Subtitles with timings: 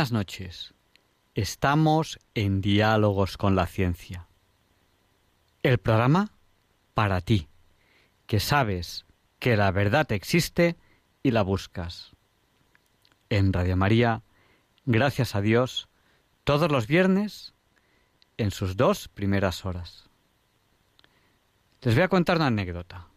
[0.00, 0.72] Buenas noches.
[1.34, 4.28] Estamos en Diálogos con la Ciencia.
[5.62, 6.32] El programa
[6.94, 7.48] para ti,
[8.26, 9.04] que sabes
[9.38, 10.78] que la verdad existe
[11.22, 12.12] y la buscas.
[13.28, 14.22] En Radio María,
[14.86, 15.90] gracias a Dios,
[16.44, 17.52] todos los viernes
[18.38, 20.08] en sus dos primeras horas.
[21.82, 23.08] Les voy a contar una anécdota,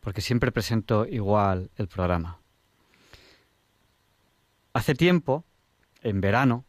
[0.00, 2.40] porque siempre presento igual el programa.
[4.72, 5.44] Hace tiempo
[6.02, 6.64] en verano,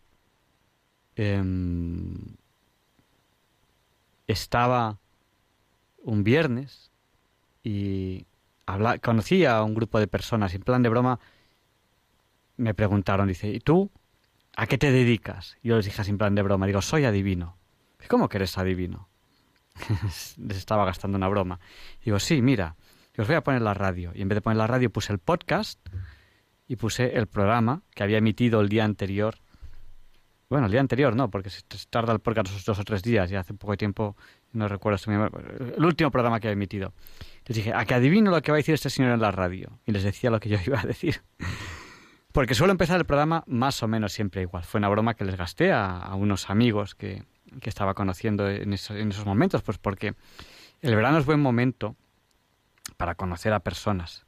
[1.16, 2.36] em,
[4.28, 5.00] estaba
[6.04, 6.92] un viernes
[7.64, 8.26] y
[8.66, 11.20] habla, conocí a un grupo de personas y en plan de broma
[12.58, 13.92] me preguntaron, dice, ¿y tú
[14.56, 15.58] a qué te dedicas?
[15.64, 17.58] Yo les dije así en plan de broma, digo, soy adivino.
[18.08, 19.10] ¿Cómo que eres adivino?
[20.38, 21.60] les estaba gastando una broma.
[22.04, 22.76] Digo, sí, mira,
[23.20, 24.12] os voy a poner la radio.
[24.16, 25.80] Y en vez de poner la radio puse el podcast
[26.70, 29.36] y puse el programa que había emitido el día anterior.
[30.50, 33.36] Bueno, el día anterior no, porque se tarda el podcast dos o tres días y
[33.36, 34.16] hace poco tiempo,
[34.54, 36.94] no recuerdo, el último programa que había emitido.
[37.48, 39.80] Les dije, a que adivino lo que va a decir este señor en la radio.
[39.88, 41.24] Y les decía lo que yo iba a decir.
[42.32, 44.64] Porque suelo empezar el programa más o menos siempre igual.
[44.64, 47.24] Fue una broma que les gasté a, unos amigos que,
[47.62, 50.14] que, estaba conociendo en esos, en esos momentos, pues porque
[50.82, 51.96] el verano es buen momento
[52.98, 54.28] para conocer a personas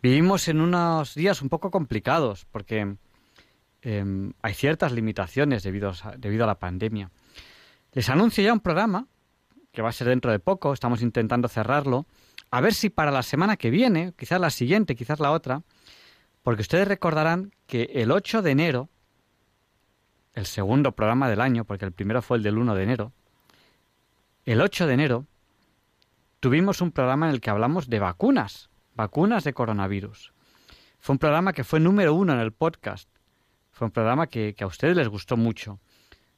[0.00, 2.96] Vivimos en unos días un poco complicados porque
[3.82, 7.10] em, hay ciertas limitaciones debido a, debido a la pandemia.
[7.92, 9.08] Les anuncio ya un programa
[9.72, 12.06] que va a ser dentro de poco, estamos intentando cerrarlo,
[12.50, 15.62] a ver si para la semana que viene, quizás la siguiente, quizás la otra,
[16.42, 18.88] porque ustedes recordarán que el 8 de enero,
[20.34, 23.12] el segundo programa del año, porque el primero fue el del 1 de enero,
[24.46, 25.26] el 8 de enero
[26.40, 28.67] tuvimos un programa en el que hablamos de vacunas
[28.98, 30.32] vacunas de coronavirus.
[30.98, 33.08] Fue un programa que fue número uno en el podcast.
[33.70, 35.78] Fue un programa que, a ustedes les gustó mucho.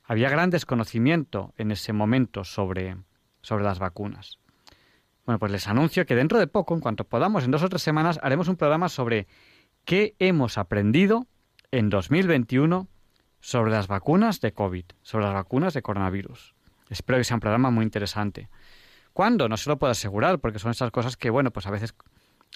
[0.04, 2.98] Había gran desconocimiento en ese momento sobre,
[3.40, 4.38] sobre las vacunas.
[5.24, 7.80] Bueno, pues les anuncio que dentro de poco, en cuanto podamos, en dos o tres
[7.80, 9.26] semanas, haremos un programa sobre
[9.86, 11.26] qué hemos aprendido
[11.70, 12.88] en 2021
[13.40, 16.54] sobre las vacunas de COVID, sobre las vacunas de coronavirus.
[16.90, 18.50] Espero que sea un programa muy interesante.
[19.12, 19.48] ¿Cuándo?
[19.48, 21.94] No se lo puedo asegurar, porque son esas cosas que, bueno, pues a veces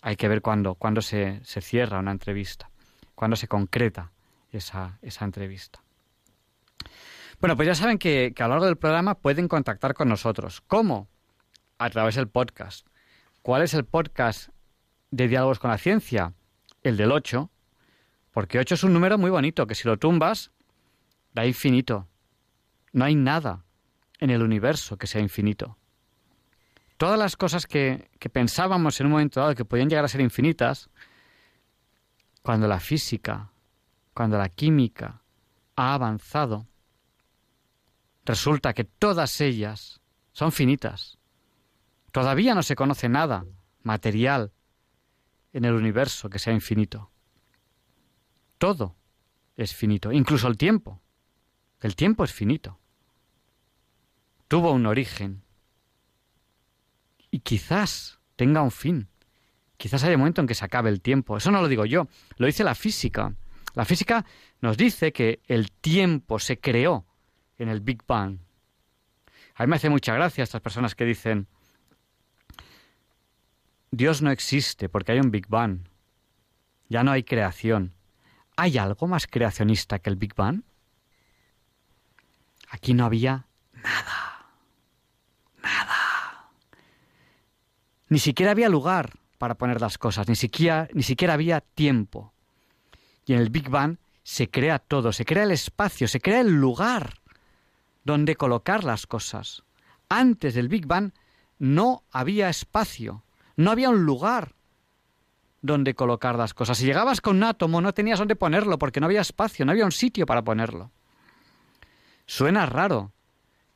[0.03, 2.71] hay que ver cuándo, cuándo se, se, cierra una entrevista,
[3.15, 4.13] cuándo se concreta
[4.53, 5.83] esa, esa entrevista.
[7.41, 10.63] Bueno, pues ya saben que, que, a lo largo del programa pueden contactar con nosotros.
[10.67, 11.09] ¿Cómo?
[11.79, 12.87] A través del podcast.
[13.43, 14.51] ¿Cuál es el podcast
[15.11, 16.33] de Diálogos con la Ciencia?
[16.83, 17.51] El del 8.
[18.31, 20.53] Porque 8 es un número muy bonito, que si lo tumbas,
[21.33, 22.09] da infinito.
[22.93, 23.65] No hay nada
[24.21, 25.77] en el universo que sea infinito
[27.05, 30.89] todas las cosas que, pensábamos en un momento dado que podían llegar a ser infinitas,
[32.41, 33.53] cuando la física,
[34.15, 35.21] cuando la química
[35.77, 36.67] ha avanzado,
[38.25, 40.01] resulta que todas ellas
[40.33, 41.19] son finitas.
[42.11, 43.45] Todavía no se conoce nada
[43.83, 44.55] material
[45.53, 47.11] en el universo que sea infinito.
[48.57, 48.97] Todo
[49.57, 51.03] es finito, incluso el tiempo.
[51.83, 52.79] El tiempo es finito.
[54.49, 55.44] Tuvo un origen,
[57.35, 59.09] y quizás tenga un fin.
[59.77, 61.37] Quizás haya un momento en que se acabe el tiempo.
[61.37, 62.07] Eso no lo digo yo,
[62.37, 63.35] lo dice la física.
[63.75, 64.25] La física
[64.61, 67.05] nos dice que el tiempo se creó
[67.59, 68.39] en el Big Bang.
[69.57, 71.49] A mí me hace mucha gracia estas personas que dicen,
[73.91, 75.89] Dios no existe porque hay un Big Bang.
[76.89, 77.95] Ya no hay creación.
[78.57, 80.63] ¿Hay algo más creacionista que el Big Bang?
[82.71, 84.24] Aquí no había nada.
[88.09, 92.33] Ni siquiera había lugar para poner las cosas, ni siquiera, ni siquiera había tiempo.
[93.27, 96.53] Y en el Big Bang se crea todo, se crea el espacio, se crea el
[96.53, 97.21] lugar
[98.05, 99.63] donde colocar las cosas.
[100.09, 101.13] Antes del Big Bang
[101.59, 103.25] no había espacio,
[103.57, 104.55] no había un lugar
[105.63, 106.79] donde colocar las cosas.
[106.79, 109.87] Si llegabas con un átomo no tenías dónde ponerlo porque no había espacio, no había
[109.87, 110.91] un sitio para ponerlo.
[112.27, 113.13] Suena raro,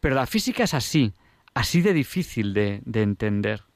[0.01, 1.15] pero la física es así,
[1.55, 3.68] así de difícil de, de entender.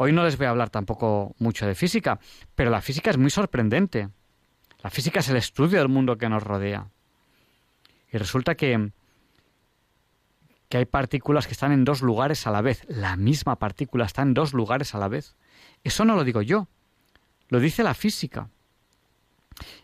[0.00, 2.20] Hoy no les voy a hablar tampoco mucho de física,
[2.54, 4.08] pero la física es muy sorprendente.
[4.80, 6.86] La física es el estudio del mundo que nos rodea.
[8.12, 8.92] Y resulta que,
[10.68, 12.84] que hay partículas que están en dos lugares a la vez.
[12.86, 15.34] La misma partícula está en dos lugares a la vez.
[15.82, 16.68] Eso no lo digo yo,
[17.48, 18.50] lo dice la física.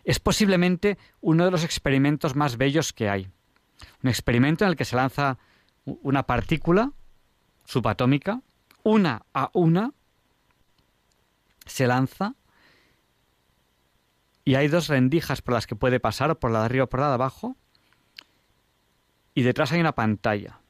[0.05, 3.28] Es posiblemente uno de los experimentos más bellos que hay.
[4.05, 5.38] Un experimento en el que se lanza
[5.84, 6.93] una partícula
[7.64, 8.43] subatómica,
[8.84, 9.93] una a una,
[11.66, 12.34] se lanza
[14.44, 17.00] y hay dos rendijas por las que puede pasar, por la de arriba o por
[17.00, 17.56] la de abajo,
[19.34, 20.61] y detrás hay una pantalla.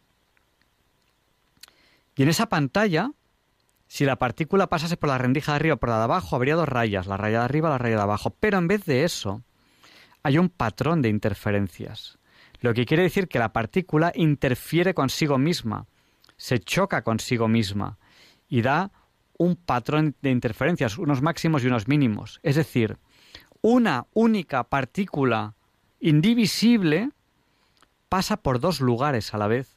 [2.16, 3.10] Y en esa pantalla,
[3.88, 6.54] si la partícula pasase por la rendija de arriba o por la de abajo, habría
[6.54, 8.30] dos rayas, la raya de arriba y la raya de abajo.
[8.38, 9.42] Pero en vez de eso,
[10.22, 12.18] hay un patrón de interferencias.
[12.60, 15.86] Lo que quiere decir que la partícula interfiere consigo misma,
[16.36, 17.98] se choca consigo misma
[18.48, 18.90] y da
[19.36, 22.40] un patrón de interferencias, unos máximos y unos mínimos.
[22.42, 22.98] Es decir,
[23.60, 25.54] una única partícula
[26.00, 27.10] indivisible
[28.08, 29.76] pasa por dos lugares a la vez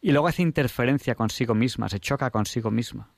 [0.00, 3.10] y luego hace interferencia consigo misma, se choca consigo misma.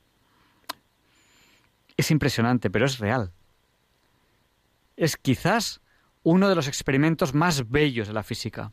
[1.97, 3.33] Es impresionante, pero es real.
[4.97, 5.81] Es quizás
[6.23, 8.73] uno de los experimentos más bellos de la física.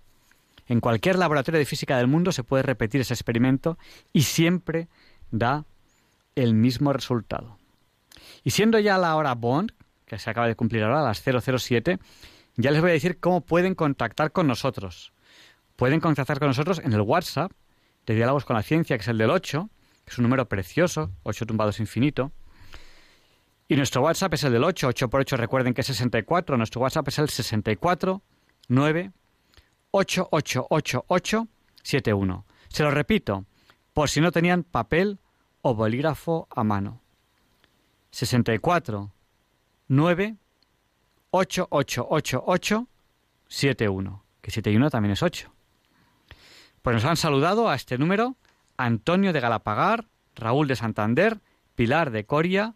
[0.68, 3.78] En cualquier laboratorio de física del mundo se puede repetir ese experimento
[4.14, 4.90] y siempre
[5.32, 5.66] da
[6.44, 7.58] el mismo resultado.
[8.44, 9.74] Y siendo ya la hora Bond,
[10.06, 12.00] que se acaba de cumplir ahora, a las 007,
[12.56, 15.12] ya les voy a decir cómo pueden contactar con nosotros
[15.78, 17.54] pueden contactar con nosotros en el WhatsApp
[18.06, 19.70] de Diálogos con la Ciencia, que es el del 8,
[20.04, 22.34] que es un número precioso, 8 tumbados infinito.
[23.70, 26.82] Y nuestro WhatsApp es el del 8, 8 por 8 recuerden que es 64, nuestro
[26.82, 28.22] WhatsApp es el 64
[28.70, 29.12] 9
[31.84, 32.46] 71.
[32.70, 33.46] Se lo repito,
[33.94, 35.20] por si no tenían papel
[35.68, 37.02] o bolígrafo a mano.
[38.12, 39.12] 64
[39.88, 40.38] 9
[43.48, 45.54] 71, que 71 también es 8.
[46.82, 48.38] Pues nos han saludado a este número
[48.78, 51.42] Antonio de Galapagar, Raúl de Santander,
[51.76, 52.76] Pilar de Coria,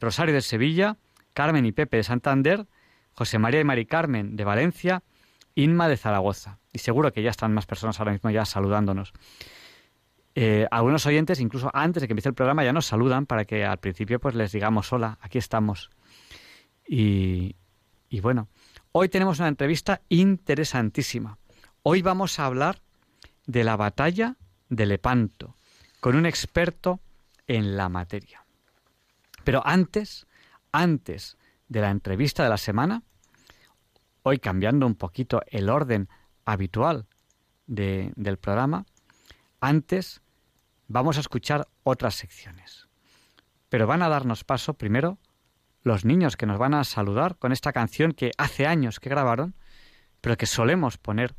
[0.00, 0.96] Rosario de Sevilla,
[1.34, 2.66] Carmen y Pepe de Santander,
[3.12, 5.02] José María y Mari Carmen de Valencia,
[5.54, 6.58] Inma de Zaragoza.
[6.72, 9.12] Y seguro que ya están más personas ahora mismo ya saludándonos.
[10.34, 13.64] Eh, algunos oyentes, incluso antes de que empiece el programa, ya nos saludan para que
[13.64, 15.90] al principio pues les digamos hola, aquí estamos.
[16.86, 17.54] y
[18.20, 18.48] bueno,
[18.92, 21.38] hoy tenemos una entrevista interesantísima.
[21.82, 22.80] Hoy vamos a hablar
[23.46, 24.36] de la batalla
[24.68, 25.56] de Lepanto,
[26.00, 27.00] con un experto
[27.46, 28.44] en la materia.
[29.44, 30.26] Pero antes,
[30.70, 31.36] antes
[31.68, 33.02] de la entrevista de la semana,
[34.22, 36.08] hoy cambiando un poquito el orden
[36.44, 37.06] habitual
[37.66, 38.86] del programa,
[39.60, 40.21] antes
[40.88, 42.88] vamos a escuchar otras secciones.
[43.68, 45.18] Pero van a darnos paso primero
[45.82, 49.54] los niños que nos van a saludar con esta canción que hace años que grabaron,
[50.20, 51.34] pero que solemos poner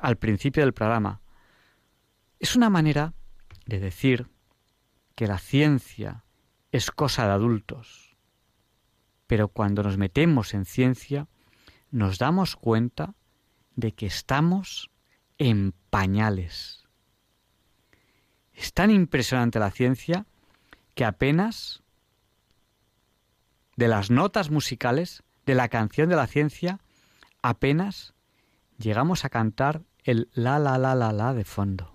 [0.00, 1.20] al principio del programa,
[2.38, 3.14] es una manera
[3.66, 4.28] de decir
[5.14, 6.24] que la ciencia
[6.72, 8.16] es cosa de adultos,
[9.26, 11.28] pero cuando nos metemos en ciencia
[11.90, 13.14] nos damos cuenta
[13.76, 14.90] de que estamos
[15.38, 16.83] en pañales.
[18.54, 20.26] Es tan impresionante la ciencia
[20.94, 21.82] que apenas
[23.76, 26.80] de las notas musicales de la canción de la ciencia
[27.42, 28.14] apenas
[28.78, 31.93] llegamos a cantar el la la la la la de fondo.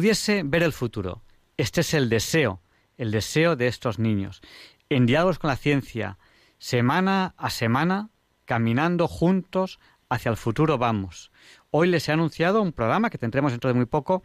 [0.00, 1.20] Pudiese ver el futuro.
[1.58, 2.62] Este es el deseo,
[2.96, 4.40] el deseo de estos niños.
[4.88, 6.16] En diálogos con la ciencia,
[6.56, 8.08] semana a semana,
[8.46, 9.78] caminando juntos
[10.08, 11.30] hacia el futuro vamos.
[11.70, 14.22] Hoy les he anunciado un programa que tendremos dentro de muy poco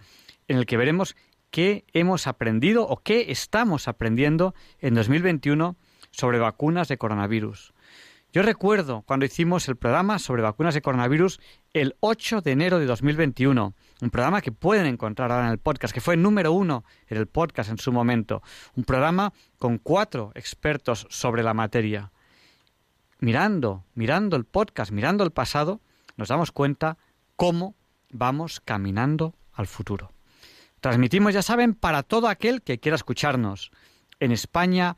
[0.48, 1.18] en el que veremos
[1.52, 5.76] qué hemos aprendido o qué estamos aprendiendo en 2021
[6.12, 7.74] sobre vacunas de coronavirus.
[8.36, 11.40] Yo recuerdo cuando hicimos el programa sobre vacunas de coronavirus
[11.72, 15.94] el 8 de enero de 2021, un programa que pueden encontrar ahora en el podcast,
[15.94, 18.44] que fue número uno en el podcast en su momento,
[18.76, 22.12] un programa con cuatro expertos sobre la materia.
[23.20, 25.80] Mirando, mirando el podcast, mirando el pasado,
[26.18, 26.98] nos damos cuenta
[27.38, 27.74] cómo
[28.12, 30.12] vamos caminando al futuro.
[30.82, 33.72] Transmitimos, ya saben, para todo aquel que quiera escucharnos.
[34.20, 34.98] En España,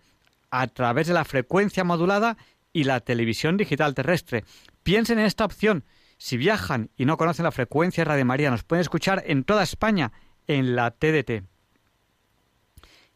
[0.49, 2.35] a través de la frecuencia modulada
[2.77, 4.45] y la televisión digital terrestre.
[4.83, 5.83] Piensen en esta opción.
[6.19, 9.63] Si viajan y no conocen la frecuencia de Radio María, nos pueden escuchar en toda
[9.63, 10.11] España
[10.45, 11.41] en la TDT.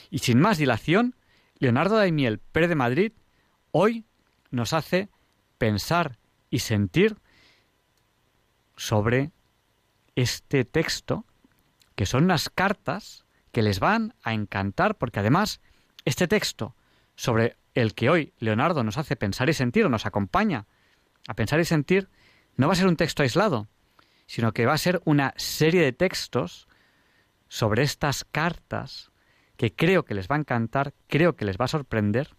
[0.09, 1.17] Y sin más dilación,
[1.59, 3.13] Leonardo Daimiel Pérez de Madrid
[3.73, 4.05] hoy
[4.53, 5.09] nos hace
[5.59, 6.17] pensar
[6.49, 7.17] y sentir
[8.77, 9.33] sobre
[10.15, 11.25] este texto,
[11.95, 15.61] que son unas cartas que les van a encantar, porque además
[16.05, 16.75] este texto
[17.17, 20.67] sobre el que hoy Leonardo nos hace pensar y sentir, o nos acompaña
[21.29, 22.09] a pensar y sentir,
[22.57, 23.69] no va a ser un texto aislado,
[24.27, 26.69] sino que va a ser una serie de textos
[27.49, 29.11] sobre estas cartas
[29.57, 32.35] que creo que les va a encantar, creo que les va a sorprender.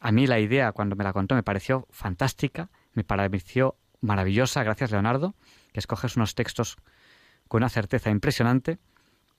[0.00, 4.90] A mí la idea, cuando me la contó, me pareció fantástica, me pareció maravillosa, gracias
[4.90, 5.34] Leonardo,
[5.72, 6.76] que escoges unos textos
[7.48, 8.78] con una certeza impresionante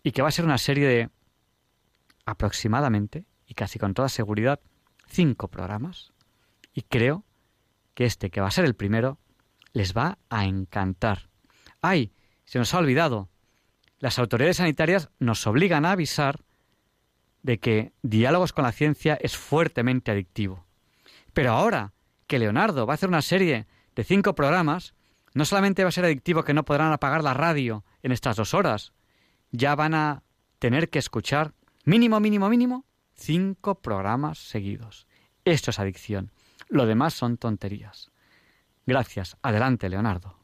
[0.03, 1.09] y que va a ser una serie de
[2.25, 4.59] aproximadamente y casi con toda seguridad
[5.07, 6.13] cinco programas
[6.73, 7.23] y creo
[7.93, 9.19] que este que va a ser el primero
[9.71, 11.29] les va a encantar.
[11.81, 12.11] ¡Ay!
[12.45, 13.29] Se nos ha olvidado.
[13.99, 16.41] Las autoridades sanitarias nos obligan a avisar
[17.43, 20.65] de que diálogos con la ciencia es fuertemente adictivo.
[21.33, 21.93] Pero ahora
[22.27, 24.93] que Leonardo va a hacer una serie de cinco programas,
[25.33, 28.53] no solamente va a ser adictivo que no podrán apagar la radio en estas dos
[28.53, 28.93] horas,
[29.51, 30.23] ya van a
[30.59, 32.85] tener que escuchar mínimo, mínimo, mínimo,
[33.15, 35.07] cinco programas seguidos.
[35.43, 36.31] Esto es adicción.
[36.69, 38.11] Lo demás son tonterías.
[38.85, 39.37] Gracias.
[39.41, 40.34] Adelante, Leonardo.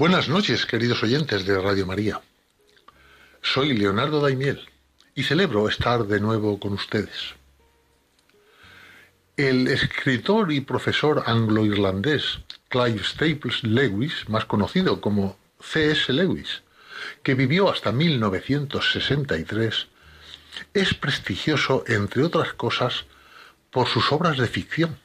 [0.00, 2.22] Buenas noches, queridos oyentes de Radio María.
[3.42, 4.66] Soy Leonardo Daimiel
[5.14, 7.34] y celebro estar de nuevo con ustedes.
[9.36, 12.38] El escritor y profesor anglo-irlandés
[12.70, 16.10] Clive Staples Lewis, más conocido como C.S.
[16.14, 16.62] Lewis,
[17.22, 19.86] que vivió hasta 1963,
[20.72, 23.04] es prestigioso, entre otras cosas,
[23.70, 24.98] por sus obras de ficción,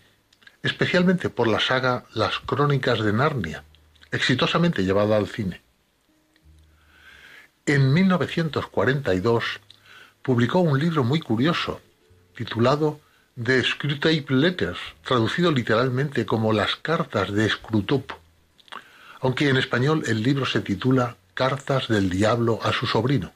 [0.64, 3.66] especialmente por la saga Las Crónicas de Narnia,
[4.12, 5.62] exitosamente llevada al cine.
[7.66, 9.44] En 1942
[10.22, 11.82] publicó un libro muy curioso,
[12.36, 13.00] titulado
[13.42, 18.14] The Screwtape Letters, traducido literalmente como Las cartas de Screwtape,
[19.20, 23.34] aunque en español el libro se titula Cartas del Diablo a su sobrino,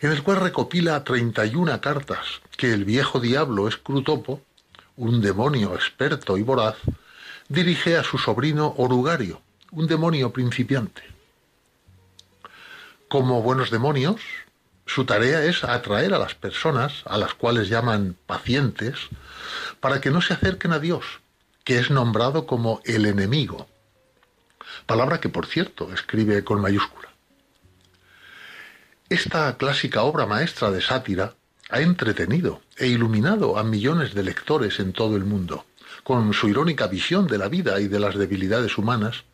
[0.00, 4.42] en el cual recopila 31 cartas que el viejo diablo Scrutopo,
[4.96, 6.76] un demonio experto y voraz,
[7.48, 9.40] dirige a su sobrino Orugario,
[9.72, 11.02] un demonio principiante.
[13.08, 14.20] Como buenos demonios,
[14.84, 18.98] su tarea es atraer a las personas, a las cuales llaman pacientes,
[19.80, 21.04] para que no se acerquen a Dios,
[21.64, 23.66] que es nombrado como el enemigo.
[24.84, 27.08] Palabra que, por cierto, escribe con mayúscula.
[29.08, 31.34] Esta clásica obra maestra de sátira
[31.70, 35.64] ha entretenido e iluminado a millones de lectores en todo el mundo,
[36.02, 39.24] con su irónica visión de la vida y de las debilidades humanas,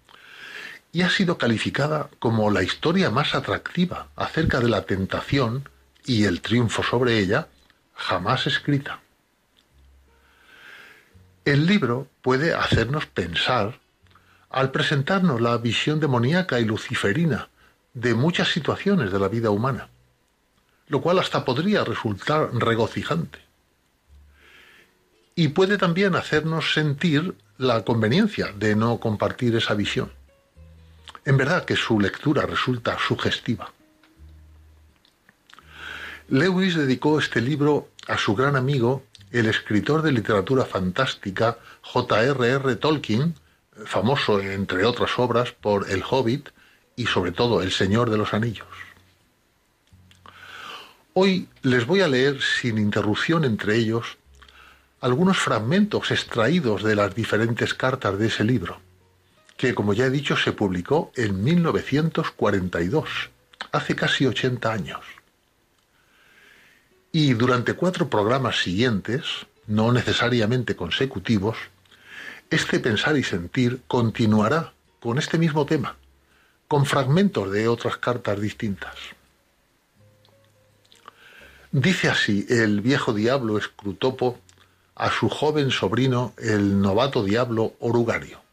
[0.93, 5.69] y ha sido calificada como la historia más atractiva acerca de la tentación
[6.05, 7.49] y el triunfo sobre ella
[7.95, 9.01] jamás escrita.
[11.45, 13.79] El libro puede hacernos pensar
[14.51, 17.49] al presentarnos la visión demoníaca y luciferina
[17.95, 19.89] de muchas situaciones de la vida humana,
[20.89, 23.41] lo cual hasta podría resultar regocijante.
[25.35, 30.18] Y puede también hacernos sentir la conveniencia de no compartir esa visión.
[31.29, 33.71] En verdad que su lectura resulta sugestiva.
[36.29, 42.77] Lewis dedicó este libro a su gran amigo, el escritor de literatura fantástica J.R.R.
[42.77, 43.35] Tolkien,
[43.85, 46.49] famoso entre otras obras por El Hobbit
[46.97, 48.67] y sobre todo El Señor de los Anillos.
[51.13, 54.17] Hoy les voy a leer sin interrupción entre ellos
[55.03, 58.81] algunos fragmentos extraídos de las diferentes cartas de ese libro,
[59.59, 63.09] que como ya he dicho se publicó en 1942,
[63.73, 65.01] hace casi 80 años.
[67.11, 69.25] Y durante cuatro programas siguientes,
[69.67, 71.59] no necesariamente consecutivos,
[72.51, 75.97] este pensar y sentir continuará con este mismo tema,
[76.69, 78.95] con fragmentos de otras cartas distintas.
[81.73, 84.39] Dice así el viejo diablo Escrutopo
[84.95, 88.48] a su joven sobrino, el novato diablo Orugario.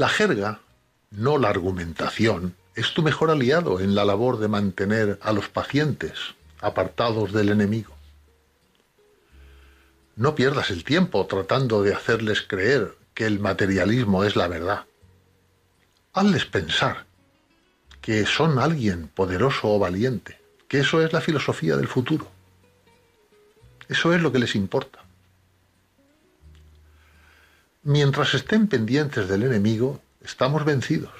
[0.00, 0.60] La jerga,
[1.10, 6.14] no la argumentación, es tu mejor aliado en la labor de mantener a los pacientes
[6.62, 7.94] apartados del enemigo.
[10.16, 14.86] No pierdas el tiempo tratando de hacerles creer que el materialismo es la verdad.
[16.14, 17.04] Hazles pensar
[18.00, 22.26] que son alguien poderoso o valiente, que eso es la filosofía del futuro.
[23.86, 24.99] Eso es lo que les importa.
[27.82, 31.14] Mientras estén pendientes del enemigo, estamos vencidos.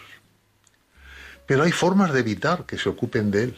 [1.46, 3.56] Pero hay formas de evitar que se ocupen de él.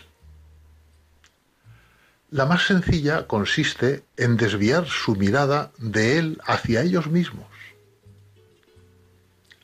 [2.30, 7.48] La más sencilla consiste en desviar su mirada de él hacia ellos mismos.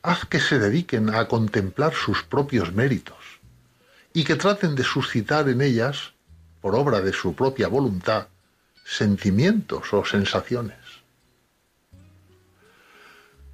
[0.01, 3.39] Haz que se dediquen a contemplar sus propios méritos
[4.13, 6.13] y que traten de suscitar en ellas,
[6.59, 8.27] por obra de su propia voluntad,
[8.83, 10.88] sentimientos o sensaciones.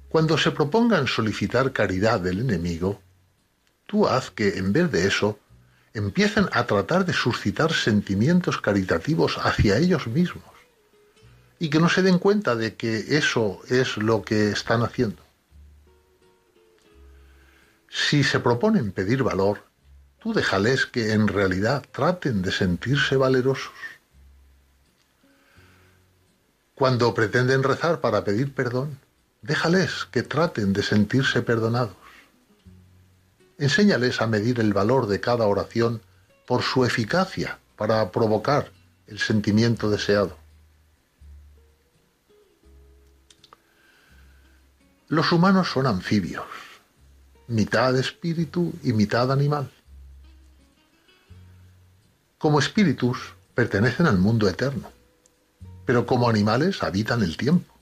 [0.08, 3.00] Cuando se propongan solicitar caridad del enemigo,
[3.86, 5.38] tú haz que en vez de eso
[5.94, 10.44] empiecen a tratar de suscitar sentimientos caritativos hacia ellos mismos
[11.58, 15.22] y que no se den cuenta de que eso es lo que están haciendo.
[17.88, 19.64] Si se proponen pedir valor,
[20.20, 23.72] tú déjales que en realidad traten de sentirse valerosos.
[26.74, 28.98] Cuando pretenden rezar para pedir perdón,
[29.42, 31.96] déjales que traten de sentirse perdonados.
[33.58, 36.02] Enséñales a medir el valor de cada oración
[36.46, 38.70] por su eficacia para provocar
[39.06, 40.36] el sentimiento deseado.
[45.08, 46.46] Los humanos son anfibios,
[47.46, 49.70] mitad espíritu y mitad animal.
[52.38, 54.90] Como espíritus pertenecen al mundo eterno,
[55.84, 57.75] pero como animales habitan el tiempo.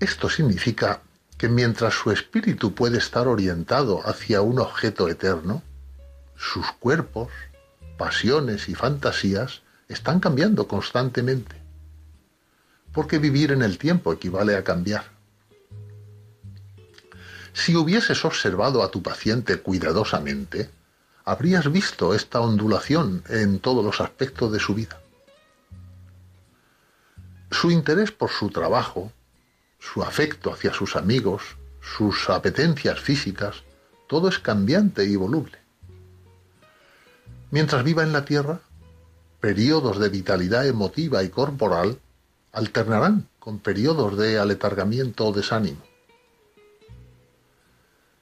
[0.00, 1.00] Esto significa
[1.38, 5.62] que mientras su espíritu puede estar orientado hacia un objeto eterno,
[6.36, 7.30] sus cuerpos,
[7.96, 11.56] pasiones y fantasías están cambiando constantemente.
[12.92, 15.04] Porque vivir en el tiempo equivale a cambiar.
[17.52, 20.70] Si hubieses observado a tu paciente cuidadosamente,
[21.24, 25.00] habrías visto esta ondulación en todos los aspectos de su vida.
[27.50, 29.12] Su interés por su trabajo,
[29.92, 31.42] su afecto hacia sus amigos,
[31.80, 33.62] sus apetencias físicas,
[34.08, 35.58] todo es cambiante y voluble.
[37.50, 38.60] Mientras viva en la Tierra,
[39.40, 41.98] periodos de vitalidad emotiva y corporal
[42.52, 45.82] alternarán con periodos de aletargamiento o desánimo.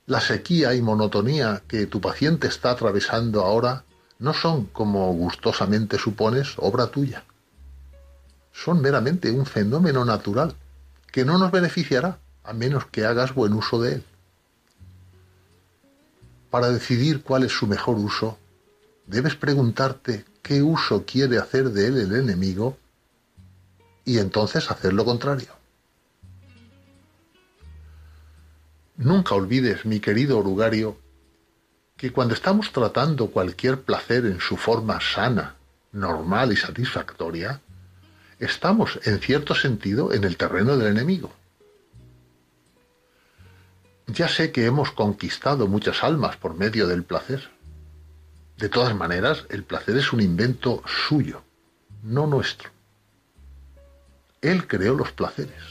[0.07, 3.85] La sequía y monotonía que tu paciente está atravesando ahora
[4.18, 7.25] no son, como gustosamente supones, obra tuya.
[8.53, 10.55] Son meramente un fenómeno natural
[11.12, 14.05] que no nos beneficiará a menos que hagas buen uso de él.
[16.51, 18.38] Para decidir cuál es su mejor uso,
[19.07, 22.77] debes preguntarte qué uso quiere hacer de él el enemigo
[24.05, 25.48] y entonces hacer lo contrario.
[28.96, 30.96] Nunca olvides, mi querido orugario,
[31.96, 35.57] que cuando estamos tratando cualquier placer en su forma sana,
[35.92, 37.61] normal y satisfactoria,
[38.42, 41.33] estamos en cierto sentido en el terreno del enemigo.
[44.09, 47.50] Ya sé que hemos conquistado muchas almas por medio del placer.
[48.57, 51.42] De todas maneras, el placer es un invento suyo,
[52.02, 52.70] no nuestro.
[54.40, 55.62] Él creó los placeres.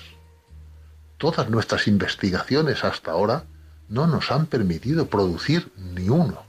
[1.18, 3.44] Todas nuestras investigaciones hasta ahora
[3.90, 6.46] no nos han permitido producir ni uno.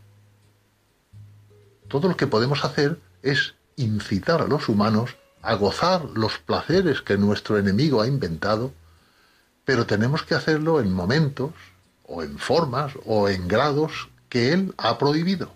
[1.88, 7.18] Todo lo que podemos hacer es incitar a los humanos a gozar los placeres que
[7.18, 8.72] nuestro enemigo ha inventado,
[9.64, 11.52] pero tenemos que hacerlo en momentos,
[12.04, 15.52] o en formas, o en grados que él ha prohibido.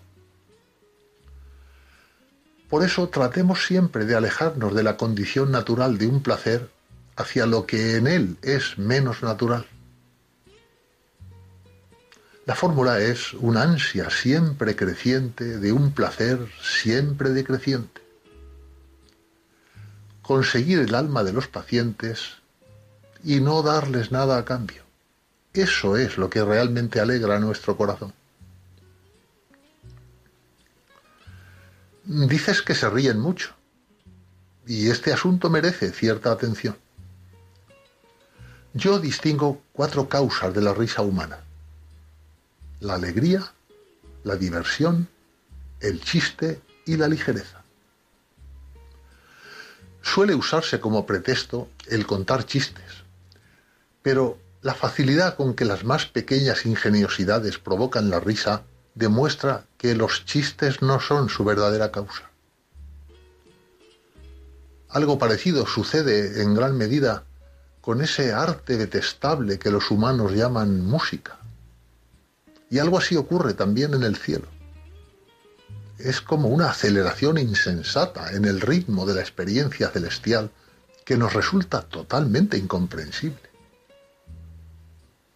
[2.69, 6.69] Por eso tratemos siempre de alejarnos de la condición natural de un placer
[7.15, 9.65] hacia lo que en él es menos natural.
[12.45, 18.06] La fórmula es una ansia siempre creciente de un placer siempre decreciente.
[20.27, 22.33] Conseguir el alma de los pacientes
[23.23, 24.83] y no darles nada a cambio.
[25.53, 28.13] Eso es lo que realmente alegra nuestro corazón.
[32.03, 33.53] Dices que se ríen mucho
[34.65, 36.75] y este asunto merece cierta atención.
[38.73, 41.39] Yo distingo cuatro causas de la risa humana.
[42.81, 43.49] La alegría,
[44.25, 45.07] la diversión,
[45.79, 47.56] el chiste y la ligereza.
[50.13, 53.03] Suele usarse como pretexto el contar chistes,
[54.01, 58.63] pero la facilidad con que las más pequeñas ingeniosidades provocan la risa
[58.95, 62.31] demuestra que los chistes no son su verdadera causa.
[64.89, 67.25] Algo parecido sucede en gran medida
[67.81, 71.37] con ese arte detestable que los humanos llaman música.
[72.69, 74.47] Y algo así ocurre también en el cielo.
[75.97, 80.51] Es como una aceleración insensata en el ritmo de la experiencia celestial
[81.03, 83.49] que nos resulta totalmente incomprensible.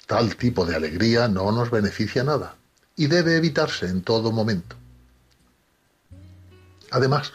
[0.06, 2.56] Tal tipo de alegría no nos beneficia nada
[2.96, 4.76] y debe evitarse en todo momento.
[6.92, 7.32] Además,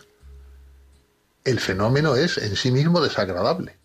[1.45, 3.77] el fenómeno es en sí mismo desagradable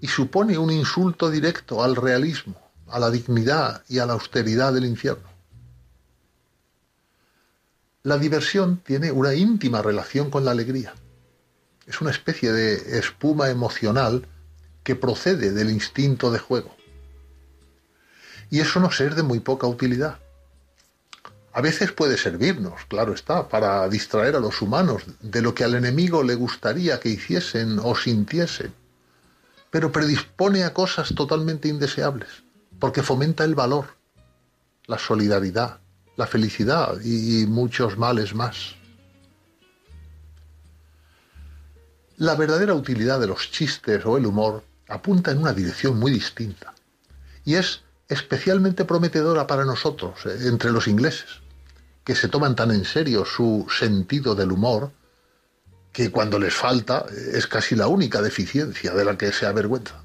[0.00, 4.86] y supone un insulto directo al realismo, a la dignidad y a la austeridad del
[4.86, 5.29] infierno.
[8.02, 10.94] La diversión tiene una íntima relación con la alegría.
[11.86, 14.26] Es una especie de espuma emocional
[14.82, 16.74] que procede del instinto de juego.
[18.48, 20.18] Y eso no es de muy poca utilidad.
[21.52, 25.74] A veces puede servirnos, claro está, para distraer a los humanos de lo que al
[25.74, 28.72] enemigo le gustaría que hiciesen o sintiesen,
[29.70, 32.44] pero predispone a cosas totalmente indeseables,
[32.78, 33.88] porque fomenta el valor,
[34.86, 35.79] la solidaridad,
[36.20, 38.74] la felicidad y muchos males más.
[42.18, 46.74] La verdadera utilidad de los chistes o el humor apunta en una dirección muy distinta,
[47.46, 51.30] y es especialmente prometedora para nosotros, eh, entre los ingleses,
[52.04, 54.92] que se toman tan en serio su sentido del humor,
[55.90, 60.02] que cuando les falta eh, es casi la única deficiencia de la que se avergüenza.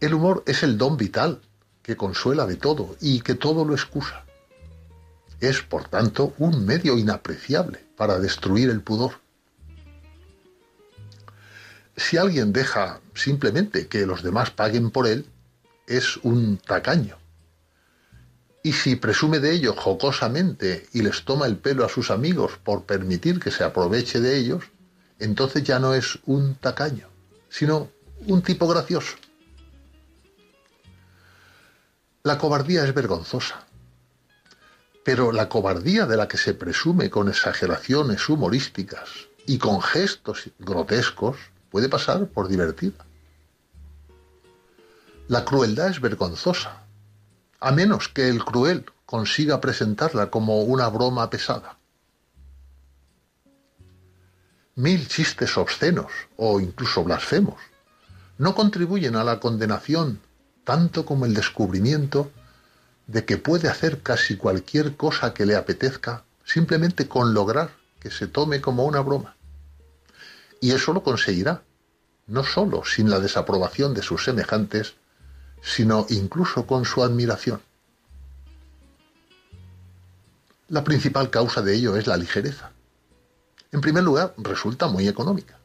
[0.00, 1.40] El humor es el don vital
[1.90, 4.24] que consuela de todo y que todo lo excusa.
[5.40, 9.12] Es, por tanto, un medio inapreciable para destruir el pudor
[12.00, 15.26] si alguien deja simplemente que los demás paguen por él,
[15.86, 17.16] es un tacaño.
[18.62, 22.84] Y si presume de ello jocosamente y les toma el pelo a sus amigos por
[22.84, 24.64] permitir que se aproveche de ellos,
[25.18, 27.08] entonces ya no es un tacaño,
[27.48, 27.90] sino
[28.26, 29.16] un tipo gracioso.
[32.22, 33.64] La cobardía es vergonzosa,
[35.02, 39.08] pero la cobardía de la que se presume con exageraciones humorísticas
[39.46, 41.38] y con gestos grotescos
[41.70, 43.06] puede pasar por divertida.
[45.28, 46.82] La crueldad es vergonzosa,
[47.58, 51.78] a menos que el cruel consiga presentarla como una broma pesada.
[54.74, 57.58] Mil chistes obscenos o incluso blasfemos
[58.36, 60.20] no contribuyen a la condenación
[60.64, 62.30] tanto como el descubrimiento
[63.06, 67.70] de que puede hacer casi cualquier cosa que le apetezca simplemente con lograr
[68.00, 69.36] que se tome como una broma.
[70.60, 71.62] Y eso lo conseguirá,
[72.26, 74.94] no sólo sin la desaprobación de sus semejantes,
[75.62, 77.60] sino incluso con su admiración.
[80.68, 82.70] La principal causa de ello es la ligereza.
[83.72, 85.58] En primer lugar, resulta muy económica.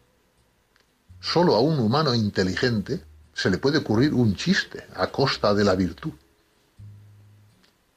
[1.21, 3.03] Solo a un humano inteligente
[3.36, 6.13] se le puede ocurrir un chiste a costa de la virtud.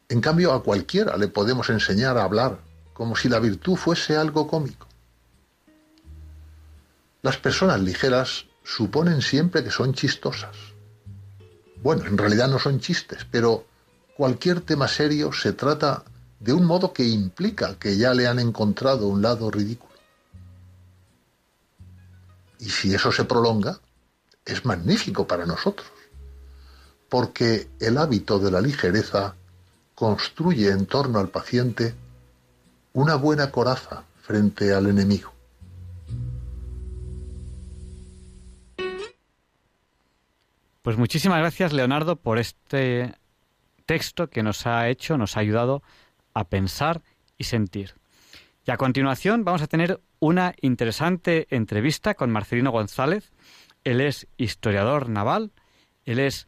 [0.08, 2.58] En cambio, a cualquiera le podemos enseñar a hablar
[2.92, 4.88] como si la virtud fuese algo cómico.
[7.22, 10.56] Las personas ligeras suponen siempre que son chistosas.
[11.82, 13.64] Bueno, en realidad no son chistes, pero
[14.16, 16.02] cualquier tema serio se trata
[16.40, 19.94] de un modo que implica que ya le han encontrado un lado ridículo.
[22.58, 23.78] Y si eso se prolonga,
[24.48, 25.86] es magnífico para nosotros,
[27.08, 29.34] porque el hábito de la ligereza
[29.94, 31.94] construye en torno al paciente
[32.92, 35.32] una buena coraza frente al enemigo.
[40.82, 43.14] Pues muchísimas gracias, Leonardo, por este
[43.84, 45.82] texto que nos ha hecho, nos ha ayudado
[46.32, 47.02] a pensar
[47.36, 47.94] y sentir.
[48.66, 53.32] Y a continuación vamos a tener una interesante entrevista con Marcelino González.
[53.88, 55.50] Él es historiador naval,
[56.04, 56.46] él es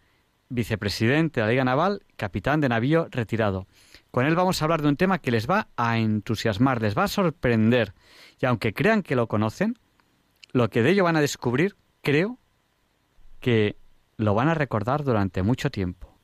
[0.50, 3.66] vicepresidente de la Liga Naval, capitán de navío retirado.
[4.10, 7.04] Con él vamos a hablar de un tema que les va a entusiasmar, les va
[7.04, 7.94] a sorprender.
[8.42, 9.78] Y aunque crean que lo conocen,
[10.52, 12.38] lo que de ello van a descubrir, creo
[13.40, 13.78] que
[14.18, 16.14] lo van a recordar durante mucho tiempo.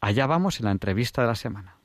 [0.00, 1.76] Allá vamos en la entrevista de la semana.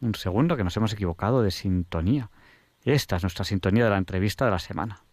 [0.00, 2.32] Un segundo, que nos hemos equivocado de sintonía.
[2.82, 5.04] Esta es nuestra sintonía de la entrevista de la semana.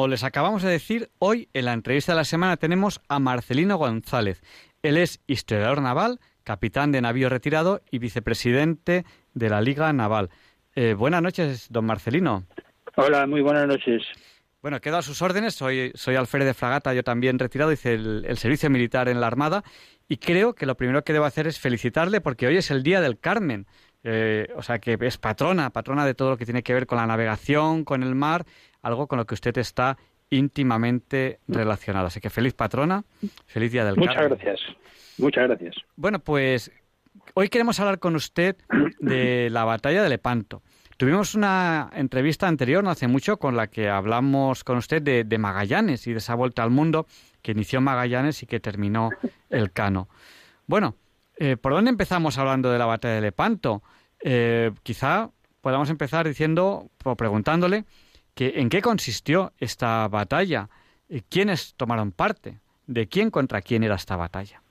[0.00, 3.76] Como les acabamos de decir, hoy en la entrevista de la semana tenemos a Marcelino
[3.76, 4.40] González.
[4.82, 10.30] Él es historiador naval, capitán de navío retirado y vicepresidente de la Liga Naval.
[10.74, 12.46] Eh, buenas noches, don Marcelino.
[12.96, 14.02] Hola, muy buenas noches.
[14.62, 15.52] Bueno, quedo a sus órdenes.
[15.54, 19.64] Soy, soy alférez de fragata, yo también retirado, hice el, servicio militar en la Armada
[20.08, 23.02] y creo que lo primero que debo hacer es felicitarle porque hoy es el Día
[23.02, 23.66] del Carmen.
[24.02, 26.96] Eh, o sea que es patrona, patrona de todo lo que tiene que ver con
[26.96, 28.46] la navegación, con el mar
[28.82, 29.96] algo con lo que usted está
[30.30, 32.06] íntimamente relacionado.
[32.06, 33.04] Así que feliz patrona,
[33.46, 34.60] feliz día del Muchas gracias,
[35.18, 35.76] muchas gracias.
[35.96, 36.70] Bueno, pues
[37.34, 38.56] hoy queremos hablar con usted
[39.00, 40.62] de la batalla de Lepanto.
[40.96, 46.06] Tuvimos una entrevista anterior, no hace mucho, con la que hablamos con usted de, Magallanes
[46.06, 47.06] y de esa vuelta al mundo
[47.40, 49.08] que inició Magallanes y que terminó
[49.48, 50.10] el Cano.
[50.66, 50.96] Bueno,
[51.38, 53.82] eh, ¿por dónde empezamos hablando de la batalla de Lepanto?
[54.22, 55.30] Eh, quizá
[55.62, 57.86] podamos empezar diciendo o preguntándole
[58.36, 60.68] ¿En qué consistió esta batalla?
[61.28, 62.58] ¿Quiénes tomaron parte?
[62.86, 64.62] ¿De quién contra quién era esta batalla?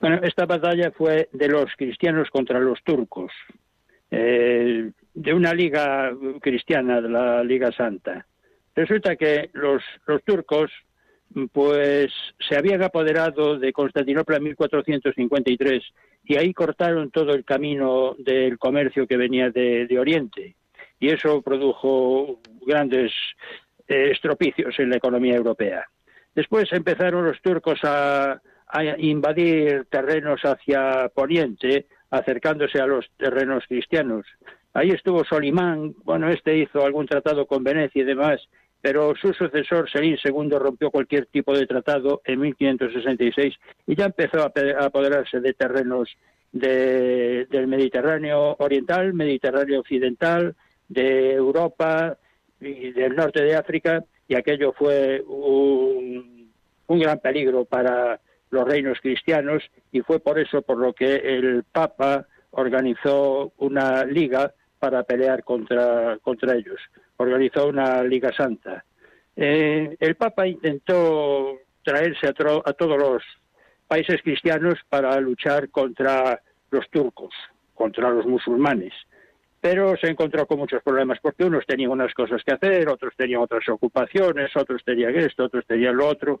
[0.00, 3.32] Bueno, esta batalla fue de los cristianos contra los turcos,
[4.10, 8.26] eh, de una liga cristiana, de la Liga Santa.
[8.74, 10.70] Resulta que los, los turcos
[11.52, 12.12] pues
[12.46, 15.82] se habían apoderado de Constantinopla en 1453
[16.24, 20.56] y ahí cortaron todo el camino del comercio que venía de Oriente
[21.02, 23.10] y eso produjo grandes
[23.88, 25.84] eh, estropicios en la economía europea.
[26.32, 28.40] Después empezaron los turcos a,
[28.98, 34.24] invadir terrenos hacia Poniente, acercándose a los terrenos cristianos.
[34.72, 38.40] Ahí estuvo Solimán, bueno, este hizo algún tratado con Venecia y demás,
[38.80, 43.54] pero su sucesor, Selim II, rompió cualquier tipo de tratado en 1566
[43.88, 44.52] y ya empezó a
[44.86, 46.08] apoderarse de terrenos
[46.52, 50.54] del Mediterráneo oriental, Mediterráneo occidental,
[50.88, 52.16] de Europa
[52.60, 56.50] y del norte de África y aquello fue un,
[56.88, 62.26] gran peligro para los reinos cristianos y fue por eso por lo que el Papa
[62.50, 66.78] organizó una liga para pelear contra, contra ellos.
[67.16, 68.84] Organizó una liga santa.
[69.36, 73.22] Eh, el Papa intentó traerse a, a, todos los
[73.88, 77.32] países cristianos para luchar contra los turcos,
[77.74, 78.92] contra los musulmanes
[79.62, 83.42] pero se encontró con muchos problemas porque unos tenían unas cosas que hacer, otros tenían
[83.42, 86.40] otras ocupaciones, otros tenían esto, otros tenían lo otro,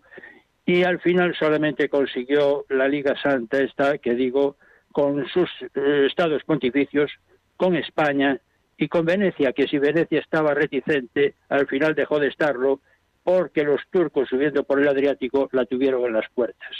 [0.66, 4.56] y al final solamente consiguió la Liga Santa esta, que digo,
[4.90, 7.12] con sus eh, estados pontificios,
[7.56, 8.40] con España
[8.76, 12.80] y con Venecia, que si Venecia estaba reticente, al final dejó de estarlo,
[13.22, 16.72] porque los turcos subiendo por el Adriático la tuvieron en las puertas.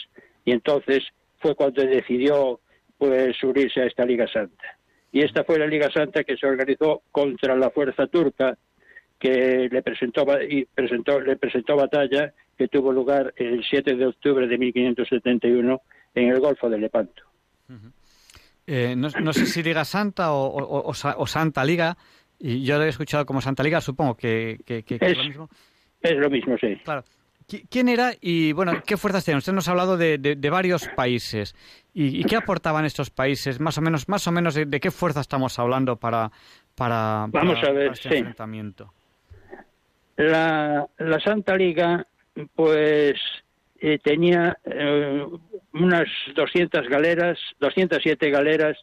[0.45, 1.05] Y entonces
[1.39, 2.59] fue cuando decidió
[2.99, 4.82] pues unirse a esta Liga Santa.
[5.13, 8.57] Y esta fue la Liga Santa que se organizó contra la fuerza turca
[9.19, 14.49] que le presentó, y presentó, le presentó batalla que tuvo lugar el 7 de octubre
[14.49, 15.81] de 1571
[16.15, 17.23] en el Golfo de Lepanto.
[18.67, 21.97] Eh, no, sé si Liga Santa o, Santa Liga,
[22.39, 25.49] y yo lo he escuchado como Santa Liga, supongo que, es, lo mismo.
[26.01, 26.77] Es lo mismo, sí.
[26.83, 27.05] Claro.
[27.71, 29.39] ¿Quién era y, bueno, qué fuerzas tenían?
[29.39, 31.55] Usted nos ha hablado de, varios países.
[31.95, 33.61] ¿Y, qué aportaban estos países?
[33.61, 36.31] Más o menos, más o menos de, qué fuerza estamos hablando para,
[36.75, 38.93] para, Vamos a ver, este enfrentamiento?
[40.17, 42.07] La, la Santa Liga,
[42.55, 43.15] pues,
[43.81, 45.27] eh, tenía eh,
[45.75, 48.79] unas 200 galeras, 207 galeras,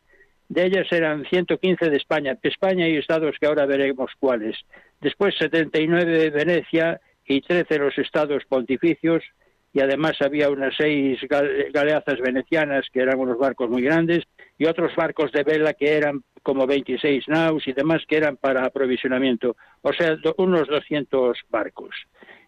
[0.49, 4.57] de ellas eran 115 de España, España y estados que ahora veremos cuáles.
[4.99, 6.99] Después 79 de Venecia
[7.29, 9.23] y 13 los estados pontificios
[9.71, 11.19] y además había unas seis
[11.71, 14.23] galeazas venecianas que eran unos barcos muy grandes
[14.57, 18.65] y otros barcos de vela que eran como 26 naus y demás que eran para
[18.65, 21.95] aprovisionamiento, o sea, unos 200 barcos.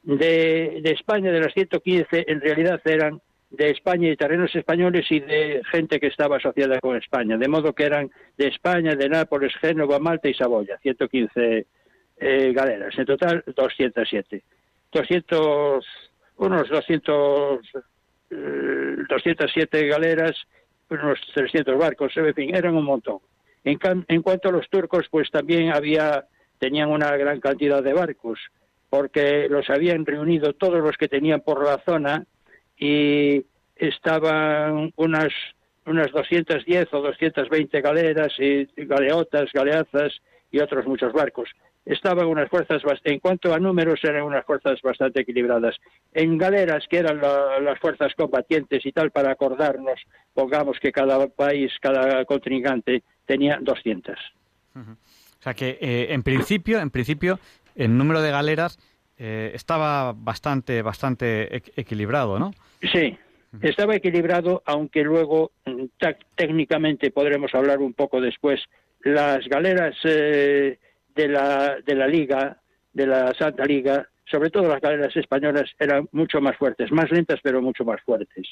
[0.02, 5.20] De, de España, de las 115, en realidad eran de España y terrenos españoles y
[5.20, 9.54] de gente que estaba asociada con España, de modo que eran de España, de Nápoles,
[9.62, 11.67] Génova, Malta y Saboya, 115
[12.17, 14.41] eh, galeras, en total 207.
[14.91, 15.86] 200,
[16.38, 17.60] unos 200,
[18.30, 20.36] 207 eh, galeras,
[20.89, 23.19] unos 300 barcos, en fin, eran un montón.
[23.63, 26.25] En, en cuanto a los turcos, pues también había,
[26.60, 28.39] tenían una gran cantidad de barcos,
[28.89, 32.25] porque los habían reunido todos los que tenían por la zona
[32.77, 35.32] y estaban unas
[35.84, 40.13] unas 210 o 220 galeras y galeotas, galeazas
[40.51, 41.49] y otros muchos barcos
[41.86, 45.76] estaban unas fuerzas, en cuanto a números, eran unas fuerzas bastante equilibradas.
[46.13, 50.00] En galeras, que eran las fuerzas combatientes y tal, para acordarnos,
[50.34, 54.15] pongamos que cada país, cada contrincante tenía 200.
[54.76, 57.39] O sea que, eh, en principio, en principio,
[57.76, 58.78] el número de galeras
[59.17, 62.52] eh, estaba bastante, bastante equilibrado, ¿no?
[62.82, 63.17] Sí,
[63.62, 65.86] estaba equilibrado, aunque luego mm,
[66.36, 68.62] técnicamente podremos hablar un poco después.
[69.04, 70.78] Las galeras eh,
[71.15, 72.62] de la, de la Liga,
[72.93, 77.39] de la Santa Liga, sobre todo las galeras españolas eran mucho más fuertes, más lentas
[77.43, 78.47] pero mucho más fuertes.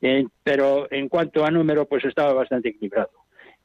[0.00, 3.10] Eh, pero en cuanto a número, pues estaba bastante equilibrado.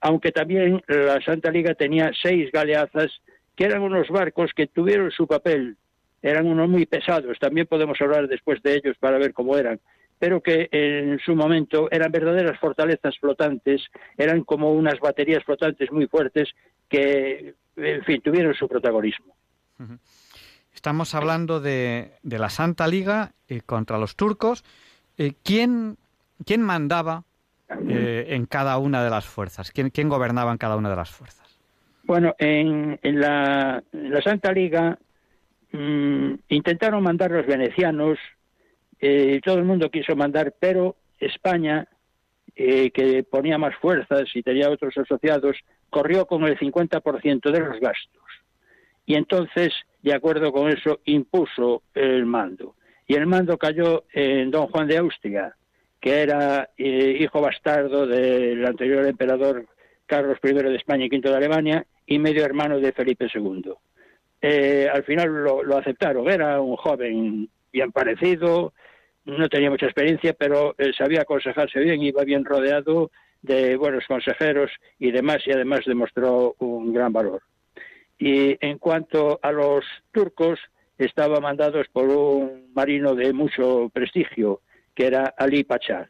[0.01, 3.11] Aunque también la Santa Liga tenía seis galeazas,
[3.55, 5.75] que eran unos barcos que tuvieron su papel,
[6.21, 9.79] eran unos muy pesados, también podemos hablar después de ellos para ver cómo eran,
[10.19, 13.81] pero que en su momento eran verdaderas fortalezas flotantes,
[14.17, 16.49] eran como unas baterías flotantes muy fuertes
[16.89, 19.33] que en fin, tuvieron su protagonismo.
[20.73, 24.63] Estamos hablando de, la Santa Liga eh, contra los turcos.
[25.17, 25.97] Eh, ¿quién,
[26.45, 27.23] ¿Quién mandaba
[27.87, 29.71] eh, en cada una de las fuerzas?
[29.71, 31.59] ¿Quién, ¿Quién, gobernaba en cada una de las fuerzas?
[32.03, 33.83] Bueno, en, la,
[34.23, 34.97] Santa Liga
[35.71, 38.17] mm, intentaron mandar los venecianos,
[39.43, 41.87] todo el mundo quiso mandar, pero España,
[42.55, 45.55] que ponía más fuerzas y tenía otros asociados,
[45.89, 48.23] corrió con el 50% de los gastos.
[49.05, 52.75] Y entonces, de acuerdo con eso, impuso el mando.
[53.07, 55.55] Y el mando cayó en don Juan de Austria,
[55.99, 59.65] que era eh, hijo bastardo del anterior emperador
[60.05, 63.73] Carlos I de España y V de Alemania y medio hermano de Felipe II.
[64.41, 68.73] Eh, al final lo, aceptaron, era un joven bien parecido,
[69.37, 73.11] no tenía mucha experiencia, pero eh, sabía aconsejarse bien, iba bien rodeado
[73.41, 77.41] de buenos consejeros y demás, y además demostró un gran valor.
[78.17, 80.59] Y en cuanto a los turcos,
[80.97, 84.61] estaban mandados por un marino de mucho prestigio,
[84.93, 86.09] que era Ali Pachá.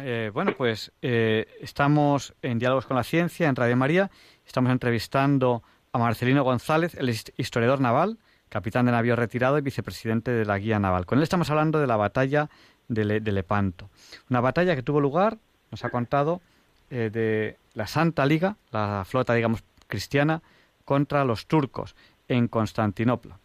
[0.00, 4.10] Eh, bueno, pues eh, estamos en Diálogos con la Ciencia, en Radio María.
[4.44, 8.18] Estamos entrevistando a Marcelino González, el historiador naval,
[8.54, 11.06] capitán de navío retirado y vicepresidente de la Guía Naval.
[11.06, 12.48] Con él estamos hablando de la batalla
[12.86, 13.90] de, Lepanto.
[14.30, 15.38] Una batalla que tuvo lugar,
[15.72, 16.40] nos ha contado,
[16.88, 20.40] eh, de la Santa Liga, la flota, digamos, cristiana,
[20.84, 21.96] contra los turcos
[22.28, 23.40] en Constantinopla.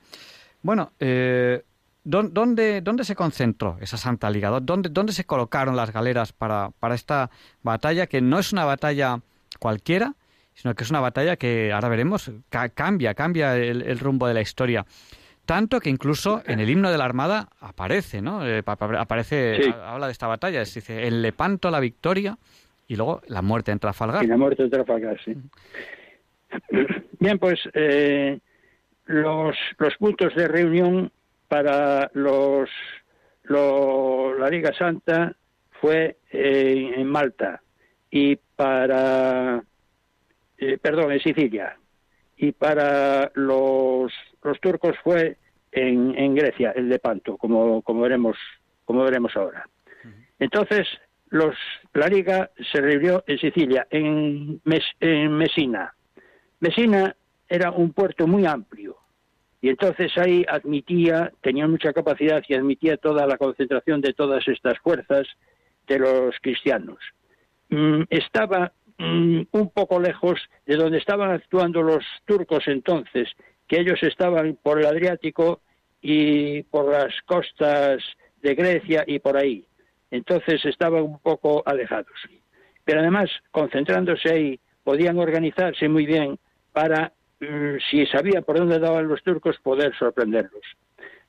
[0.62, 1.64] Bueno, eh,
[2.04, 4.52] ¿dónde, ¿dónde, se concentró esa Santa Liga?
[4.60, 7.32] ¿Dónde, dónde se colocaron las galeras para, para, esta
[7.64, 9.22] batalla, que no es una batalla
[9.58, 10.14] cualquiera,
[10.60, 12.32] sino que es una batalla que ahora veremos,
[12.74, 14.86] cambia, cambia el rumbo de la historia?
[15.46, 18.46] Tanto que incluso en el himno de la Armada aparece, ¿no?
[18.46, 22.38] Eh, aparece, habla de esta batalla, dice, en Lepanto la victoria
[22.88, 24.24] y luego la muerte en Trafalgar.
[24.24, 25.34] Y la muerte en Trafalgar, sí.
[27.20, 28.38] Bien, pues eh,
[29.06, 31.12] los, los puntos de reunión
[31.48, 32.70] para los
[33.46, 35.36] la Liga Santa
[35.82, 37.64] fue eh, en Malta
[38.12, 39.64] y para
[40.60, 41.78] eh, perdón en Sicilia.
[42.38, 44.12] Y para los,
[44.44, 45.38] los turcos fue
[45.72, 48.38] en, en Grecia el Lepanto como como veremos
[48.86, 49.68] como veremos ahora.
[50.40, 50.88] Entonces
[51.30, 51.56] los
[51.94, 54.62] la liga se reunió en Sicilia en,
[55.00, 55.94] en Mesina.
[56.60, 57.16] Mesina
[57.48, 58.98] era un puerto muy amplio.
[59.62, 64.80] Y entonces ahí admitía, tenía mucha capacidad y admitía toda la concentración de todas estas
[64.80, 65.28] fuerzas
[65.88, 66.98] de los cristianos.
[67.70, 73.30] Mm, estaba mm, un poco lejos de donde estaban actuando los turcos entonces,
[73.68, 75.62] que ellos estaban por el Adriático
[76.02, 78.04] y por las costas
[78.42, 79.66] de Grecia y por ahí.
[80.12, 82.20] Entonces estaban un poco alejados.
[82.86, 86.40] Pero además, concentrándose ahí, podían organizarse muy bien
[86.72, 90.64] para Mm, si sabían por dónde daban los turcos, poder sorprenderlos.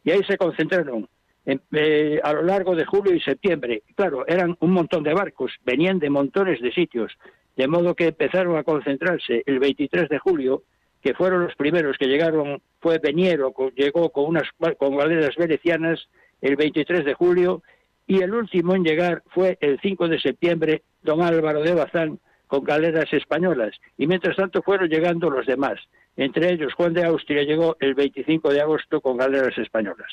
[0.02, 1.08] Y ahí se concentraron
[1.46, 3.82] eh, a lo largo de julio y septiembre.
[3.94, 7.12] Claro, eran un montón de barcos, venían de montones de sitios,
[7.60, 10.62] de modo que empezaron a concentrarse el 23 de julio,
[11.02, 14.44] que fueron los primeros que llegaron, fue Veniero, llegó con unas
[14.78, 16.08] con galeras venecianas
[16.40, 17.62] el 23 de julio,
[18.06, 22.64] y el último en llegar fue el 5 de septiembre, don Álvaro de Bazán, con
[22.64, 25.78] galeras españolas, y mientras tanto fueron llegando los demás.
[26.16, 30.10] Entre ellos, Juan de Austria llegó el 25 de agosto con galeras españolas.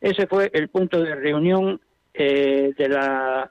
[0.00, 1.82] Ese fue el punto de reunión
[2.14, 3.50] eh, de la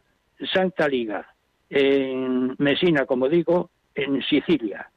[0.51, 1.30] Santa Liga
[1.71, 4.91] en Mesina, como digo, en Sicilia.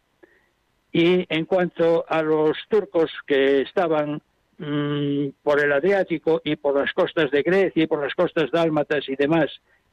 [0.93, 4.21] Y en cuanto a los turcos que estaban
[4.59, 9.09] mm, por el Adriático y por las costas de Grecia y por las costas dálmatas
[9.09, 9.47] y demás,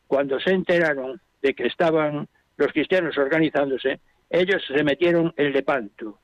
[0.07, 2.27] cuando se enteraron de que estaban
[2.57, 6.17] los cristianos organizándose, ellos se metieron en Lepanto.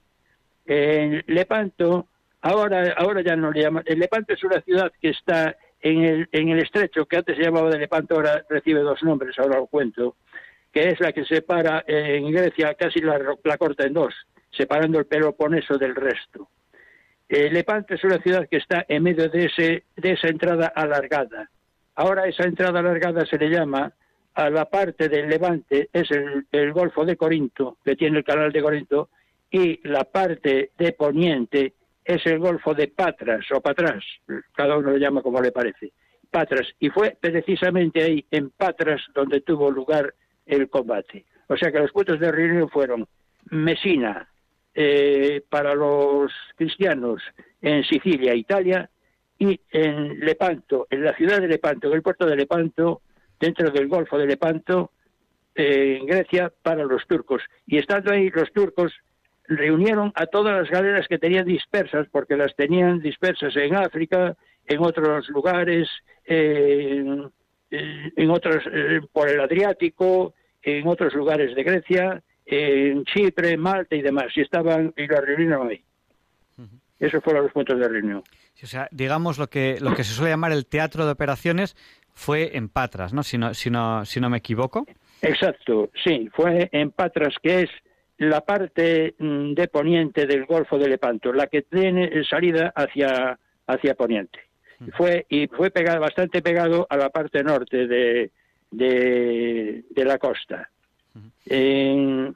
[0.65, 2.07] En Lepanto,
[2.41, 6.49] ahora, ahora ya no le llaman, Lepanto es una ciudad que está en el, en
[6.49, 10.15] el estrecho, que antes se llamaba de Lepanto, ahora recibe dos nombres, ahora lo cuento,
[10.72, 13.20] que es la que separa en Grecia, casi la,
[13.57, 14.13] corta en dos,
[14.51, 16.49] separando el Peloponeso del resto.
[17.30, 21.49] Lepanto es una ciudad que está en medio de, ese, de esa entrada alargada.
[21.95, 23.91] Ahora esa entrada alargada se le llama
[24.34, 28.51] a la parte del levante, es el, el Golfo de Corinto, que tiene el canal
[28.51, 29.09] de Corinto,
[29.49, 31.74] y la parte de poniente
[32.05, 34.03] es el Golfo de Patras o Patras,
[34.53, 35.91] cada uno lo llama como le parece,
[36.30, 40.13] Patras, y fue precisamente ahí, en Patras, donde tuvo lugar
[40.47, 41.25] el combate.
[41.47, 43.07] O sea que los puntos de reunión fueron
[43.49, 44.27] Mesina,
[44.79, 47.21] eh, para los cristianos
[47.61, 48.87] en Sicilia, Italia,
[49.39, 53.01] y en Lepanto, en la ciudad de Lepanto, en el puerto de Lepanto,
[53.39, 54.91] dentro del Golfo de Lepanto,
[55.55, 57.41] eh, en Grecia, para los turcos.
[57.65, 58.93] Y estando ahí los turcos,
[59.47, 64.35] reunieron a todas las galeras que tenían dispersas, porque las tenían dispersas en África,
[64.67, 65.89] en otros lugares,
[66.25, 67.31] en,
[68.30, 74.28] otros, eh, por el Adriático, en otros lugares de Grecia, en Chipre, Malta y demás,
[74.36, 75.84] y estaban y las reunieron ahí.
[76.99, 78.24] Esos fueron los puntos de reunión.
[78.63, 81.76] o sea, digamos lo que lo que se suele llamar el teatro de operaciones
[82.13, 83.22] fue en Patras, ¿no?
[83.22, 84.88] Si no si no si no me equivoco.
[85.22, 87.70] Exacto, sí, fue en Patras, que es
[88.18, 93.38] la parte mm, de poniente del Golfo de Lepanto, la que tiene salida hacia,
[93.68, 94.39] hacia poniente.
[94.95, 98.32] Fue, y fue pegado, bastante pegado a la parte norte de,
[98.69, 100.69] de, la costa.
[101.45, 102.36] En,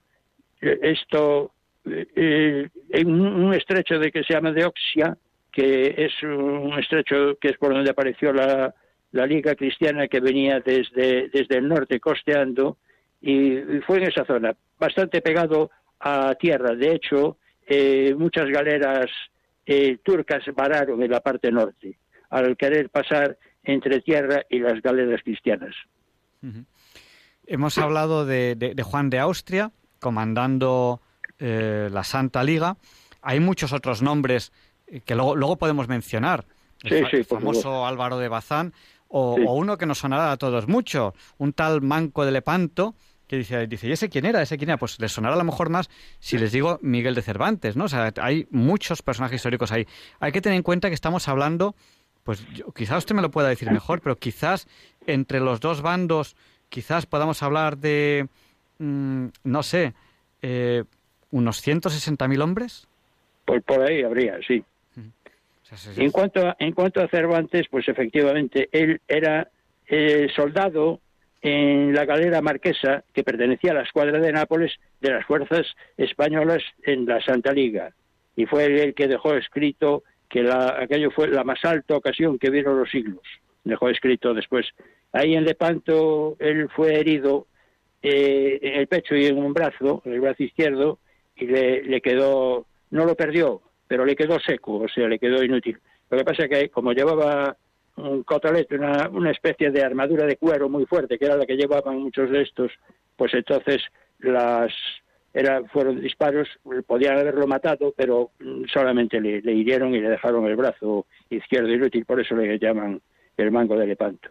[0.60, 1.52] esto,
[1.86, 5.16] eh, en un estrecho de que se llama de Oxia,
[5.52, 8.74] que es un estrecho que es por donde apareció la,
[9.12, 12.78] la Liga Cristiana que venía desde, desde el norte costeando,
[13.22, 15.70] y fue en esa zona, bastante pegado
[16.00, 16.74] a tierra.
[16.74, 17.38] De hecho,
[17.68, 19.12] eh, muchas galeras
[19.64, 21.98] eh, turcas vararon en la parte norte
[22.32, 25.76] al querer pasar entre tierra y las galeras cristianas.
[27.46, 31.02] Hemos hablado de, Juan de Austria comandando
[31.38, 32.78] eh, la Santa Liga.
[33.22, 34.52] Hay muchos otros nombres
[35.06, 36.46] que luego, luego podemos mencionar.
[36.84, 38.74] el, famoso Álvaro de Bazán
[39.08, 42.96] o, o, uno que nos sonará a todos mucho, un tal Manco de Lepanto,
[43.32, 44.42] que dice, dice, ¿y ese quién era?
[44.42, 44.78] ¿Ese quién era?
[44.78, 47.86] Pues les sonará a lo mejor más si les digo Miguel de Cervantes, ¿no?
[47.86, 49.88] O sea, hay muchos personajes históricos ahí.
[50.20, 51.74] Hay que tener en cuenta que estamos hablando,
[52.24, 52.46] pues
[52.76, 54.68] quizás usted me lo pueda decir mejor, pero quizás
[55.08, 56.36] entre los dos bandos,
[56.70, 58.28] quizás podamos hablar de,
[58.80, 59.94] mm, no sé,
[60.42, 60.84] eh,
[61.32, 62.88] unos 160.000 hombres.
[63.46, 64.64] Pues por ahí habría, sí.
[65.96, 69.48] En cuanto a, en cuanto a Cervantes, pues efectivamente él era
[69.88, 71.00] eh, soldado
[71.42, 75.66] en la galera marquesa, que pertenecía a la escuadra de Nápoles de las fuerzas
[75.98, 77.94] españolas en la Santa Liga.
[78.36, 82.80] Y fue el que dejó escrito que aquello fue la más alta ocasión que vieron
[82.80, 83.22] los siglos.
[83.64, 84.66] Dejó escrito después.
[85.12, 87.48] Ahí en Lepanto él fue herido
[88.02, 91.00] eh, en el pecho y en un brazo, en el brazo izquierdo,
[91.36, 95.44] y le, le quedó, no lo perdió, pero le quedó seco, o sea, le quedó
[95.44, 95.78] inútil.
[96.10, 97.58] Lo que pasa es que como llevaba
[97.98, 101.58] un cotalete, una, una especie de armadura de cuero muy fuerte, que era la que
[101.58, 102.72] llevaban muchos de estos,
[103.18, 103.82] pues entonces
[104.20, 104.72] las
[105.34, 106.48] era, fueron disparos,
[106.86, 108.32] podían haberlo matado, pero
[108.72, 113.02] solamente le, hirieron y le dejaron el brazo izquierdo inútil, por eso le llaman
[113.38, 114.30] el mango de Lepanto.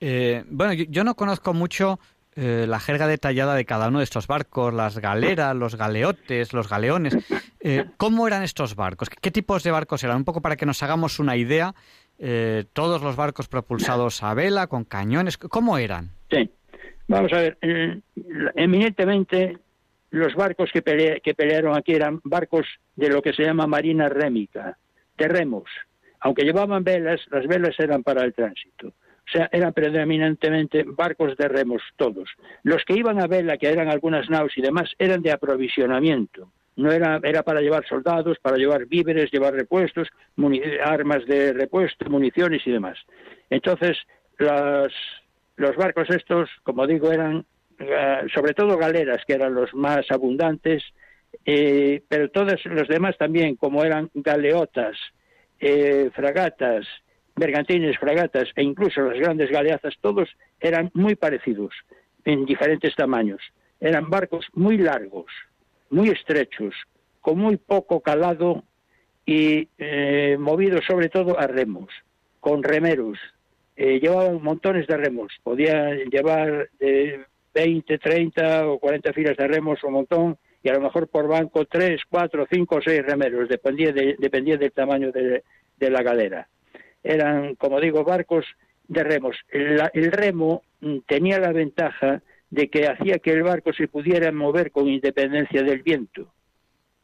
[0.00, 2.00] Eh, bueno, yo, no conozco mucho
[2.34, 6.68] eh, la jerga detallada de cada uno de estos barcos, las galeras, los galeotes, los
[6.68, 7.16] galeones.
[7.64, 9.08] Eh, ¿Cómo eran estos barcos?
[9.08, 10.16] ¿Qué, tipos de barcos eran?
[10.16, 11.74] Un poco para que nos hagamos una idea.
[12.72, 16.10] Todos los barcos propulsados a vela, con cañones, ¿cómo eran?
[16.28, 16.50] Sí,
[17.06, 17.58] vamos a ver,
[18.54, 19.58] eminentemente
[20.12, 20.82] los barcos que,
[21.22, 24.78] que pelearon aquí eran barcos de lo que se llama marina rémica,
[25.16, 25.68] de remos.
[26.20, 28.88] Aunque llevaban velas, las velas eran para el tránsito.
[28.88, 32.28] O sea, eran predominantemente barcos de remos todos.
[32.62, 36.52] Los que iban a vela, que eran algunas naus y demás, eran de aprovisionamiento.
[36.76, 40.08] No era, era para llevar soldados, para llevar víveres, llevar repuestos,
[40.84, 42.98] armas de repuesto, municiones y demás.
[43.48, 43.96] Entonces,
[44.38, 47.46] los barcos estos, como digo, eran
[48.34, 50.82] sobre todo galeras, que eran los más abundantes,
[51.44, 54.96] eh, pero todos los demás también, como eran galeotas,
[55.60, 56.86] eh, fragatas,
[57.34, 60.28] bergantines, fragatas e incluso las grandes galeazas, todos
[60.60, 61.74] eran muy parecidos
[62.24, 63.40] en diferentes tamaños.
[63.80, 65.26] Eran barcos muy largos,
[65.90, 66.74] muy estrechos,
[67.20, 68.64] con muy poco calado
[69.26, 71.88] y eh, movidos sobre todo a remos,
[72.40, 73.18] con remeros.
[73.76, 76.68] Eh, llevaban montones de remos, podían llevar
[77.54, 81.64] 20, 30 o 40 filas de remos o montón y a lo mejor por banco
[81.64, 85.42] 3, 4, 5 o 6 remeros, dependía, dependía del tamaño de,
[85.76, 86.48] de la galera
[87.02, 88.46] eran, como digo, barcos
[88.88, 89.36] de remos.
[89.48, 94.70] El, remo mm, tenía la ventaja de que hacía que el barco se pudiera mover
[94.70, 96.32] con independencia del viento.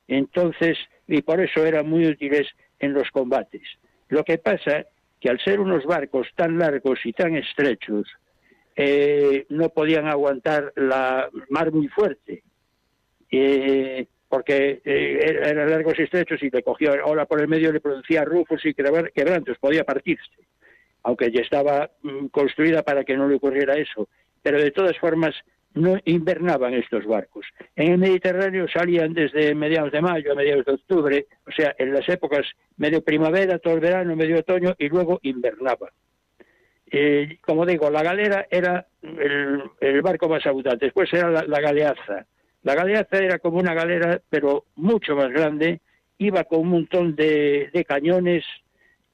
[0.07, 3.63] Entonces, y por eso eran muy útiles en los combates.
[4.09, 4.87] Lo que pasa
[5.21, 8.07] que al ser unos barcos tan largos y tan estrechos,
[8.81, 12.45] eh, no podían aguantar la mar muy fuerte.
[13.29, 17.81] Eh, porque eh, eran largos y estrechos y le cogía ola por el medio, le
[17.81, 20.31] producía rufos y quebrantos, podía partirse,
[21.03, 24.09] aunque ya estaba mm, construida para que no le ocurriera eso.
[24.43, 25.35] Pero de todas formas,
[25.75, 27.47] no invernaban estos barcos.
[27.75, 31.93] En el Mediterráneo salían desde mediados de mayo a mediados de octubre, o sea, en
[31.93, 35.91] las épocas medio primavera, todo el verano, medio otoño, y luego invernaban.
[36.91, 42.27] Eh, como digo, la galera era el, barco más abundante, después era la galeaza,
[42.63, 45.81] la galeaza era como una galera, pero mucho más grande,
[46.19, 48.45] iba con un montón de, cañones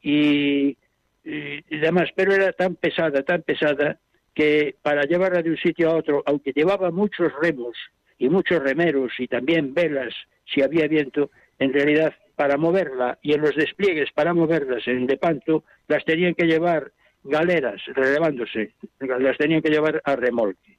[0.03, 0.77] y,
[1.23, 3.99] demás, pero era tan pesada, tan pesada,
[4.35, 7.77] que para llevarla de un sitio a otro, aunque llevaba muchos remos
[8.19, 10.13] y muchos remeros y también velas
[10.53, 15.65] si había viento, en realidad para moverla y en los despliegues para moverlas en Lepanto,
[15.87, 16.91] las tenían que llevar
[17.25, 20.79] galeras, relevándose, las tenían que llevar a remolque.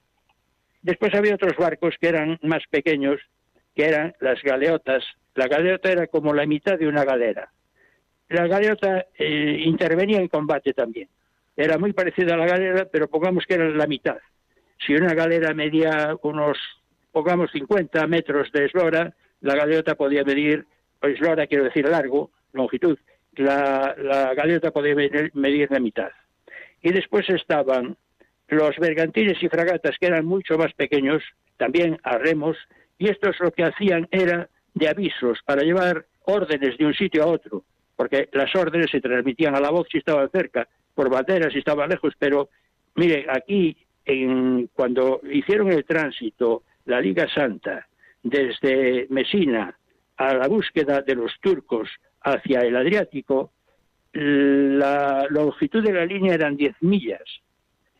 [0.81, 3.19] Después había otros barcos que eran más pequeños,
[3.75, 5.03] que eran las galeotas.
[5.33, 7.51] La galeota era como la mitad de una galera.
[8.29, 11.09] La galeota eh, intervenía en combate también.
[11.57, 14.17] Era muy parecida a la galera, pero pongamos que era la mitad.
[14.85, 16.57] Si una galera medía unos,
[17.11, 20.65] pongamos 50 metros de eslora, la galeota podía medir,
[21.01, 22.97] eslora quiero decir largo, longitud,
[23.33, 24.95] la galeota podía
[25.33, 26.11] medir la mitad.
[26.85, 27.97] Y después estaban
[28.47, 31.23] los bergantines y fragatas, que eran mucho más pequeños,
[31.57, 32.57] también a remos,
[32.99, 37.25] y estos lo que hacían era de avisos para llevar órdenes de un sitio a
[37.25, 37.63] otro,
[37.95, 41.89] porque las órdenes se transmitían a la voz si estaban cerca, por banderas si estaban
[41.89, 42.49] lejos, pero
[42.93, 43.75] mire, aquí
[44.05, 47.87] en, cuando hicieron el tránsito la Liga Santa
[48.21, 49.75] desde Mesina
[50.17, 51.89] a la búsqueda de los turcos
[52.21, 53.53] hacia el Adriático,
[54.15, 57.41] la longitud de la línea eran 10 millas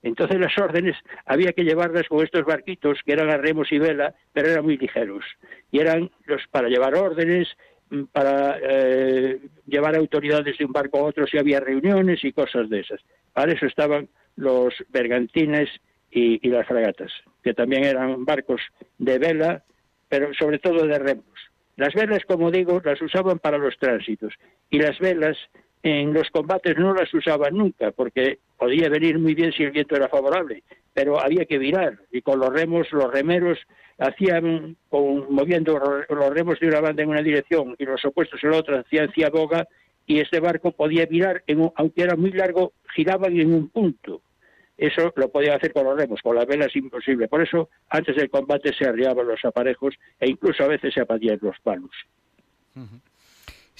[0.05, 0.95] entonces las órdenes
[1.25, 4.77] había que llevarlas con estos barquitos que eran a remos y vela, pero eran muy
[4.77, 5.25] ligeros.
[5.71, 7.47] Y eran los para llevar órdenes,
[7.89, 12.69] mm, para eh, llevar autoridades de un barco a otro si había reuniones y cosas
[12.69, 13.01] de esas.
[13.33, 15.69] Para eso estaban los bergantines
[16.11, 17.11] y, y las fragatas,
[17.43, 18.61] que también eran barcos
[18.99, 19.63] de vela,
[20.07, 21.25] pero sobre todo de remos.
[21.77, 24.35] Las velas, como digo, las usaban para los tránsitos
[24.69, 25.35] y las velas
[25.85, 29.95] en los combates no las usaban nunca, porque podía venir muy bien si el viento
[29.95, 30.63] era favorable,
[30.95, 33.59] pero había que virar, y con los remos, los remeros
[33.99, 35.79] hacían, con, moviendo
[36.09, 39.11] los remos de una banda en una dirección y los opuestos en la otra, hacían
[39.11, 39.67] ciaboga,
[40.07, 44.21] y este barco podía virar, en aunque era muy largo, giraban en un punto.
[44.79, 47.27] Eso lo podía hacer con los remos, con las velas imposible.
[47.27, 51.37] Por eso, antes del combate se arriaban los aparejos e incluso a veces se apatían
[51.41, 51.91] los palos.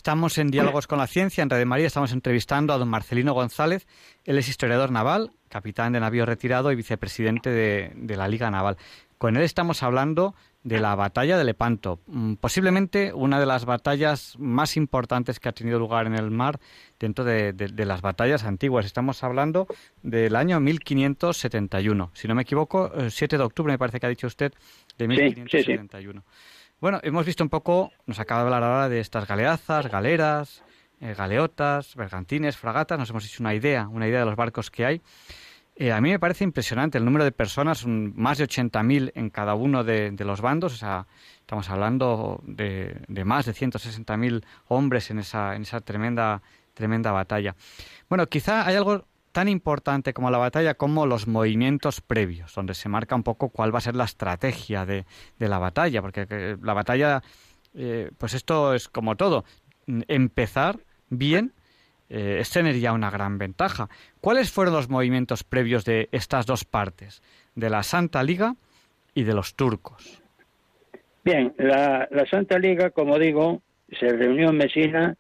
[0.05, 3.87] Estamos en Diálogos con la Ciencia, en Radio María, estamos entrevistando a don Marcelino González.
[4.23, 8.77] Él es historiador naval, capitán de navío retirado y vicepresidente de, la Liga Naval.
[9.17, 14.35] Con él estamos hablando de la batalla de Lepanto, mm, posiblemente una de las batallas
[14.37, 16.59] más importantes que ha tenido lugar en el mar
[16.99, 18.85] dentro de, las batallas antiguas.
[18.85, 19.65] Estamos hablando
[20.03, 24.27] del año 1571, si no me equivoco, 7 de octubre me parece que ha dicho
[24.27, 24.53] usted,
[24.99, 26.23] de 1571.
[26.82, 30.61] Bueno, hemos visto un poco, nos acaba de hablar ahora de estas galeazas, galeras,
[30.99, 34.86] eh, galeotas, bergantines, fragatas, nos hemos hecho una idea, una idea de los barcos que
[34.86, 35.01] hay.
[35.78, 39.55] Eh, a mí me parece impresionante el número de personas, más de 80.000 en cada
[39.55, 41.07] uno de, los bandos, o sea,
[41.39, 46.41] estamos hablando de, de más de 160.000 hombres en esa, en esa tremenda,
[46.73, 47.55] tremenda batalla.
[48.09, 49.05] Bueno, quizá hay algo
[49.36, 53.75] tan importante como la batalla como los movimientos previos, donde se marca un poco cuál
[53.75, 55.03] va a ser la estrategia de,
[55.39, 57.21] la batalla, porque eh, la batalla,
[57.73, 59.43] eh, pues esto es como todo,
[60.07, 60.77] empezar
[61.09, 61.51] bien
[62.09, 63.89] eh, es tener ya una gran ventaja.
[64.21, 67.21] ¿Cuáles fueron los movimientos previos de estas dos partes,
[67.55, 68.55] de la Santa Liga
[69.13, 70.23] y de los turcos?
[71.25, 73.61] Bien, la, la Santa Liga, como digo,
[73.99, 75.17] se reunió en Mesina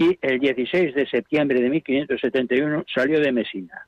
[0.00, 3.86] y el 16 de septiembre de 1571 salió de Mesina,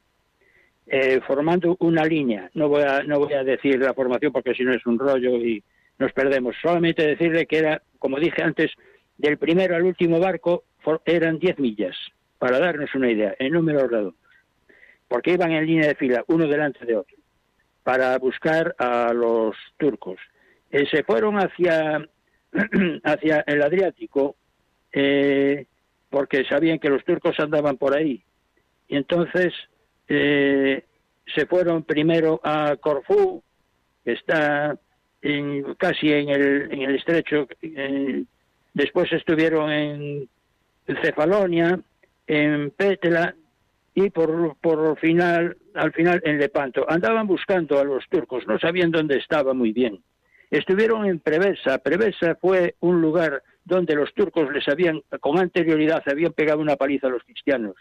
[0.87, 2.51] eh, formando una línea.
[2.53, 5.65] No voy, a, decir la formación porque si no es un rollo y
[5.99, 6.55] nos perdemos.
[6.61, 8.73] Solamente decirle que era, como dije antes,
[9.17, 10.65] del primero al último barco
[11.07, 11.97] eran 10 millas,
[12.39, 14.21] para darnos una idea, en números redondos,
[15.09, 17.17] porque iban en línea de fila, uno delante de otro,
[17.85, 20.21] para buscar a los turcos.
[20.71, 22.07] Eh, se fueron hacia,
[23.05, 24.37] hacia el Adriático,
[24.93, 25.65] eh,
[26.13, 28.23] porque sabían que los turcos andaban por ahí.
[28.87, 29.55] Y entonces
[30.07, 30.85] eh,
[31.35, 33.43] se fueron primero a Corfú,
[34.05, 34.79] que está
[35.79, 37.49] casi en el, en el estrecho.
[38.75, 40.29] después estuvieron en
[41.03, 41.81] Cefalonia,
[42.27, 43.35] en Pétela
[43.95, 46.85] y por, por final, al final en Lepanto.
[46.89, 50.03] Andaban buscando a los turcos, no sabían dónde estaba muy bien.
[50.51, 51.79] Estuvieron en Prevesa.
[51.79, 57.07] Prevesa fue un lugar donde los turcos les habían, con anterioridad, habían pegado una paliza
[57.07, 57.77] a los cristianos,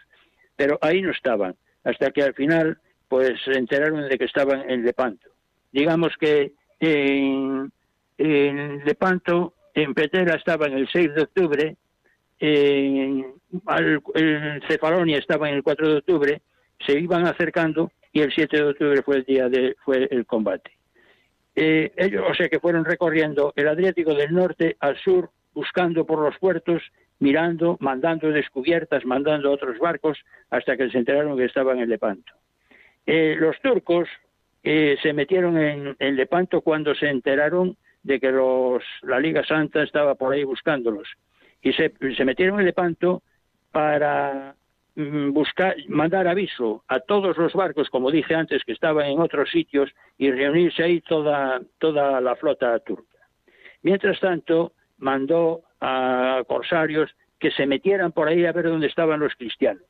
[0.56, 2.78] pero ahí no estaban, hasta que al final,
[3.08, 5.30] pues se enteraron de que estaban en Lepanto.
[5.72, 7.72] Digamos que en,
[8.84, 11.76] Lepanto, en Petera estaban el 6 de octubre,
[12.38, 13.34] en,
[14.68, 16.42] Cefalonia estaba en el 4 de octubre,
[16.84, 20.70] se iban acercando y el 7 de octubre fue el día de fue el combate.
[21.54, 26.18] Eh, ellos, o sea que fueron recorriendo el Adriático del norte al sur buscando por
[26.18, 26.82] los puertos,
[27.18, 30.18] mirando, mandando descubiertas, mandando otros barcos,
[30.50, 32.32] hasta que se enteraron que estaban en Lepanto.
[33.06, 34.08] Eh, los turcos
[34.62, 40.14] eh, se metieron en, Lepanto cuando se enteraron de que los, la Liga Santa estaba
[40.14, 41.08] por ahí buscándolos.
[41.62, 41.92] Y se,
[42.24, 43.22] metieron en Lepanto
[43.70, 44.54] para
[44.94, 49.50] mm, buscar, mandar aviso a todos los barcos, como dije antes, que estaban en otros
[49.50, 53.18] sitios, y reunirse ahí toda, toda la flota turca.
[53.82, 54.72] Mientras tanto,
[55.02, 59.84] mandó a corsarios que se metieran por ahí a ver dónde estaban los cristianos.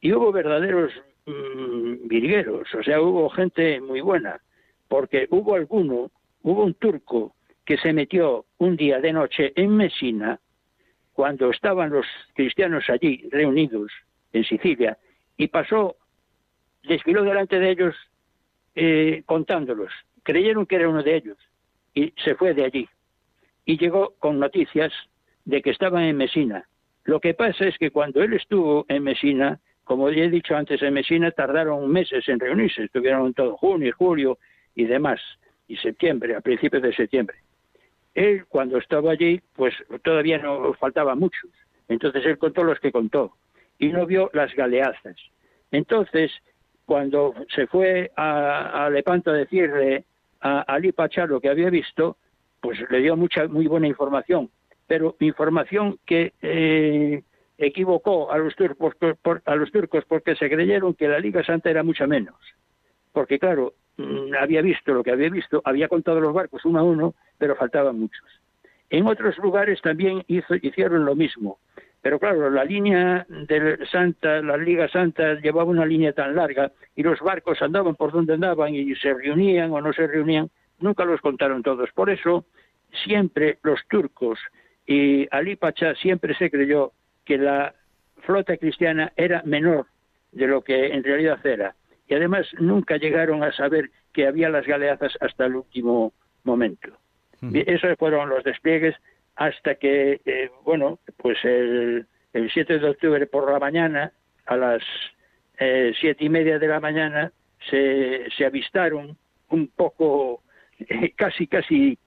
[0.00, 0.90] Y hubo verdaderos
[1.26, 4.40] mm, virgueros, o sea, hubo gente muy buena,
[4.88, 6.10] porque hubo alguno,
[6.42, 7.34] hubo un turco
[7.66, 10.40] que se metió un día de noche en Mesina,
[11.12, 13.92] cuando estaban los cristianos allí reunidos
[14.32, 14.96] en Sicilia,
[15.36, 15.96] y pasó,
[16.82, 17.94] desfiló delante de ellos
[18.74, 19.92] eh, contándolos.
[20.22, 21.36] Creyeron que era uno de ellos
[21.92, 22.88] y se fue de allí
[23.70, 24.92] y llegó con noticias
[25.44, 26.66] de que estaba en Mesina.
[27.04, 30.82] Lo que pasa es que cuando él estuvo en Mesina, como ya he dicho antes,
[30.82, 34.38] en Mesina tardaron meses en reunirse, estuvieron todo junio, julio
[34.74, 35.20] y demás,
[35.68, 37.36] y septiembre, a principios de septiembre.
[38.12, 41.48] Él, cuando estaba allí, pues todavía no faltaba muchos.
[41.86, 43.36] Entonces él contó los que contó
[43.78, 45.16] y no vio las galeazas.
[45.70, 46.32] Entonces,
[46.86, 50.06] cuando se fue a, Lepanto a decirle
[50.40, 52.16] a Ali Pachá lo que había visto,
[52.60, 54.50] pues le dio mucha muy buena información,
[54.86, 57.22] pero información que eh,
[57.58, 58.94] equivocó a los turcos
[59.44, 62.36] a los turcos porque se creyeron que la Liga Santa era mucha menos,
[63.12, 66.82] porque claro mm, había visto lo que había visto, había contado los barcos uno a
[66.82, 68.24] uno, pero faltaban muchos.
[68.90, 71.58] En otros lugares también hizo, hicieron lo mismo.
[72.02, 77.02] Pero claro, la línea de Santa, la Liga Santa llevaba una línea tan larga y
[77.02, 80.50] los barcos andaban por donde andaban y se reunían o no se reunían,
[80.80, 81.90] nunca los contaron todos.
[81.92, 82.46] Por eso,
[83.04, 84.38] siempre los turcos
[84.86, 86.92] y Ali Pacha siempre se creyó
[87.24, 87.74] que la
[88.22, 89.86] flota cristiana era menor
[90.32, 91.74] de lo que en realidad era.
[92.08, 96.12] Y además nunca llegaron a saber que había las galeazas hasta el último
[96.44, 96.90] momento.
[97.40, 98.94] Esos fueron los despliegues
[99.36, 104.12] hasta que, eh, bueno, pues el, 7 de octubre por la mañana,
[104.46, 104.82] a las
[105.58, 107.32] eh, siete y media de la mañana,
[107.70, 109.16] se, se avistaron
[109.48, 110.42] un poco,
[110.88, 111.98] eh, casi, casi,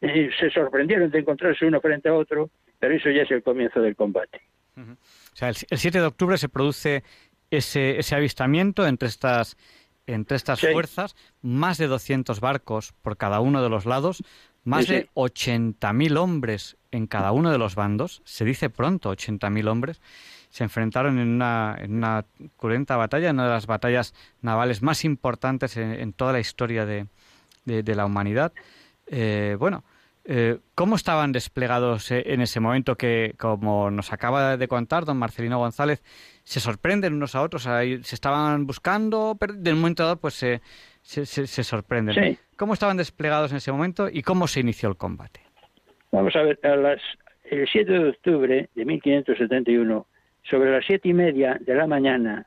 [0.00, 3.96] se sorprendieron de encontrarse uno frente a otro, pero eso ya es el comienzo del
[3.96, 4.40] combate.
[4.76, 7.02] O sea, el, 7 de octubre se produce
[7.50, 9.56] ese, ese avistamiento entre estas
[10.06, 14.24] entre estas fuerzas, más de 200 barcos por cada uno de los lados,
[14.64, 20.00] más de 80.000 hombres en cada uno de los bandos, se dice pronto 80.000 hombres,
[20.50, 22.24] se enfrentaron en una, en una
[22.56, 27.06] cruenta batalla, una de las batallas navales más importantes en, toda la historia de,
[27.64, 28.52] de, la humanidad.
[29.06, 29.84] Eh, bueno,
[30.24, 35.16] eh, ¿cómo estaban desplegados eh, en ese momento que, como nos acaba de contar don
[35.18, 36.02] Marcelino González,
[36.44, 40.60] se sorprenden unos a otros, se estaban buscando, pero de un momento dado pues se,
[41.02, 42.38] se, se, sorprenden.
[42.56, 45.40] ¿Cómo estaban desplegados en ese momento y cómo se inició el combate?
[46.12, 47.00] Vamos a ver, a las,
[47.44, 50.06] el 7 de octubre de 1571,
[50.42, 52.46] sobre las siete y media de la mañana,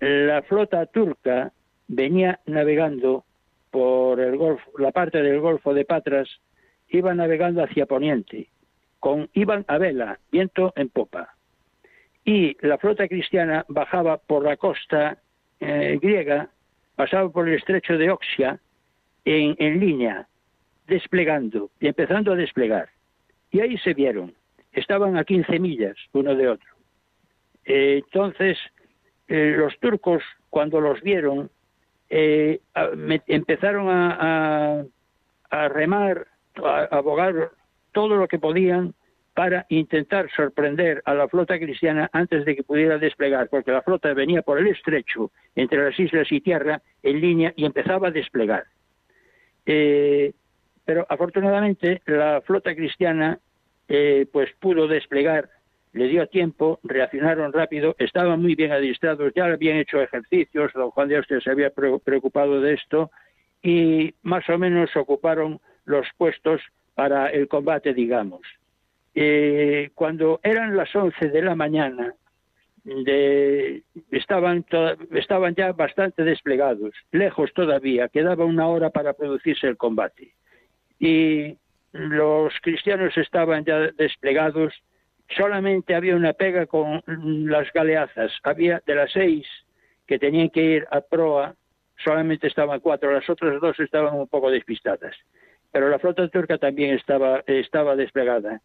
[0.00, 1.52] la flota turca
[1.86, 3.24] venía navegando
[3.72, 4.38] por el
[4.78, 6.28] la parte del Golfo de Patras,
[6.88, 8.48] iba navegando hacia Poniente,
[9.00, 11.34] con iban a vela, viento en popa.
[12.24, 15.18] Y la flota cristiana bajaba por la costa
[15.58, 16.50] eh, griega
[16.96, 18.60] pasaba por el estrecho de Oxia
[19.24, 20.28] en, línea,
[20.86, 22.90] desplegando empezando a desplegar.
[23.50, 24.34] Y ahí se vieron,
[24.72, 26.68] estaban a 15 millas uno de otro.
[27.64, 28.58] Eh, entonces,
[29.28, 31.50] eh, los turcos, cuando los vieron,
[32.14, 32.60] eh,
[33.26, 34.84] empezaron a,
[35.50, 36.26] remar,
[36.62, 37.52] a, a abogar
[37.92, 38.94] todo lo que podían
[39.32, 44.12] para intentar sorprender a la flota cristiana antes de que pudiera desplegar, porque la flota
[44.12, 48.64] venía por el estrecho entre las islas y tierra en línea y empezaba a desplegar.
[49.64, 50.34] Eh,
[50.84, 53.38] pero afortunadamente la flota cristiana
[53.88, 55.48] eh, pues pudo desplegar,
[55.92, 61.08] le dio tiempo, reaccionaron rápido, estaban muy bien adiestrados, ya habían hecho ejercicios, don Juan
[61.08, 63.10] de Austria se había preocupado de esto
[63.62, 66.60] y más o menos ocuparon los puestos
[66.94, 68.40] para el combate, digamos.
[69.14, 72.14] Eh, cuando eran las 11 de la mañana,
[74.10, 74.64] estaban,
[75.12, 80.34] estaban ya bastante desplegados, lejos todavía, quedaba una hora para producirse el combate.
[80.98, 81.56] Y
[81.92, 84.72] los cristianos estaban ya desplegados,
[85.28, 89.46] solamente había una pega con las galeazas, había de las seis
[90.06, 91.54] que tenían que ir a proa,
[92.04, 95.14] solamente estaban cuatro, las otras dos estaban un poco despistadas.
[95.70, 98.60] Pero la flota turca también estaba, estaba desplegada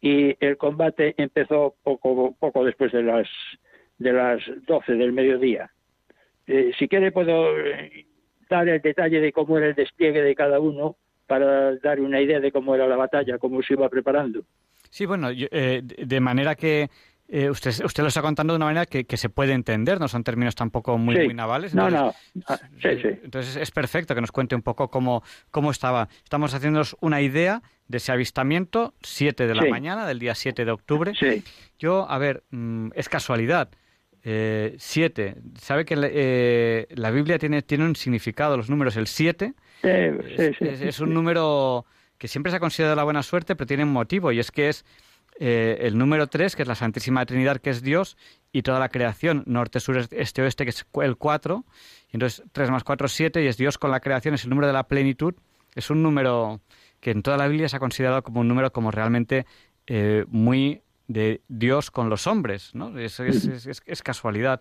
[0.00, 3.28] y el combate empezó poco, poco después de las,
[3.98, 5.70] de las 12 del mediodía.
[6.46, 8.06] Eh, si quiere puedo eh,
[8.48, 10.96] dar el detalle de cómo era el despliegue de cada uno
[11.26, 14.42] para dar una idea de cómo era la batalla, cómo se iba preparando.
[14.92, 16.90] Sí, bueno, eh, de manera que
[17.26, 20.22] eh, usted, usted lo está contando de una manera que, se puede entender, no son
[20.22, 21.74] términos tampoco muy, muy navales.
[21.74, 22.12] no, no.
[22.46, 23.08] Ah, sí, sí.
[23.24, 26.10] Entonces es perfecto que nos cuente un poco cómo, cómo estaba.
[26.22, 30.70] Estamos haciéndonos una idea de ese avistamiento, 7 de la mañana, del día 7 de
[30.70, 31.14] octubre.
[31.18, 31.42] Sí.
[31.78, 33.70] Yo, a ver, mm, es casualidad.
[34.22, 34.26] 7.
[34.26, 38.98] Eh, ¿Sabe que eh, la Biblia tiene, tiene un significado, los números?
[38.98, 41.86] El 7 es, es, un número
[42.22, 44.68] que siempre se ha considerado la buena suerte, pero tiene un motivo, y es que
[44.68, 44.84] es
[45.40, 48.16] eh, el número 3, que es la Santísima Trinidad, que es Dios,
[48.52, 51.64] y toda la creación, norte, sur, este, oeste, que es el 4.
[52.12, 54.50] Y entonces 3 más 4 es 7, y es Dios con la creación, es el
[54.50, 55.34] número de la plenitud.
[55.74, 56.60] Es un número
[57.00, 59.44] que en toda la Biblia se ha considerado como un número como realmente
[59.88, 62.96] eh, muy de Dios con los hombres, ¿no?
[63.00, 64.60] Es, es, casualidad.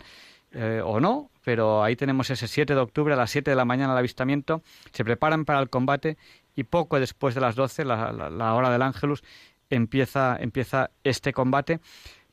[0.54, 3.64] Eh, o no, pero ahí tenemos ese 7 de octubre a las 7 de la
[3.64, 6.18] mañana el avistamiento, se preparan para el combate
[6.56, 9.24] y poco después de las 12, la, la hora del ángelus,
[9.70, 11.80] empieza, empieza este combate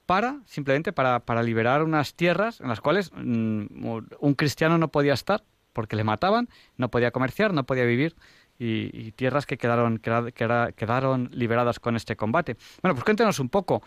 [0.06, 3.66] para, simplemente para, para liberar unas tierras en las cuales mm,
[4.20, 8.16] un cristiano no podía estar porque le mataban, no podía comerciar, no podía vivir
[8.58, 12.56] y, tierras que quedaron, quedaron liberadas con este combate.
[12.82, 13.82] Bueno, pues cuéntenos un poco,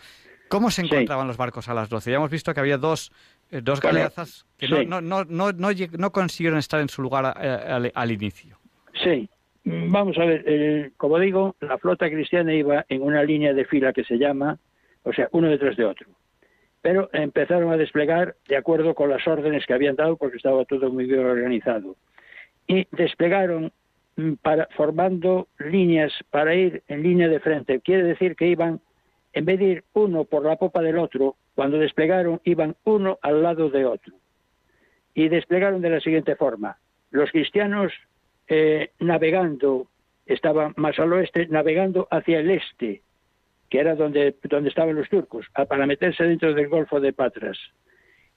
[0.48, 2.10] ¿cómo se encontraban los barcos a las 12?
[2.10, 3.12] Ya hemos visto que había dos,
[3.50, 8.12] eh, dos galeazas que no, no, no, no, consiguieron estar en su lugar eh, al
[8.12, 8.58] inicio.
[8.94, 9.28] Sí,
[9.64, 14.02] Vamos a ver, como digo, la flota cristiana iba en una línea de fila que
[14.02, 14.58] se llama,
[15.04, 16.08] o sea, uno detrás de otro.
[16.80, 20.90] Pero empezaron a desplegar de acuerdo con las órdenes que habían dado, porque estaba todo
[20.90, 21.94] muy bien organizado.
[22.66, 23.72] Y desplegaron
[24.16, 27.80] mm, para, formando líneas para ir en línea de frente.
[27.80, 28.80] Quiere decir que iban,
[29.32, 33.44] en vez de ir uno por la popa del otro, cuando desplegaron iban uno al
[33.44, 34.14] lado de otro.
[35.14, 36.78] Y desplegaron de la siguiente forma.
[37.12, 37.92] Los cristianos
[38.54, 39.88] eh, navegando,
[40.26, 43.00] estaban más al oeste, navegando hacia el este,
[43.70, 47.58] que era donde, donde estaban los turcos, para meterse dentro del Golfo de Patras.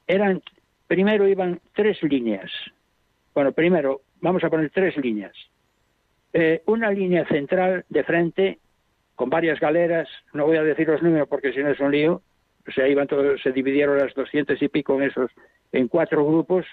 [0.07, 0.41] Eran,
[0.87, 2.49] primero iban tres líneas.
[3.33, 5.33] Bueno, primero vamos a poner tres líneas.
[6.31, 8.59] Eh, una línea central de frente
[9.15, 12.21] con varias galeras, no voy a decir los números porque si no es un lío,
[12.65, 15.29] o sea, iban todos, se dividieron las doscientos y pico en esos,
[15.73, 16.65] en cuatro grupos.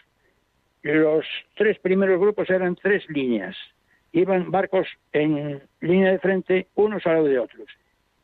[0.82, 1.24] Los
[1.56, 3.56] tres primeros grupos eran tres líneas.
[4.12, 7.68] Iban barcos en línea de frente, unos al lado de otros.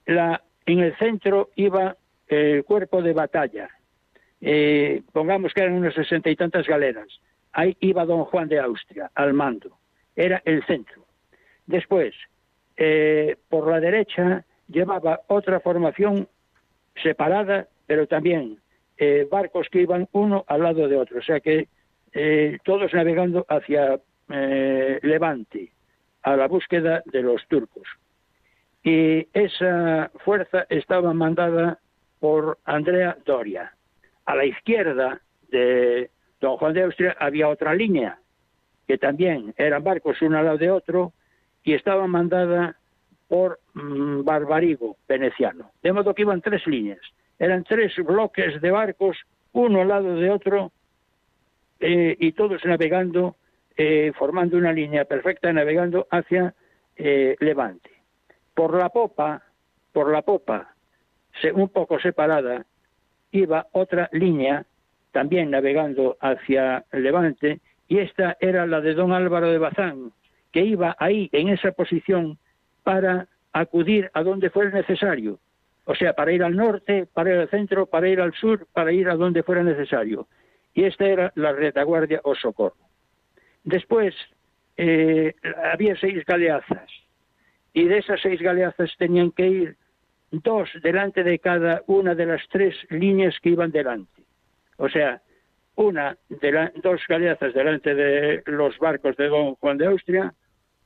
[0.06, 1.96] La, en el centro iba
[2.26, 3.68] el cuerpo de batalla.
[4.40, 7.08] Eh, pongamos que eran unas sesenta y tantas galeras.
[7.52, 9.78] Ahí iba don Juan de Austria al mando.
[10.14, 11.04] Era el centro.
[11.66, 12.14] Después,
[12.76, 16.28] eh, por la derecha llevaba otra formación
[17.02, 18.58] separada, pero también
[18.96, 21.68] eh, barcos que iban uno al lado de otro, o sea que
[22.12, 24.00] eh, todos navegando hacia
[24.30, 25.72] eh, Levante,
[26.22, 27.88] a la búsqueda de los turcos.
[28.82, 31.78] Y esa fuerza estaba mandada
[32.20, 33.72] por Andrea Doria.
[34.26, 38.18] A la izquierda de don Juan de Austria había otra línea,
[38.86, 41.12] que también eran barcos uno al lado de otro,
[41.62, 42.76] y estaba mandada
[43.28, 45.70] por mm, Barbarigo, veneciano.
[45.82, 47.00] De modo que iban tres líneas.
[47.38, 49.16] Eran tres bloques de barcos,
[49.52, 50.72] uno al lado de otro,
[51.80, 53.36] eh, y todos navegando,
[53.76, 56.54] eh, formando una línea perfecta, navegando hacia
[56.96, 57.90] eh, Levante.
[58.54, 59.42] Por la popa,
[59.92, 60.74] por la popa,
[61.54, 62.66] un poco separada,
[63.30, 64.64] iba otra línea,
[65.12, 70.12] también navegando hacia Levante, y esta era la de don Álvaro de Bazán,
[70.52, 72.38] que iba ahí, en esa posición,
[72.82, 75.38] para acudir a donde fuera necesario.
[75.84, 78.92] O sea, para ir al norte, para ir al centro, para ir al sur, para
[78.92, 80.26] ir a donde fuera necesario.
[80.78, 82.76] Y esta era la retaguardia o socorro.
[83.64, 84.14] Después
[84.76, 85.34] eh,
[85.72, 86.88] había seis galeazas
[87.72, 89.76] y de esas seis galeazas tenían que ir
[90.30, 94.22] dos delante de cada una de las tres líneas que iban delante.
[94.76, 95.20] O sea,
[95.74, 100.32] una de dos galeazas delante de los barcos de don Juan de Austria,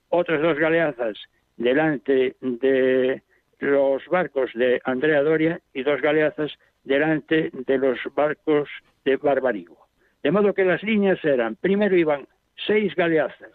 [0.08, 1.18] otras dos galeazas
[1.58, 3.22] delante de
[3.58, 6.50] los barcos de Andrea Doria y dos galeazas
[6.82, 8.70] delante de los barcos
[9.04, 9.88] de Barbarigo.
[10.22, 12.28] De modo que las líneas eran, primero iban
[12.66, 13.52] seis galeazas,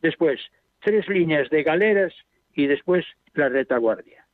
[0.00, 0.40] después
[0.80, 2.12] tres líneas de galeras
[2.54, 4.26] y después la retaguardia.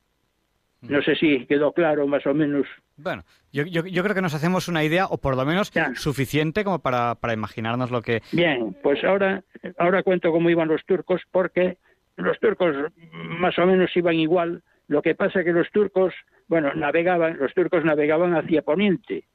[0.81, 2.65] No sé si quedó claro más o menos.
[2.95, 7.15] Bueno, yo, creo que nos hacemos una idea, o por lo menos suficiente como para,
[7.15, 8.21] para, imaginarnos lo que...
[8.31, 9.43] Bien, pues ahora,
[9.77, 11.77] ahora cuento cómo iban los turcos, porque
[12.15, 12.75] los turcos
[13.13, 16.13] más o menos iban igual, lo que pasa que los turcos,
[16.47, 19.25] bueno, navegaban, los turcos navegaban hacia poniente,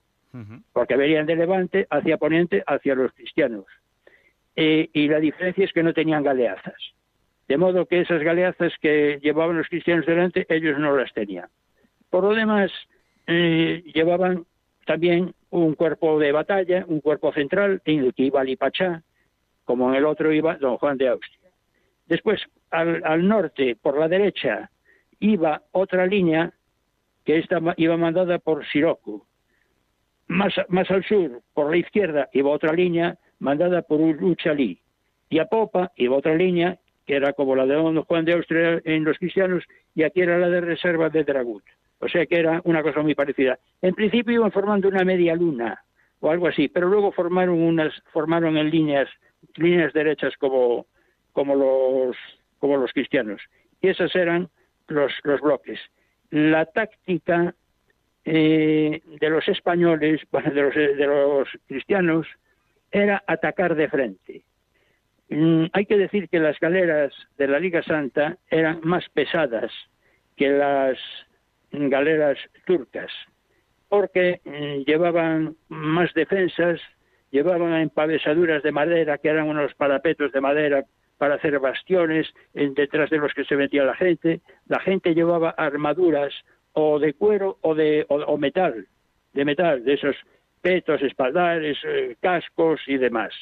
[0.72, 3.64] porque venían de Levante hacia poniente, hacia los cristianos.
[4.56, 6.74] Y la diferencia es que no tenían galeazas.
[7.48, 11.48] De modo que esas galeazas que llevaban los cristianos delante, ellos no las tenían.
[12.08, 12.70] Por lo demás,
[13.26, 14.46] eh, llevaban
[14.86, 19.02] también un cuerpo de batalla, un cuerpo central, en el que iba Lipachá,
[19.64, 21.50] como en el otro iba don Juan de Austria.
[22.06, 24.70] Después, al, norte, por la derecha,
[25.20, 26.52] iba otra línea
[27.24, 29.26] que esta iba mandada por Siroco.
[30.26, 34.80] Más, más al sur, por la izquierda, iba otra línea mandada por Uchalí.
[35.28, 38.80] Y a popa iba otra línea, que era como la de don Juan de Austria
[38.84, 39.64] en los cristianos,
[39.94, 41.64] y aquí era la de reserva de Dragut.
[42.00, 43.58] O sea que era una cosa muy parecida.
[43.80, 45.82] En principio iban formando una media luna
[46.20, 49.08] o algo así, pero luego formaron unas, formaron en líneas,
[49.56, 50.86] líneas derechas como,
[51.32, 52.16] como los,
[52.58, 53.42] como los cristianos.
[53.80, 54.48] Y esos eran
[54.88, 55.80] los, los bloques.
[56.30, 57.54] La táctica
[58.24, 62.26] eh, de los españoles, de los, de los cristianos,
[62.90, 64.42] era atacar de frente.
[65.28, 69.72] Mm, hay que decir que las galeras de la Liga Santa eran más pesadas
[70.36, 70.98] que las
[71.72, 73.10] galeras turcas,
[73.88, 76.80] porque mm, llevaban más defensas,
[77.30, 80.84] llevaban empavesaduras de madera, que eran unos parapetos de madera
[81.18, 84.40] para hacer bastiones detrás de los que se metía la gente.
[84.66, 86.34] La gente llevaba armaduras
[86.74, 88.86] o de cuero o de o, metal,
[89.32, 90.16] de metal, de esos
[90.60, 93.32] petos, espaldares, eh, cascos y demás.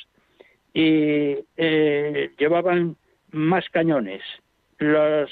[0.73, 2.97] Y eh, llevaban
[3.31, 4.23] más cañones.
[4.79, 5.31] Las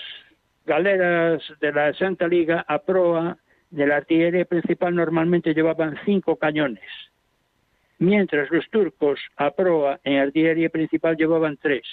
[0.67, 3.39] galeras de la Santa Liga a proa
[3.71, 6.89] de la artillería principal normalmente llevaban cinco cañones,
[7.99, 11.87] mientras los turcos a proa en artillería principal llevaban tres.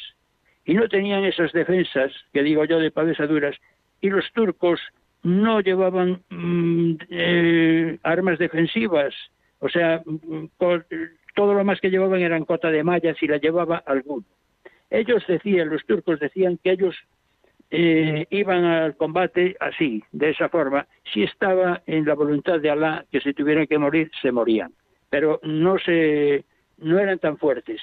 [0.66, 3.56] Y no tenían esas defensas, que digo yo, de pavesaduras,
[4.02, 4.80] y los turcos
[5.28, 9.14] no llevaban mm, eh, armas defensivas,
[9.60, 10.46] o sea, mm,
[11.36, 14.24] todo lo más que llevaban eran cota de mallas y la llevaba alguno.
[14.90, 16.96] Ellos decían, los turcos decían que ellos
[17.70, 20.88] eh, iban al combate así, de esa forma.
[21.14, 24.72] Si estaba en la voluntad de Alá que si tuvieran que morir, se morían.
[25.10, 26.46] Pero no, se,
[26.78, 27.82] no eran tan fuertes.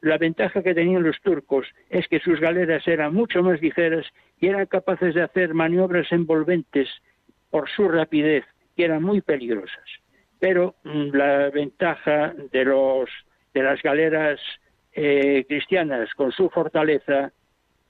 [0.00, 4.06] La ventaja que tenían los turcos es que sus galeras eran mucho más ligeras
[4.40, 6.88] y eran capaces de hacer maniobras envolventes
[7.50, 8.44] por su rapidez,
[8.76, 9.84] que eran muy peligrosas.
[10.38, 13.08] Pero mm, la ventaja de, los,
[13.52, 14.40] de las galeras
[14.92, 17.32] eh, cristianas con su fortaleza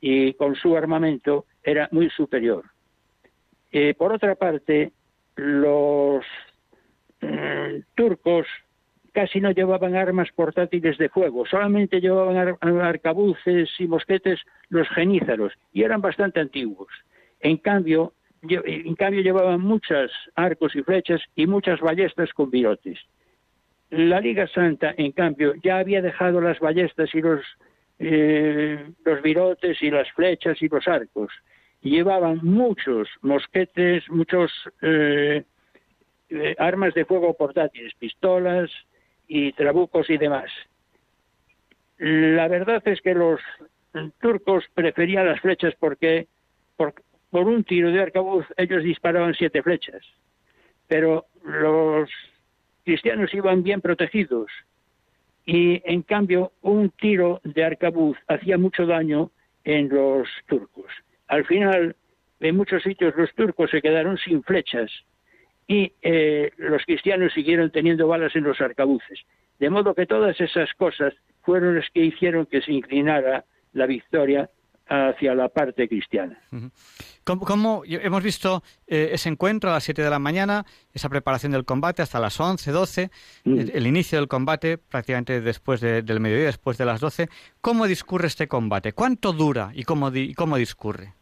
[0.00, 2.64] y con su armamento era muy superior.
[3.72, 4.92] Eh, por otra parte,
[5.36, 6.24] los
[7.20, 8.46] mm, turcos
[9.14, 15.84] casi no llevaban armas portátiles de fuego, solamente llevaban arcabuces y mosquetes los genízaros y
[15.84, 16.92] eran bastante antiguos.
[17.40, 18.12] En cambio,
[18.42, 22.98] en cambio llevaban muchos arcos y flechas y muchas ballestas con virotes.
[23.90, 27.40] La Liga Santa, en cambio, ya había dejado las ballestas y los
[28.00, 31.32] eh, los virotes y las flechas y los arcos.
[31.82, 34.50] Llevaban muchos mosquetes, muchos
[34.82, 35.44] eh,
[36.30, 38.70] eh, armas de fuego portátiles, pistolas
[39.34, 40.48] y trabucos y demás.
[41.98, 43.40] La verdad es que los
[44.20, 46.28] turcos preferían las flechas porque
[46.76, 46.94] por,
[47.30, 50.02] por un tiro de arcabuz ellos disparaban siete flechas,
[50.86, 52.08] pero los
[52.84, 54.52] cristianos iban bien protegidos
[55.44, 59.32] y en cambio un tiro de arcabuz hacía mucho daño
[59.64, 60.92] en los turcos.
[61.26, 61.96] Al final,
[62.38, 64.92] en muchos sitios los turcos se quedaron sin flechas
[65.66, 69.20] y eh, los cristianos siguieron teniendo balas en los arcabuces.
[69.58, 74.50] De modo que todas esas cosas fueron las que hicieron que se inclinara la victoria
[74.86, 76.38] hacia la parte cristiana.
[77.24, 81.64] ¿Cómo, hemos visto eh, ese encuentro a las 7 de la mañana, esa preparación del
[81.64, 83.10] combate hasta las 11, 12,
[83.44, 83.58] mm.
[83.72, 87.28] el, inicio del combate prácticamente después del mediodía, después de las 12?
[87.62, 88.92] ¿Cómo discurre este combate?
[88.92, 91.14] ¿Cuánto dura y cómo, cómo discurre?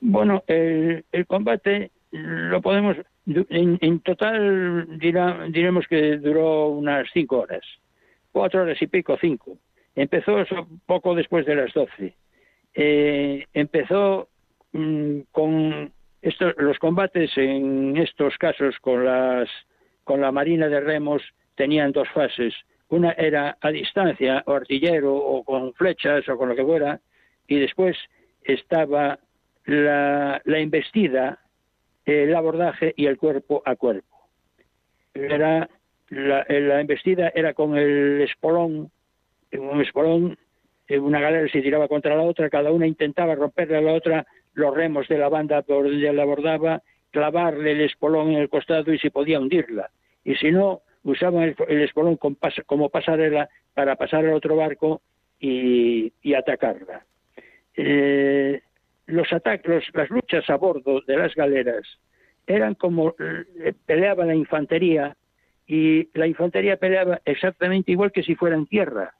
[0.00, 2.96] Bueno, el, combate lo podemos,
[3.26, 7.64] en, total diremos que duró unas 5 horas,
[8.32, 9.56] 4 horas y pico, 5.
[9.94, 10.36] Empezó
[10.86, 12.14] poco después de las 12
[12.74, 14.28] eh, empezó
[14.72, 15.92] mm, con
[16.58, 19.48] los combates en estos casos con las
[20.04, 21.22] con la marina de remos
[21.56, 22.54] tenían dos fases
[22.88, 27.00] una era a distancia o artillero o con flechas o con lo que fuera
[27.48, 27.96] y después
[28.42, 29.18] estaba
[29.64, 31.38] la, la investida
[32.04, 34.28] el abordaje y el cuerpo a cuerpo
[35.14, 35.68] era
[36.08, 38.90] la, investida era con el espolón
[39.52, 40.36] un espolón
[40.98, 44.74] una galera se tiraba contra la otra, cada una intentaba romperle a la otra los
[44.74, 49.10] remos de la banda donde la abordaba, clavarle el espolón en el costado y se
[49.10, 49.90] podía hundirla.
[50.24, 52.18] Y si no, usaban el, espolón
[52.66, 55.02] como pasarela para pasar al otro barco
[55.38, 57.04] y, atacarla.
[57.76, 58.60] Eh,
[59.10, 61.86] los ataques, las luchas a bordo de las galeras
[62.46, 65.16] eran como eh, peleaba la infantería
[65.66, 69.14] y la infantería peleaba exactamente igual que si fuera en tierra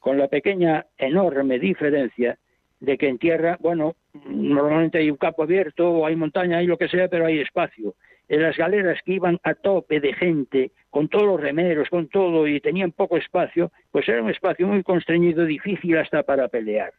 [0.00, 2.38] con la pequeña, enorme diferencia
[2.80, 3.94] de que en tierra, bueno,
[4.26, 7.94] normalmente hay un campo abierto o hay montaña, hay lo que sea, pero hay espacio.
[8.26, 12.46] En las galeras que iban a tope de gente, con todos los remeros, con todo,
[12.46, 16.92] y tenían poco espacio, pues era un espacio muy constreñido, difícil hasta para pelear.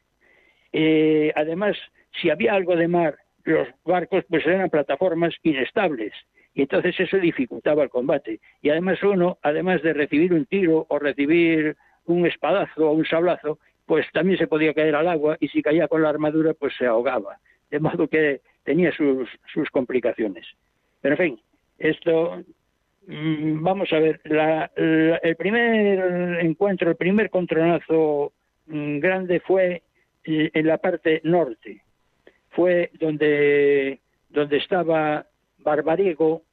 [0.71, 1.77] Eh, además,
[2.19, 6.13] si había algo de mar, los barcos pues eran plataformas inestables,
[6.53, 8.39] y entonces eso dificultaba el combate.
[8.61, 13.59] Y además uno, además de recibir un tiro o recibir un espadazo o un sablazo,
[13.85, 16.85] pues también se podía caer al agua y si caía con la armadura, pues se
[16.85, 17.37] ahogaba.
[17.69, 20.45] De modo que tenía sus, sus complicaciones.
[21.01, 21.39] Pero en fin,
[21.79, 22.43] esto,
[23.07, 28.33] mm, vamos a ver, el primer encuentro, el primer contronazo
[28.67, 29.81] mm, grande fue
[30.25, 31.81] eh, en la parte norte.
[32.51, 33.99] Fue donde,
[34.29, 35.25] donde estaba
[35.59, 36.43] Barbarigo,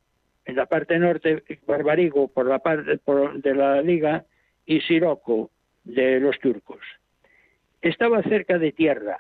[0.45, 2.99] en la parte norte, Barbarigo por la parte
[3.35, 4.25] de la liga,
[4.67, 5.51] y Siroco
[5.85, 6.81] de los turcos.
[7.81, 9.19] Estaba cerca de tierra,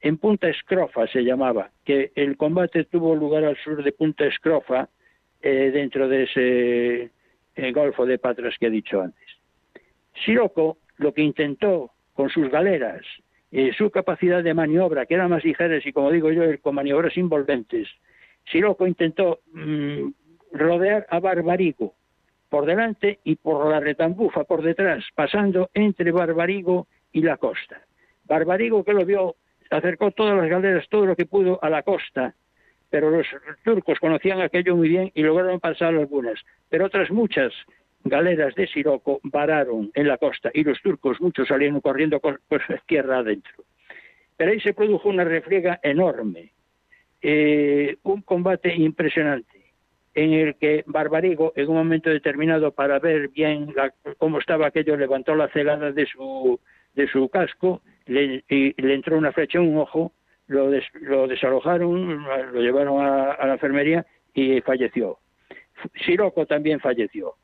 [0.00, 4.88] en Punta Escrofa se llamaba, que el combate tuvo lugar al sur de Punta Escrofa,
[5.40, 7.10] eh, dentro de ese
[7.54, 9.28] eh, Golfo de Patras que he dicho antes.
[10.24, 13.02] Siroco lo que intentó con sus galeras,
[13.50, 17.16] eh, su capacidad de maniobra, que eran más ligeras y como digo yo, con maniobras
[17.16, 17.88] envolventes,
[18.50, 20.10] Siroco intentó mm,
[20.52, 21.94] rodear a Barbarigo
[22.48, 27.82] por delante y por la retambufa por detrás, pasando entre Barbarigo y la costa.
[28.24, 29.36] Barbarigo, que lo vio,
[29.70, 32.34] acercó todas las galeras, todo lo que pudo a la costa,
[32.90, 33.26] pero los
[33.64, 37.52] turcos conocían aquello muy bien y lograron pasar algunas, pero otras muchas
[38.08, 42.40] galeras de Siroco vararon en la costa y los turcos muchos salieron corriendo por
[42.86, 43.64] tierra adentro.
[44.36, 46.52] Pero ahí se produjo una refriega enorme,
[47.20, 49.58] eh, un combate impresionante
[50.14, 53.74] en el que Barbarigo, en un momento determinado, para ver bien
[54.16, 56.58] cómo estaba aquello, levantó la celada de su,
[56.94, 60.12] de su casco le, y le entró una flecha en un ojo,
[60.48, 65.18] lo, lo desalojaron, lo llevaron a, la enfermería y falleció.
[66.04, 67.34] Siroco también falleció.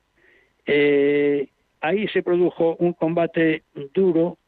[0.67, 1.49] Eh,
[1.81, 3.63] ahí se produjo un combate
[3.95, 4.39] duro.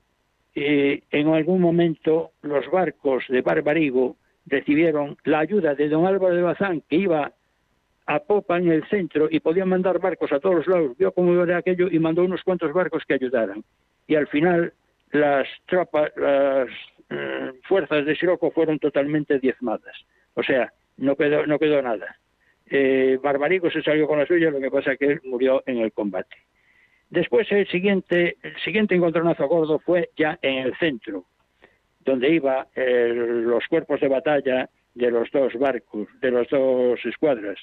[0.55, 6.43] Eh, en algún momento los barcos de Barbarigo recibieron la ayuda de don Álvaro de
[6.43, 7.33] Bazán, que iba
[8.07, 10.97] a popa en el centro y podía mandar barcos a todos los lados.
[10.97, 13.65] Vio cómo era aquello y mandó unos cuantos barcos que ayudaran.
[14.07, 14.73] Y al final
[15.11, 16.69] las tropas, las
[17.11, 19.95] eh, fuerzas de Siroco fueron totalmente diezmadas.
[20.35, 22.17] O sea, no quedó, no quedó nada.
[22.69, 25.79] Eh, Barbarigo se salió con la suya, lo que pasa es que él murió en
[25.79, 26.37] el combate.
[27.11, 31.25] Después el siguiente, el siguiente encontronazo gordo fue ya en el centro,
[32.05, 37.59] donde iban los cuerpos de batalla de los dos barcos, de las dos escuadras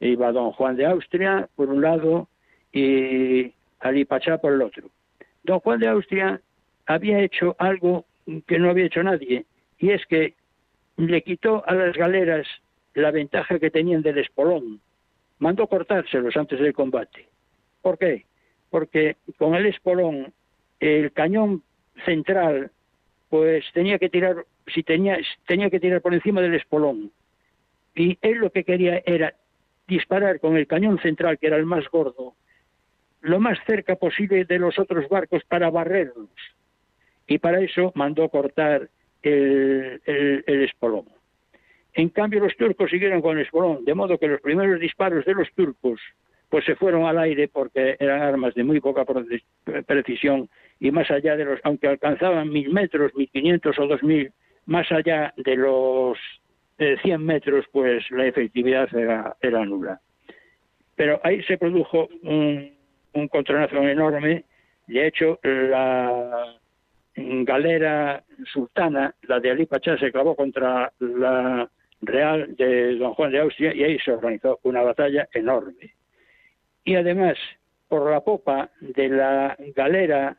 [0.00, 2.28] iba don Juan de Austria por un lado
[2.72, 4.90] y Ali Pachá por el otro.
[5.42, 6.40] Don Juan de Austria
[6.86, 8.04] había hecho algo
[8.46, 9.46] que no había hecho nadie,
[9.78, 10.34] y es que
[10.96, 12.46] le quitó a las galeras
[12.98, 14.80] la ventaja que tenían del espolón.
[15.38, 17.28] Mandó cortárselos antes del combate.
[17.82, 18.26] ¿Por qué?
[18.70, 20.32] Porque con el espolón
[20.80, 21.62] el cañón
[22.04, 22.70] central
[23.28, 27.10] pues tenía que tirar si tenía tenía que tirar por encima del espolón
[27.98, 29.34] y él lo que quería era
[29.88, 32.34] disparar con el cañón central, que era el más gordo,
[33.22, 36.28] lo más cerca posible de los otros barcos para barrerlos.
[37.26, 38.88] Y para eso mandó cortar
[39.22, 41.06] el, el, espolón.
[41.98, 45.34] En cambio, los turcos siguieron con el espolón, de modo que los primeros disparos de
[45.34, 46.00] los turcos
[46.48, 49.04] pues se fueron al aire porque eran armas de muy poca
[49.84, 54.30] precisión y más allá de los, aunque alcanzaban mil metros, mil quinientos o dos mil,
[54.66, 56.16] más allá de los
[57.02, 58.88] 100 metros, pues la efectividad
[59.42, 60.00] era, nula.
[60.94, 62.76] Pero ahí se produjo un,
[63.12, 63.30] un
[63.88, 64.44] enorme.
[64.86, 66.54] De hecho, la
[67.16, 68.22] galera
[68.52, 71.68] sultana, la de Ali Pachá, se clavó contra la
[72.00, 75.94] real de don Juan de Austria y ahí se organizó una batalla enorme.
[76.84, 77.36] Y además,
[77.88, 80.36] por la popa de la galera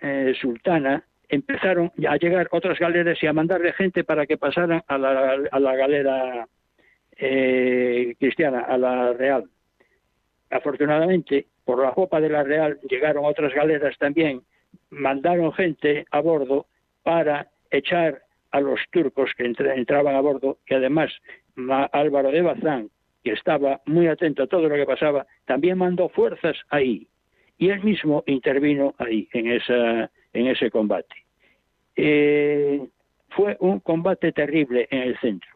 [0.00, 4.98] eh, sultana, empezaron a llegar otras galeras y a mandarle gente para que pasaran a
[4.98, 6.46] la, a la galera
[7.16, 9.48] eh, cristiana, a la real.
[10.50, 14.42] Afortunadamente, por la popa de la real llegaron otras galeras también,
[14.90, 16.66] mandaron gente a bordo
[17.02, 18.22] para echar
[18.52, 21.10] a los turcos que entraban a bordo, que además
[21.92, 22.90] Álvaro de Bazán,
[23.24, 27.06] que estaba muy atento a todo lo que pasaba, también mandó fuerzas ahí.
[27.58, 31.14] Y él mismo intervino ahí, en, esa, ese combate.
[31.96, 32.80] Eh,
[33.30, 35.50] fue un combate terrible en el centro,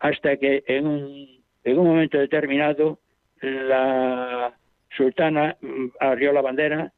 [0.00, 3.00] hasta que en un, en un momento determinado
[3.40, 4.54] la
[4.96, 6.92] sultana mm, abrió la bandera,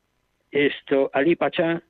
[0.50, 1.82] esto, Ali Pachá,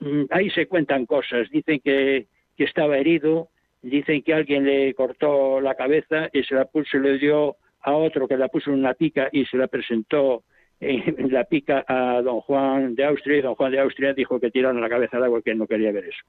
[0.00, 2.26] mm, ahí se cuentan cosas, dicen que,
[2.58, 3.48] que estaba herido,
[3.82, 8.26] dicen que alguien le cortó la cabeza y se la puso, le dio a otro
[8.26, 10.42] que la puso en una pica y se la presentó
[10.80, 14.50] en la pica a don Juan de Austria y don Juan de Austria dijo que
[14.50, 16.24] tiraron la cabeza al agua que no quería ver eso.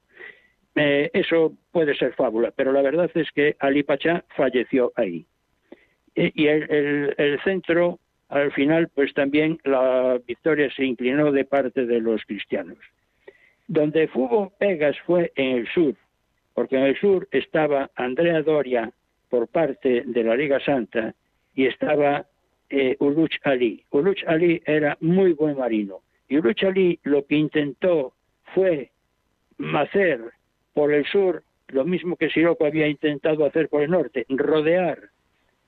[0.76, 5.26] Eh, eso puede ser fábula, pero la verdad es que Ali Pachá falleció ahí.
[6.16, 12.00] Y, el, el, centro, al final, pues también la victoria se inclinó de parte de
[12.00, 12.78] los cristianos.
[13.68, 15.96] Donde hubo pegas fue en el sur,
[16.60, 18.92] porque en el sur estaba Andrea Doria
[19.30, 21.16] por parte de la Liga Santa
[21.56, 22.26] y estaba
[22.70, 23.86] eh, Uluch Ali.
[23.92, 26.02] Uluch Ali era muy buen marino.
[26.28, 28.12] Y Uluch Ali lo que intentó
[28.54, 28.92] fue
[29.74, 30.20] hacer
[30.74, 35.00] por el sur lo mismo que Siroco había intentado hacer por el norte, rodear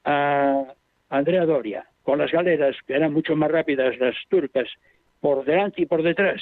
[0.03, 0.73] a
[1.09, 4.68] Andrea Doria con las galeras, que eran mucho más rápidas las turcas,
[5.22, 6.41] por delante y por detrás.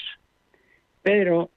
[1.04, 1.52] Pero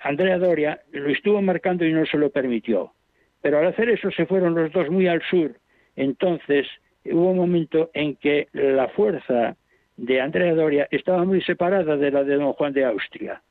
[0.00, 2.92] Andrea Doria lo estuvo marcando y no se lo permitió.
[3.40, 5.54] Pero al hacer eso se fueron los dos muy al sur.
[5.96, 6.66] Entonces
[7.04, 9.56] hubo un momento en que la fuerza
[9.96, 13.42] de Andrea Doria estaba muy separada de la de don Juan de Austria,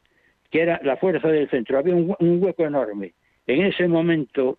[0.50, 1.78] que era la fuerza del centro.
[1.78, 3.14] Había un, hueco enorme.
[3.46, 4.58] En ese momento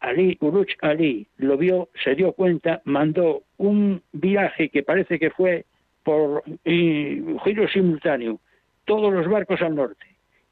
[0.00, 5.66] Ali, Uruch Ali lo vio, se dio cuenta, mandó un viaje que parece que fue
[6.02, 8.40] por giro simultáneo,
[8.86, 10.06] todos los barcos al norte,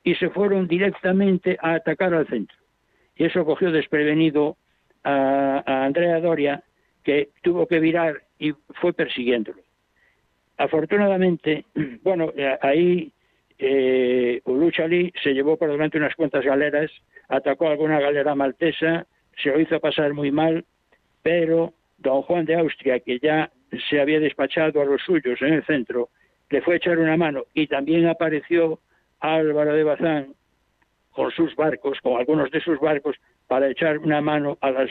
[0.09, 2.57] y se fueron directamente a atacar al centro.
[3.15, 4.57] Y eso cogió desprevenido
[5.05, 6.63] a, Andrea Doria,
[7.05, 9.61] que tuvo que virar y fue persiguiéndolo.
[10.57, 11.67] Afortunadamente,
[12.03, 13.13] bueno, eh, ahí
[13.59, 14.41] eh,
[14.79, 16.91] Ali se llevó por delante unas cuantas galeras,
[17.29, 19.07] atacó alguna galera maltesa,
[19.37, 20.65] se lo hizo pasar muy mal,
[21.23, 23.51] pero don Juan de Austria, que ya
[23.91, 26.09] se había despachado a los suyos en el centro,
[26.49, 28.81] le fue a echar una mano y también apareció
[29.21, 30.35] Álvaro de Bazán
[31.11, 33.17] con sus barcos, con algunos de sus barcos,
[33.47, 34.91] para echar una mano a los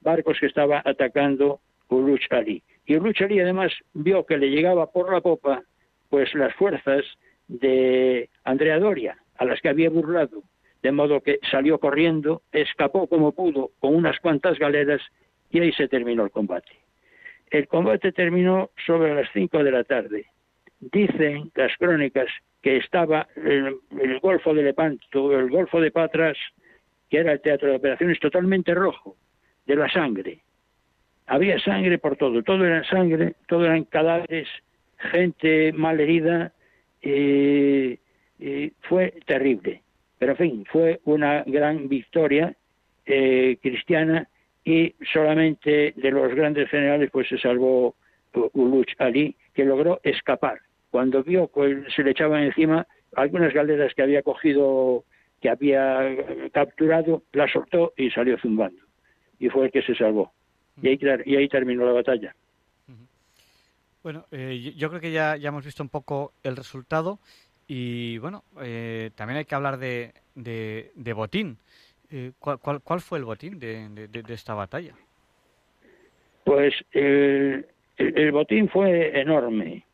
[0.00, 2.62] barcos que estaba atacando Uluch Ali.
[2.86, 5.62] Y Uluch Ali además vio que le llegaba por la popa
[6.10, 7.04] pues las fuerzas
[7.48, 10.42] de Andrea Doria, a las que había burlado,
[10.82, 15.00] de modo que salió corriendo, escapó como pudo con unas cuantas galeras
[15.50, 16.72] y ahí se terminó el combate.
[17.50, 20.26] El combate terminó sobre las cinco de la tarde.
[20.92, 22.26] Dicen las crónicas
[22.62, 26.36] que estaba el, el Golfo de Lepanto, el Golfo de Patras,
[27.10, 29.16] que era el teatro de operaciones, totalmente rojo,
[29.66, 30.40] de la sangre.
[31.26, 34.48] Había sangre por todo, todo era sangre, todo eran cadáveres,
[34.98, 36.52] gente mal herida,
[38.82, 39.82] fue terrible.
[40.18, 42.54] Pero en fin, fue una gran victoria
[43.06, 44.28] eh, cristiana
[44.64, 47.94] y solamente de los grandes generales pues se salvó
[48.54, 50.60] Uluch Ali, que logró escapar.
[50.94, 55.02] Cuando vio que se le echaban encima algunas galeras que había cogido,
[55.40, 55.98] que había
[56.52, 58.80] capturado, las soltó y salió zumbando.
[59.40, 60.32] Y fue el que se salvó.
[60.80, 62.36] Y ahí, y ahí terminó la batalla.
[64.04, 67.18] Bueno, eh, yo creo que ya, ya hemos visto un poco el resultado
[67.66, 71.58] y bueno, eh, también hay que hablar de, de, botín.
[72.08, 74.94] Eh, ¿cuál, cuál, fue el botín de, de esta batalla?
[76.44, 77.66] Pues el,
[77.96, 79.84] el, botín fue enorme.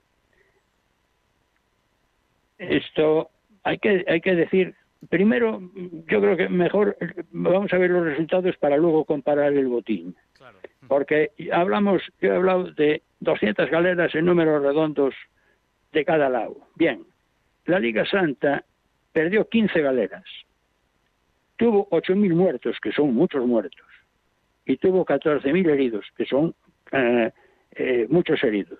[2.60, 3.30] Esto
[3.64, 4.74] hay que, hay que decir,
[5.08, 5.60] primero,
[6.08, 6.96] yo creo que mejor
[7.30, 10.14] vamos a ver los resultados para luego comparar el botín.
[10.86, 15.14] Porque hablamos, yo he hablado de 200 galeras en números redondos
[15.92, 16.56] de cada lado.
[16.76, 17.02] Bien,
[17.64, 18.64] la Liga Santa
[19.12, 20.24] perdió 15 galeras,
[21.56, 23.86] tuvo 8.000 muertos, que son muchos muertos,
[24.66, 26.54] y tuvo 14.000 heridos, que son
[26.92, 27.30] eh,
[27.72, 28.78] eh, muchos heridos.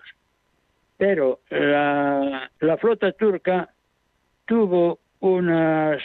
[1.01, 3.67] Pero la, flota turca
[4.45, 5.99] tuvo unas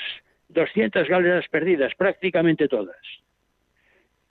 [0.48, 2.96] 200 galeras perdidas, prácticamente todas.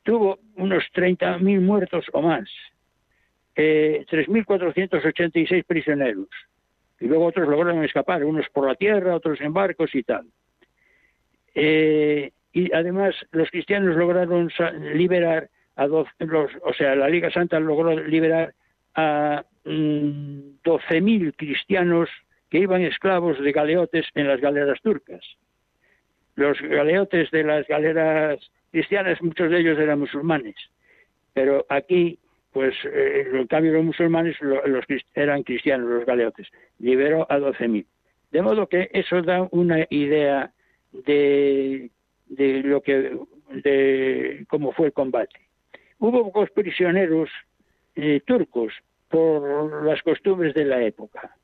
[0.01, 2.49] Tuvo unos 30.000 muertos o más
[3.55, 6.29] eh, 3.486 prisioneros.
[6.99, 10.25] Y luego otros lograron escapar, unos por la tierra, otros en barcos y tal.
[11.53, 14.49] Eh, y además los cristianos lograron
[14.95, 16.07] liberar a los,
[16.63, 18.55] o sea, la Liga Santa logró liberar
[18.95, 22.09] a 12.000 mm, cristianos
[22.49, 25.23] que iban esclavos de galeotes en las galeras turcas.
[26.35, 28.39] Los galeotes de las galeras
[28.71, 30.55] cristianas, muchos de ellos eran musulmanes,
[31.33, 32.19] pero aquí
[32.55, 36.47] pues eh, en cambio los musulmanes los, eran cristianos, los galeotes.
[36.79, 37.85] Liberó a 12.000.
[38.31, 40.53] De modo que eso da una idea
[40.93, 41.89] de,
[42.27, 43.17] de lo que
[43.49, 45.37] de cómo fue el combate.
[45.99, 47.29] Hubo pocos prisioneros
[47.95, 48.73] eh, turcos
[49.09, 51.35] por las costumbres de la época.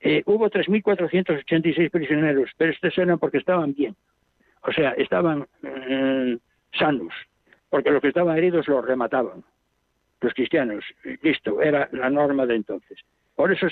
[0.00, 3.94] Eh, hubo 3.486 prisioneros, pero estos eran porque estaban bien,
[4.62, 6.38] o sea, estaban eh,
[6.76, 7.14] sanos,
[7.70, 9.44] porque los que estaban heridos los remataban
[10.22, 10.84] los cristianos.
[11.22, 12.98] Listo, era la norma de entonces.
[13.34, 13.66] Por eso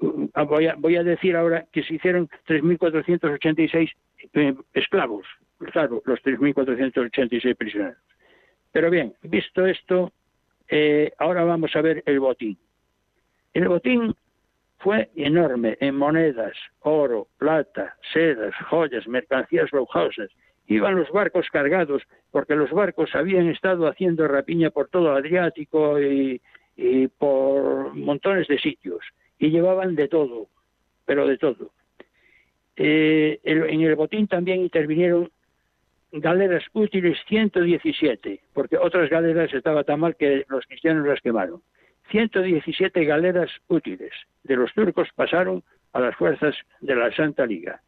[0.00, 3.92] uh, voy, a, decir ahora que se hicieron 3.486
[4.34, 5.26] eh, esclavos,
[5.72, 7.98] claro, los 3.486 prisioneros.
[8.72, 10.12] Pero bien, visto esto,
[10.68, 12.58] eh, ahora vamos a ver el botín.
[13.52, 14.14] El botín
[14.78, 20.30] fue enorme en monedas, oro, plata, sedas, joyas, mercancías lujosas,
[20.66, 26.00] iban los barcos cargados, porque los barcos habían estado haciendo rapiña por todo el Adriático
[26.00, 26.40] y,
[27.18, 29.04] por montones de sitios,
[29.38, 30.48] y llevaban de todo,
[31.04, 31.70] pero de todo.
[32.74, 35.30] Eh, en el botín también intervinieron
[36.12, 41.62] galeras útiles 117, porque otras galeras estaban tan mal que los cristianos las quemaron.
[42.10, 44.12] 117 galeras útiles
[44.44, 45.62] de los turcos pasaron
[45.92, 47.80] a las fuerzas de la Santa Liga.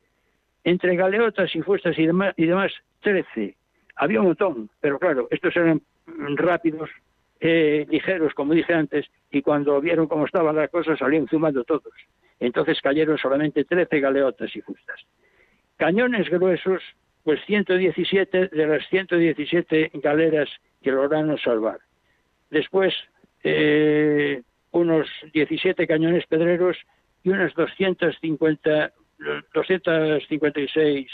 [0.65, 3.55] Entre galeotas y fuerzas y demás, y demás 13.
[3.97, 5.83] Había un montón, pero claro, estos eran
[6.37, 6.91] rápidos,
[7.41, 11.93] eh, ligeros, como dije antes, y cuando vieron cómo estaban las cosas salían zumando todos.
[12.41, 15.01] Entonces cayeron solamente 13 galeotas y fustas.
[15.77, 16.83] Cañones gruesos
[17.25, 20.49] pues 117 de las 117 galeras
[20.83, 21.79] que lograron salvar.
[22.51, 22.95] Después,
[23.43, 24.43] eh,
[24.73, 26.77] unos 17 cañones pedreros
[27.23, 28.93] y unas 250,
[29.55, 31.11] 256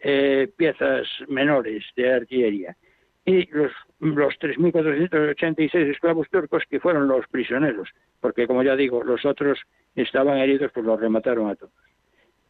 [0.00, 2.76] eh, piezas menores de artillería.
[3.24, 7.88] Y los, los 3.486 esclavos turcos que fueron los prisioneros,
[8.20, 9.58] porque como ya digo, los otros
[9.94, 11.72] estaban heridos, pues los remataron a todos.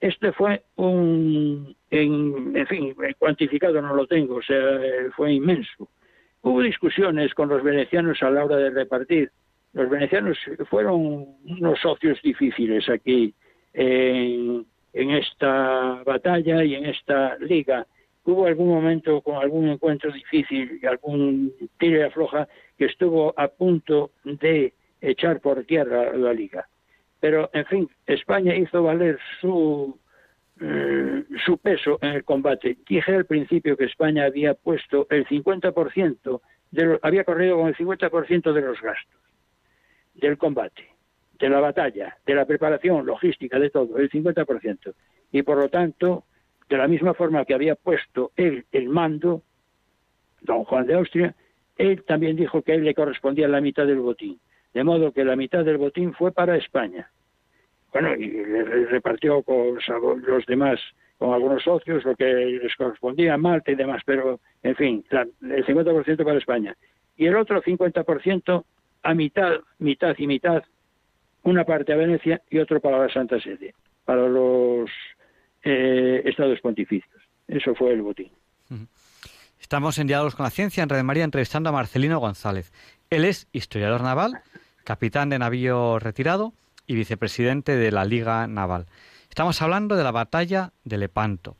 [0.04, 4.78] Este fue un, en, fin, cuantificado no lo tengo, o sea,
[5.16, 5.88] fue inmenso.
[6.42, 9.30] Hubo discusiones con los venecianos a la hora de repartir.
[9.72, 10.36] Los venecianos
[10.68, 13.32] fueron unos socios difíciles aquí
[13.72, 17.86] en, en esta batalla y en esta liga.
[18.24, 24.10] Hubo algún momento con algún encuentro difícil, algún tiro y afloja que estuvo a punto
[24.22, 26.68] de echar por tierra la liga.
[27.24, 29.98] Pero, en fin, España hizo valer su,
[30.60, 32.76] eh, su peso en el combate.
[32.86, 38.52] Dije al principio que España había puesto el 50%, de había corrido con el 50%
[38.52, 39.18] de los gastos
[40.12, 40.86] del combate,
[41.38, 44.92] de la batalla, de la preparación logística, de todo, el 50%.
[45.32, 46.24] Y por lo tanto,
[46.68, 49.40] de la misma forma que había puesto él el mando,
[50.42, 51.34] don Juan de Austria,
[51.78, 54.38] él también dijo que a él le correspondía la mitad del botín.
[54.74, 57.10] De modo que la mitad del botín fue para España.
[57.94, 58.28] Bueno, y
[58.86, 59.78] repartió con
[60.26, 60.80] los demás,
[61.16, 66.24] con algunos socios, lo que les correspondía Malta y demás, pero, en fin, el 50%
[66.24, 66.76] para España.
[67.16, 68.64] Y el otro 50%
[69.04, 70.64] a mitad, mitad y mitad,
[71.44, 74.90] una parte a Venecia y otro para la Santa Sede, para los
[75.62, 77.22] eh, estados pontificios.
[77.46, 78.32] Eso fue el botín.
[79.60, 82.72] Estamos en Diálogos con la Ciencia, en Red María, entrevistando a Marcelino González.
[83.08, 84.40] Él es historiador naval,
[84.82, 86.54] capitán de navío retirado
[86.86, 88.86] y vicepresidente de la Liga Naval.
[89.28, 91.56] Estamos hablando de la batalla de Lepanto.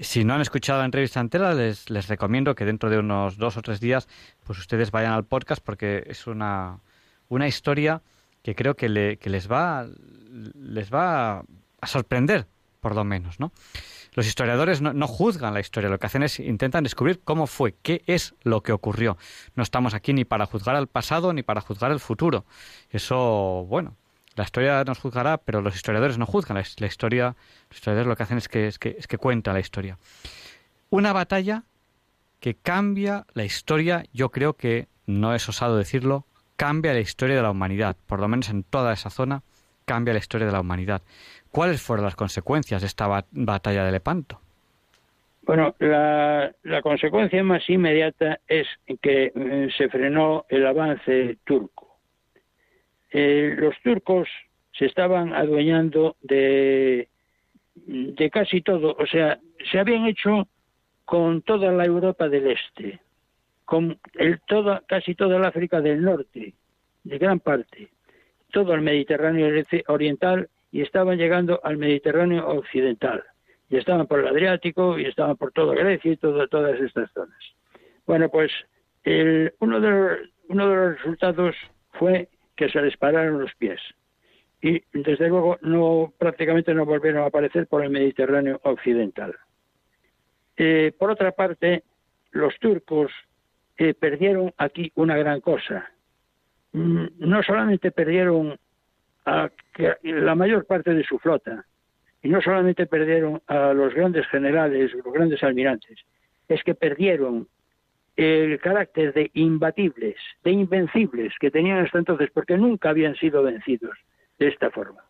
[0.00, 3.56] Si no han escuchado la entrevista entera, les, les recomiendo que dentro de unos dos
[3.56, 4.08] o tres días,
[4.44, 6.80] pues ustedes vayan al podcast porque es una,
[7.28, 8.02] una historia
[8.42, 9.86] que creo que, le, que les va
[10.54, 11.44] les va
[11.80, 12.46] a sorprender,
[12.80, 13.52] por lo menos, ¿no?
[14.14, 18.02] Los historiadores no, juzgan la historia, lo que hacen es intentan descubrir cómo fue, qué
[18.06, 19.16] es lo que ocurrió.
[19.56, 22.44] No estamos aquí ni para juzgar al pasado ni para juzgar el futuro.
[22.90, 23.96] Eso, bueno,
[24.36, 26.56] la historia nos juzgará, pero los historiadores no juzgan.
[26.56, 27.36] La, historia,
[27.68, 29.98] los historiadores lo que hacen es que, es que, es que cuenta la historia.
[30.90, 31.62] Una batalla
[32.40, 36.24] que cambia la historia, yo creo que, no es osado decirlo,
[36.56, 39.42] cambia la historia de la humanidad, por lo menos en toda esa zona,
[39.84, 41.02] cambia la historia de la humanidad.
[41.50, 44.40] ¿Cuáles fueron las consecuencias de esta batalla de Lepanto?
[45.42, 46.52] Bueno, la,
[46.82, 48.66] consecuencia más inmediata es
[49.02, 51.93] que eh, se frenó el avance turco.
[53.16, 54.28] Eh, los turcos
[54.72, 57.08] se estaban adueñando de,
[57.76, 59.38] de casi todo, o sea,
[59.70, 60.48] se habían hecho
[61.04, 62.98] con toda la Europa del Este,
[63.64, 66.54] con el, toda, casi toda la África del Norte,
[67.04, 67.88] de gran parte,
[68.50, 69.48] todo el Mediterráneo
[69.86, 73.22] Oriental y estaban llegando al Mediterráneo occidental.
[73.70, 77.38] Y estaban por el Adriático y estaban por toda Grecia y todas estas zonas.
[78.06, 78.50] Bueno, pues
[79.60, 80.18] uno, de
[80.48, 81.54] uno de los resultados
[81.92, 83.80] fue que se les pararon los pies.
[84.62, 89.34] Y desde luego no prácticamente no volvieron a aparecer por el Mediterráneo occidental.
[90.56, 91.82] Eh, por otra parte,
[92.30, 93.12] los turcos
[93.76, 95.90] eh, perdieron aquí una gran cosa.
[96.72, 98.58] Mm, no solamente perdieron
[99.26, 99.50] a
[100.02, 101.64] la mayor parte de su flota.
[102.22, 105.98] Y no solamente perdieron a los grandes generales, los grandes almirantes,
[106.48, 107.48] es que perdieron
[108.16, 113.96] el carácter de imbatibles, de invencibles que tenían hasta entonces, porque nunca habían sido vencidos
[114.38, 115.02] de esta forma.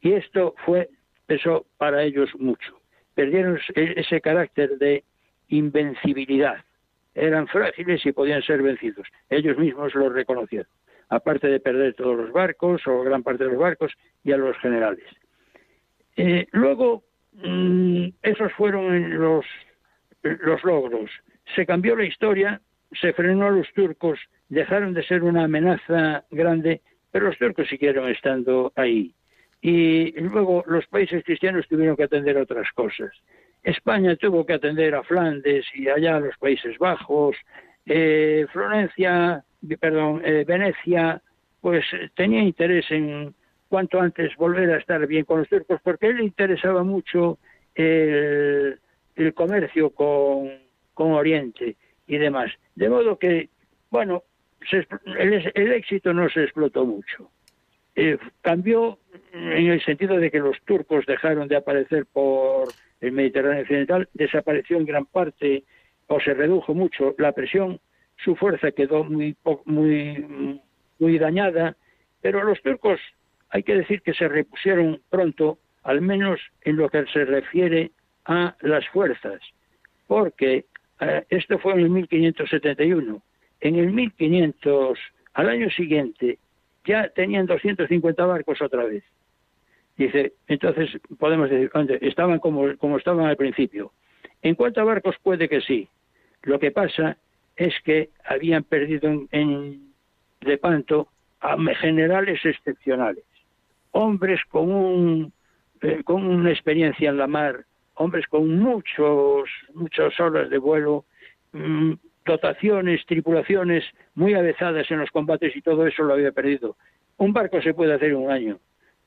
[0.00, 0.88] Y esto fue,
[1.28, 2.80] eso para ellos mucho.
[3.14, 5.04] Perdieron ese carácter de
[5.48, 6.64] invencibilidad.
[7.14, 9.06] Eran frágiles y podían ser vencidos.
[9.28, 10.68] Ellos mismos lo reconocieron
[11.08, 13.92] aparte de perder todos los barcos o gran parte de los barcos
[14.24, 15.04] y a los generales.
[16.16, 19.46] Eh, luego, mm, esos fueron los,
[20.22, 21.10] los logros.
[21.54, 22.60] Se cambió la historia,
[22.92, 24.18] se frenó a los turcos,
[24.48, 26.80] dejaron de ser una amenaza grande,
[27.10, 29.14] pero los turcos siguieron estando ahí.
[29.60, 33.10] Y luego los países cristianos tuvieron que atender a otras cosas.
[33.62, 37.36] España tuvo que atender a Flandes y allá a los Países Bajos.
[37.84, 39.44] Eh, Florencia
[39.80, 41.20] perdón, eh, Venecia,
[41.60, 41.84] pues
[42.14, 43.34] tenía interés en
[43.68, 47.38] cuanto antes volver a estar bien con los turcos, porque a él le interesaba mucho
[47.74, 48.78] el,
[49.34, 50.50] comercio con,
[50.98, 51.76] con, Oriente
[52.08, 52.50] y demás.
[52.74, 53.50] De modo que,
[53.88, 54.24] bueno,
[54.72, 57.30] el, éxito no se explotó mucho.
[57.94, 58.98] Eh, cambió
[59.32, 62.68] en el sentido de que los turcos dejaron de aparecer por
[63.00, 65.62] el Mediterráneo occidental, desapareció en gran parte
[66.08, 67.78] o se redujo mucho la presión,
[68.16, 70.60] su fuerza quedó muy, muy,
[70.98, 71.76] muy dañada,
[72.20, 72.98] pero los turcos
[73.50, 77.92] hay que decir que se repusieron pronto, al menos en lo que se refiere
[78.24, 79.40] a las fuerzas,
[80.08, 80.64] porque
[81.00, 83.22] eh, esto fue en el 1571.
[83.60, 84.98] En el 1500,
[85.34, 86.38] al año siguiente,
[86.84, 89.04] ya tenían 250 barcos otra vez.
[89.96, 91.70] Dice, entonces podemos decir,
[92.02, 93.92] estaban como, como estaban al principio.
[94.42, 95.88] En cuanto a barcos, puede que sí.
[96.42, 97.16] Lo que pasa
[97.56, 99.92] es que habían perdido en, en
[100.40, 101.08] Lepanto
[101.40, 103.24] a generales excepcionales,
[103.92, 105.32] hombres con, un,
[105.82, 107.64] eh, con una experiencia en la mar,
[107.98, 111.04] hombres con muchos, muchas horas de vuelo,
[111.52, 111.92] mm,
[112.24, 113.84] dotaciones, tripulaciones
[114.14, 116.76] muy avezadas en los combates y todo eso lo había perdido.
[117.16, 118.60] Un barco se puede hacer en un año.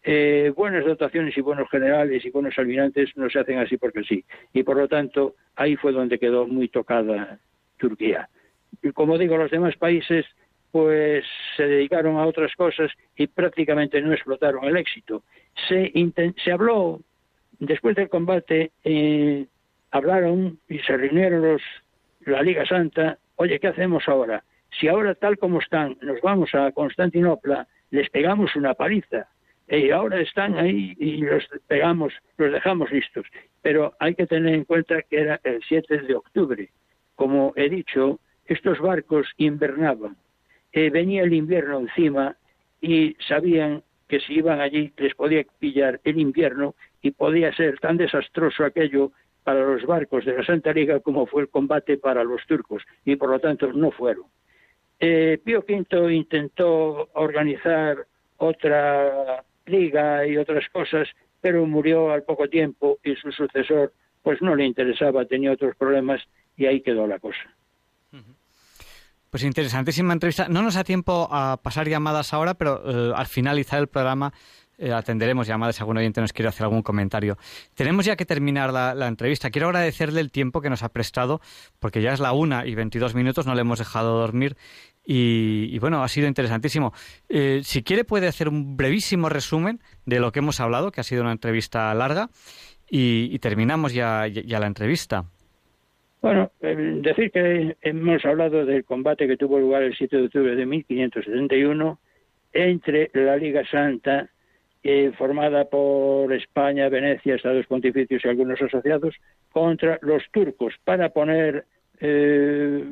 [0.03, 4.26] Eh, buenas dotaciones y buenos generales y buenos almirantes no se hacen así porque sí.
[4.51, 7.39] Y por lo tanto, ahí fue donde quedó muy tocada
[7.77, 8.27] Turquía.
[8.81, 10.26] Y como digo, los demás países
[10.72, 11.26] pues
[11.57, 15.23] se dedicaron a otras cosas y prácticamente no explotaron el éxito.
[15.68, 15.91] Se,
[16.43, 17.01] se habló,
[17.61, 19.45] después del combate, eh,
[19.91, 21.61] hablaron y se reunieron los,
[22.25, 24.43] la Liga Santa, oye, ¿qué hacemos ahora?
[24.77, 29.27] Si ahora tal como están nos vamos a Constantinopla, les pegamos una paliza.
[29.69, 33.25] Y ahora están ahí y los pegamos, los dejamos listos.
[33.61, 36.69] Pero hay que tener en cuenta que era el 7 de octubre.
[37.15, 40.17] Como he dicho, estos barcos invernaban
[40.73, 42.35] eh, venía el invierno encima
[42.79, 47.95] y sabían que si iban allí les podía pillar el invierno y podía ser tan
[47.95, 49.13] desastroso aquello
[49.45, 53.15] para los barcos de la Santa Liga como fue el combate para los turcos y
[53.15, 54.25] por lo tanto no fueron.
[54.99, 58.05] Eh, Pío V intentó organizar
[58.35, 61.07] otra liga y otras cosas,
[61.39, 63.93] pero murió al poco tiempo y su sucesor
[64.23, 66.21] pues no le interesaba, tenía otros problemas
[66.57, 67.55] y ahí quedó la cosa.
[69.32, 70.49] Pues interesantísima entrevista.
[70.49, 74.34] No nos da tiempo a pasar llamadas ahora, pero eh, al finalizar el programa
[74.78, 77.38] eh, atenderemos llamadas si algún oyente nos quiere hacer algún comentario.
[77.74, 79.49] Tenemos ya que terminar la, entrevista.
[79.49, 81.40] Quiero agradecerle el tiempo que nos ha prestado,
[81.80, 84.58] porque ya es la una y veintidós minutos, no le hemos dejado dormir.
[85.06, 86.94] Y, bueno, ha sido interesantísimo.
[87.30, 91.06] Eh, si quiere, puede hacer un brevísimo resumen de lo que hemos hablado, que ha
[91.06, 92.30] sido una entrevista larga,
[92.90, 95.26] y, terminamos ya la entrevista.
[96.22, 100.65] Bueno, decir que hemos hablado del combate que tuvo lugar el 7 de octubre de
[100.68, 101.99] 1571
[102.53, 104.30] entre la Liga Santa,
[104.84, 109.15] eh, formada por España, Venecia, Estados Pontificios y algunos asociados,
[109.52, 111.65] contra los turcos para poner
[111.99, 112.84] eh,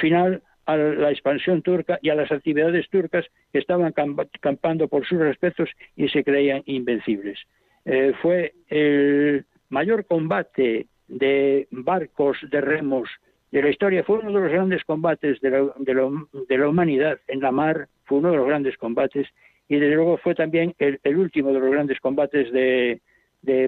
[0.00, 3.92] final a la expansión turca y a las actividades turcas que estaban
[4.40, 7.38] campando por sus respetos y se creían invencibles.
[7.84, 13.08] Eh, fue el mayor combate de barcos de remos
[13.50, 14.04] de la historia.
[14.04, 18.18] Fue uno de los grandes combates de la, de, la humanidad en la mar, fue
[18.18, 19.28] uno de los grandes combates
[19.68, 23.00] y desde luego fue también el, último de los grandes combates de,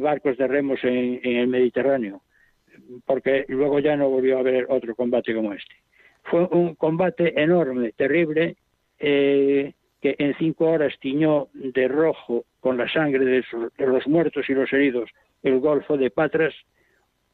[0.01, 2.23] barcos de remos en, el Mediterráneo,
[3.05, 5.75] porque luego ya no volvió a haber otro combate como este.
[6.25, 8.57] Fue un combate enorme, terrible,
[8.99, 9.73] eh,
[10.03, 13.45] que en cinco horas tiñó de rojo con la sangre de
[13.87, 15.11] los muertos y los heridos
[15.43, 16.55] el Golfo de Patras,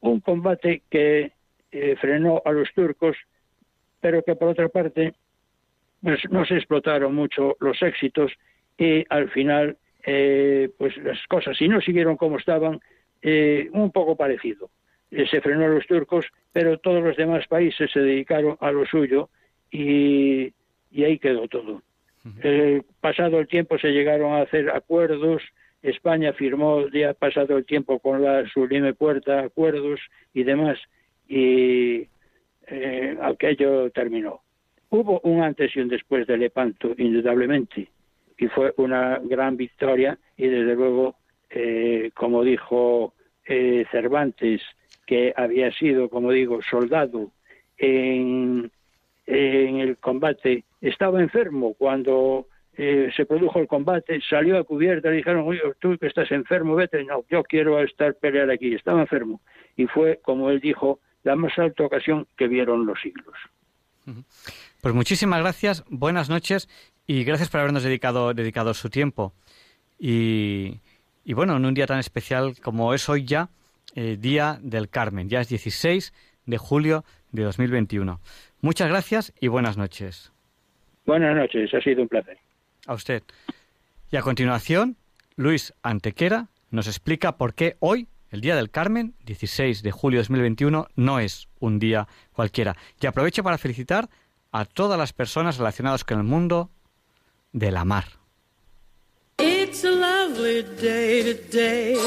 [0.03, 1.31] un combate que
[1.71, 3.15] eh, frenó a los turcos,
[4.01, 5.13] pero que por otra parte
[6.01, 8.31] pues, no se explotaron mucho los éxitos
[8.77, 12.79] y al final eh, pues las cosas si no siguieron como estaban
[13.21, 14.69] eh, un poco parecido.
[15.09, 19.29] Se frenó a los turcos pero todos los demás países se dedicaron a lo suyo
[19.71, 20.53] y,
[20.95, 21.81] ahí quedó todo.
[22.99, 25.41] Pasado el tiempo se llegaron a hacer acuerdos
[25.83, 29.99] España firmó ya pasado el tiempo con la sublime puerta acuerdos
[30.33, 30.79] y demás
[31.27, 32.07] y
[32.67, 34.41] eh, aquello terminó.
[34.89, 37.89] Hubo un antes y un después de Lepanto, indudablemente,
[38.37, 41.15] y fue una gran victoria y desde luego,
[41.49, 43.13] eh, como dijo
[43.45, 44.61] eh, Cervantes,
[45.05, 47.31] que había sido, como digo, soldado
[47.77, 48.71] en,
[49.25, 55.17] en el combate, estaba enfermo cuando eh, se produjo el combate, salió a cubierta, le
[55.17, 59.41] dijeron, oye, tú que estás enfermo, vete, no, yo quiero estar pelear aquí, estaba enfermo.
[59.77, 63.35] Y fue, como él dijo, la más alta ocasión que vieron los siglos.
[64.81, 66.67] Pues muchísimas gracias, buenas noches
[67.07, 69.33] y gracias por habernos dedicado, dedicado su tiempo.
[69.99, 70.79] Y,
[71.25, 73.49] bueno, en un día tan especial como es hoy ya,
[73.95, 76.13] eh, Día del Carmen, ya es 16
[76.45, 78.19] de julio de 2021.
[78.61, 80.33] Muchas gracias y buenas noches.
[81.05, 82.37] Buenas noches, ha sido un placer.
[82.85, 83.23] A usted.
[84.11, 84.97] Y a continuación,
[85.35, 90.23] Luis Antequera nos explica por qué hoy El Día del Carmen, 16 de julio de
[90.23, 92.75] 2021, no es un día cualquiera.
[92.99, 94.09] Y aprovecho para felicitar
[94.51, 96.69] a todas las personas relacionadas con el mundo
[97.51, 98.05] de la mar.
[99.39, 101.97] It's a lovely day today,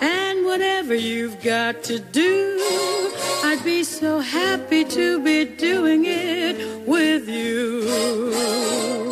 [0.00, 2.58] and whatever you've got to do,
[3.44, 9.11] I'd be so happy to be doing it with you.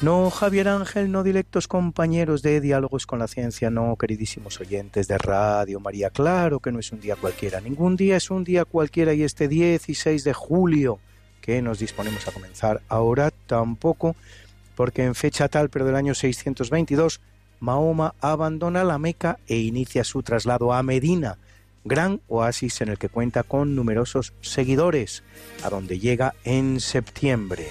[0.00, 5.18] No, Javier Ángel, no directos compañeros de Diálogos con la Ciencia, no, queridísimos oyentes de
[5.18, 9.12] Radio María, claro que no es un día cualquiera, ningún día es un día cualquiera
[9.12, 11.00] y este 16 de julio
[11.40, 14.14] que nos disponemos a comenzar ahora tampoco,
[14.76, 17.20] porque en fecha tal, pero del año 622,
[17.58, 21.38] Mahoma abandona la Meca e inicia su traslado a Medina,
[21.84, 25.24] gran oasis en el que cuenta con numerosos seguidores,
[25.64, 27.66] a donde llega en septiembre.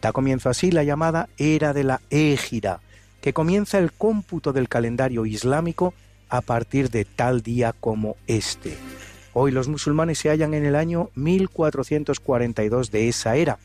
[0.00, 2.80] Da comienzo así la llamada Era de la Égira,
[3.20, 5.94] que comienza el cómputo del calendario islámico
[6.28, 8.76] a partir de tal día como este.
[9.32, 13.58] Hoy los musulmanes se hallan en el año 1442 de esa era,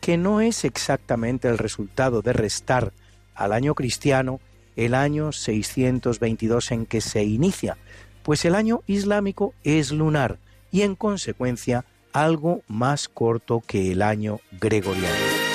[0.00, 2.92] que no es exactamente el resultado de restar
[3.34, 4.40] al año cristiano
[4.76, 7.78] el año 622 en que se inicia,
[8.22, 10.38] pues el año islámico es lunar
[10.70, 15.45] y en consecuencia algo más corto que el año gregoriano.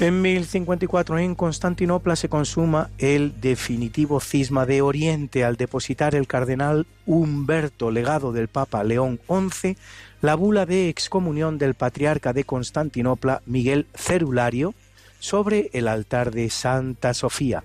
[0.00, 6.86] En 1054 en Constantinopla se consuma el definitivo cisma de Oriente al depositar el cardenal
[7.04, 9.76] Humberto, legado del Papa León XI,
[10.22, 14.72] la bula de excomunión del patriarca de Constantinopla Miguel Cerulario
[15.18, 17.62] sobre el altar de Santa Sofía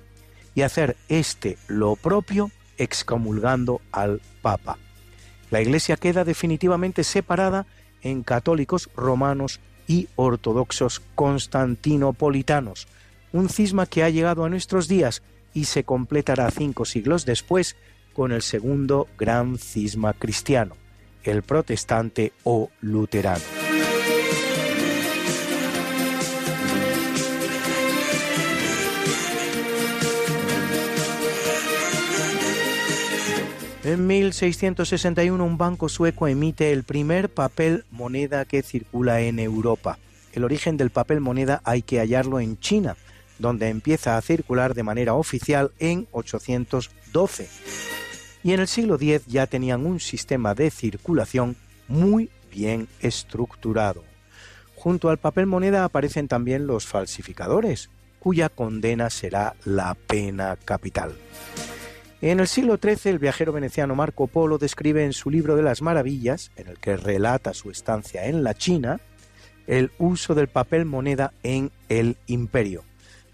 [0.56, 4.78] y hacer este lo propio excomulgando al Papa.
[5.52, 7.66] La Iglesia queda definitivamente separada
[8.02, 12.88] en católicos romanos y ortodoxos constantinopolitanos,
[13.34, 15.22] un cisma que ha llegado a nuestros días
[15.54, 17.76] y se completará cinco siglos después
[18.14, 20.76] con el segundo gran cisma cristiano,
[21.24, 23.65] el protestante o luterano.
[33.86, 40.00] En 1661 un banco sueco emite el primer papel moneda que circula en Europa.
[40.34, 42.98] El origen del papel moneda hay que hallarlo en China,
[43.38, 47.48] donde empieza a circular de manera oficial en 812.
[48.44, 51.56] Y en el siglo X ya tenían un sistema de circulación
[51.88, 54.04] muy bien estructurado.
[54.76, 61.14] Junto al papel moneda aparecen también los falsificadores, cuya condena será la pena capital.
[62.26, 65.84] En el siglo XIII, el viajero veneciano Marco Polo describe en su libro de las
[65.84, 69.00] maravillas, en el que relata su estancia en la China,
[69.68, 72.84] el uso del papel moneda en el imperio.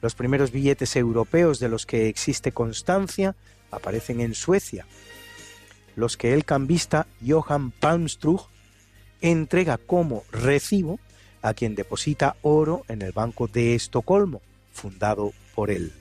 [0.02, 3.34] Los primeros billetes europeos de los que existe constancia
[3.72, 4.86] aparecen en Suecia,
[5.96, 8.50] los que el cambista Johann Palmstruch
[9.22, 11.00] entrega como recibo
[11.42, 14.42] a quien deposita oro en el Banco de Estocolmo,
[14.74, 15.94] fundado por él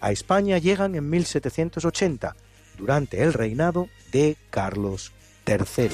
[0.00, 2.36] a España llegan en 1780,
[2.76, 5.12] durante el reinado de Carlos
[5.46, 5.90] III.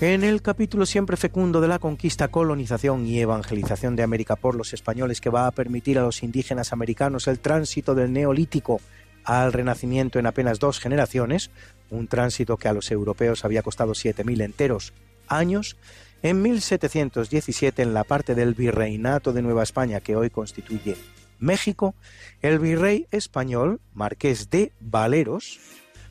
[0.00, 4.74] En el capítulo siempre fecundo de la conquista, colonización y evangelización de América por los
[4.74, 8.82] españoles que va a permitir a los indígenas americanos el tránsito del neolítico
[9.24, 11.50] al renacimiento en apenas dos generaciones,
[11.90, 14.92] un tránsito que a los europeos había costado 7.000 enteros
[15.28, 15.76] años,
[16.22, 20.96] en 1717, en la parte del virreinato de Nueva España que hoy constituye
[21.38, 21.94] México,
[22.40, 25.60] el virrey español, marqués de Valeros,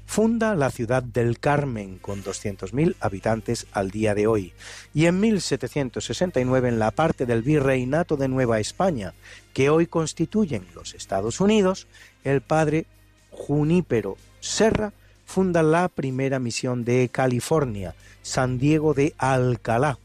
[0.06, 4.54] funda la ciudad del Carmen con 200.000 habitantes al día de hoy.
[4.94, 9.14] Y en 1769, en la parte del virreinato de Nueva España,
[9.54, 11.88] que hoy constituyen los Estados Unidos,
[12.24, 12.86] el padre
[13.32, 14.94] Junípero Serra
[15.26, 20.00] funda la primera misión de California, San Diego de Alcalá,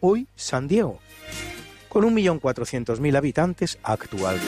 [0.00, 1.00] hoy San Diego,
[1.88, 4.46] con 1.400.000 habitantes actualmente.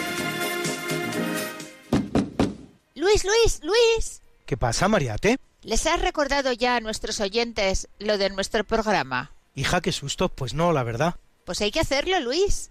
[2.94, 4.22] Luis, Luis, Luis.
[4.46, 5.38] ¿Qué pasa, Mariate?
[5.62, 9.32] ¿Les has recordado ya a nuestros oyentes lo de nuestro programa?
[9.54, 11.16] Hija, qué susto, pues no, la verdad.
[11.44, 12.70] Pues hay que hacerlo, Luis.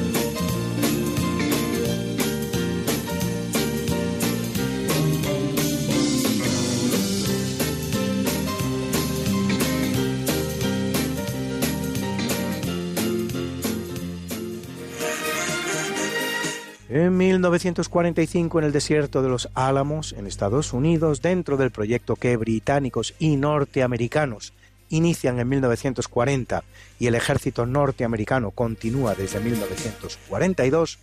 [16.93, 22.35] En 1945, en el desierto de los Álamos, en Estados Unidos, dentro del proyecto que
[22.35, 24.51] británicos y norteamericanos
[24.89, 26.65] inician en 1940
[26.99, 30.99] y el ejército norteamericano continúa desde 1942,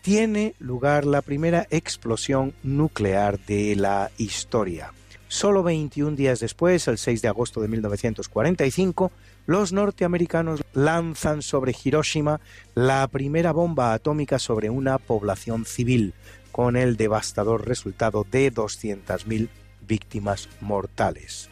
[0.00, 4.92] tiene lugar la primera explosión nuclear de la historia.
[5.32, 9.10] Solo 21 días después, el 6 de agosto de 1945,
[9.46, 12.38] los norteamericanos lanzan sobre Hiroshima
[12.74, 16.12] la primera bomba atómica sobre una población civil,
[16.52, 19.48] con el devastador resultado de 200.000
[19.88, 21.48] víctimas mortales.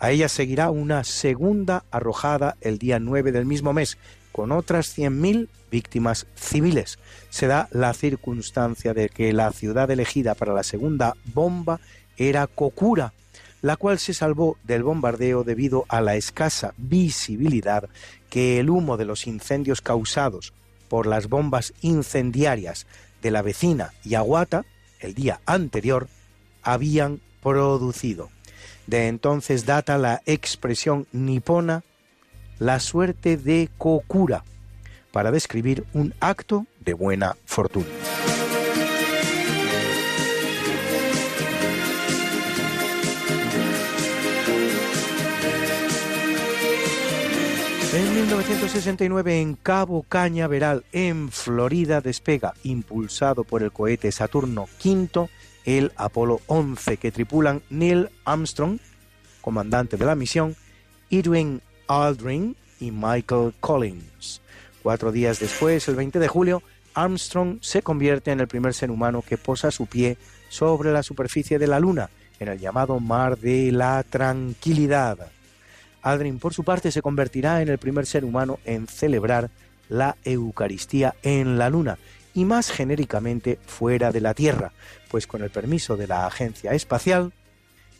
[0.00, 3.96] A ella seguirá una segunda arrojada el día 9 del mismo mes,
[4.32, 6.98] con otras 100.000 víctimas civiles.
[7.30, 11.78] Se da la circunstancia de que la ciudad elegida para la segunda bomba
[12.18, 13.14] era Kokura,
[13.62, 17.88] la cual se salvó del bombardeo debido a la escasa visibilidad
[18.28, 20.52] que el humo de los incendios causados
[20.88, 22.86] por las bombas incendiarias
[23.22, 24.64] de la vecina Yaguata
[25.00, 26.08] el día anterior
[26.62, 28.30] habían producido.
[28.86, 31.84] De entonces data la expresión nipona
[32.58, 34.44] la suerte de Kokura
[35.12, 37.86] para describir un acto de buena fortuna.
[47.90, 55.30] En 1969, en Cabo Cañaveral, en Florida, despega, impulsado por el cohete Saturno V,
[55.64, 58.78] el Apolo 11, que tripulan Neil Armstrong,
[59.40, 60.54] comandante de la misión,
[61.10, 64.42] Edwin Aldrin y Michael Collins.
[64.82, 66.62] Cuatro días después, el 20 de julio,
[66.92, 70.18] Armstrong se convierte en el primer ser humano que posa su pie
[70.50, 75.37] sobre la superficie de la Luna, en el llamado Mar de la Tranquilidad.
[76.10, 79.50] Aldrin, por su parte, se convertirá en el primer ser humano en celebrar
[79.88, 81.98] la Eucaristía en la Luna
[82.34, 84.72] y más genéricamente fuera de la Tierra,
[85.10, 87.32] pues con el permiso de la Agencia Espacial,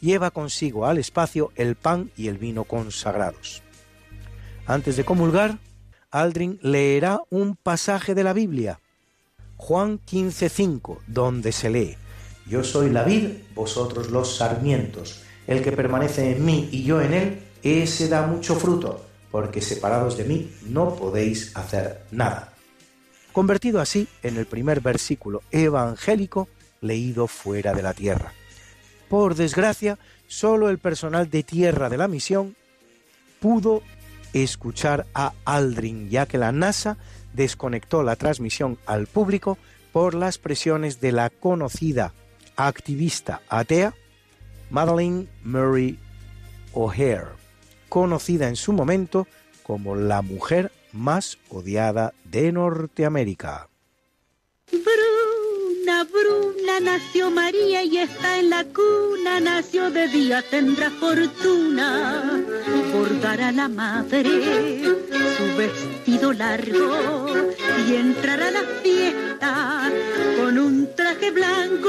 [0.00, 3.62] lleva consigo al espacio el pan y el vino consagrados.
[4.66, 5.58] Antes de comulgar,
[6.10, 8.80] Aldrin leerá un pasaje de la Biblia,
[9.56, 11.96] Juan 15:5, donde se lee,
[12.46, 17.12] Yo soy la vid, vosotros los sarmientos, el que permanece en mí y yo en
[17.12, 22.52] él, ese da mucho fruto, porque separados de mí no podéis hacer nada.
[23.32, 26.48] Convertido así en el primer versículo evangélico
[26.80, 28.32] leído fuera de la tierra.
[29.08, 32.56] Por desgracia, solo el personal de tierra de la misión
[33.40, 33.82] pudo
[34.32, 36.98] escuchar a Aldrin, ya que la NASA
[37.32, 39.58] desconectó la transmisión al público
[39.92, 42.12] por las presiones de la conocida
[42.56, 43.94] activista atea
[44.70, 45.98] Madeleine Murray
[46.72, 47.37] O'Hare
[47.88, 49.26] conocida en su momento
[49.62, 53.68] como la mujer más odiada de Norteamérica.
[54.70, 62.42] Bruna, Bruna, nació María y está en la cuna, nació de día, tendrá fortuna,
[62.92, 64.84] bordará la madre
[65.38, 67.26] su vestido largo
[67.88, 69.92] y entrará a la fiesta
[70.36, 71.88] con un traje blanco.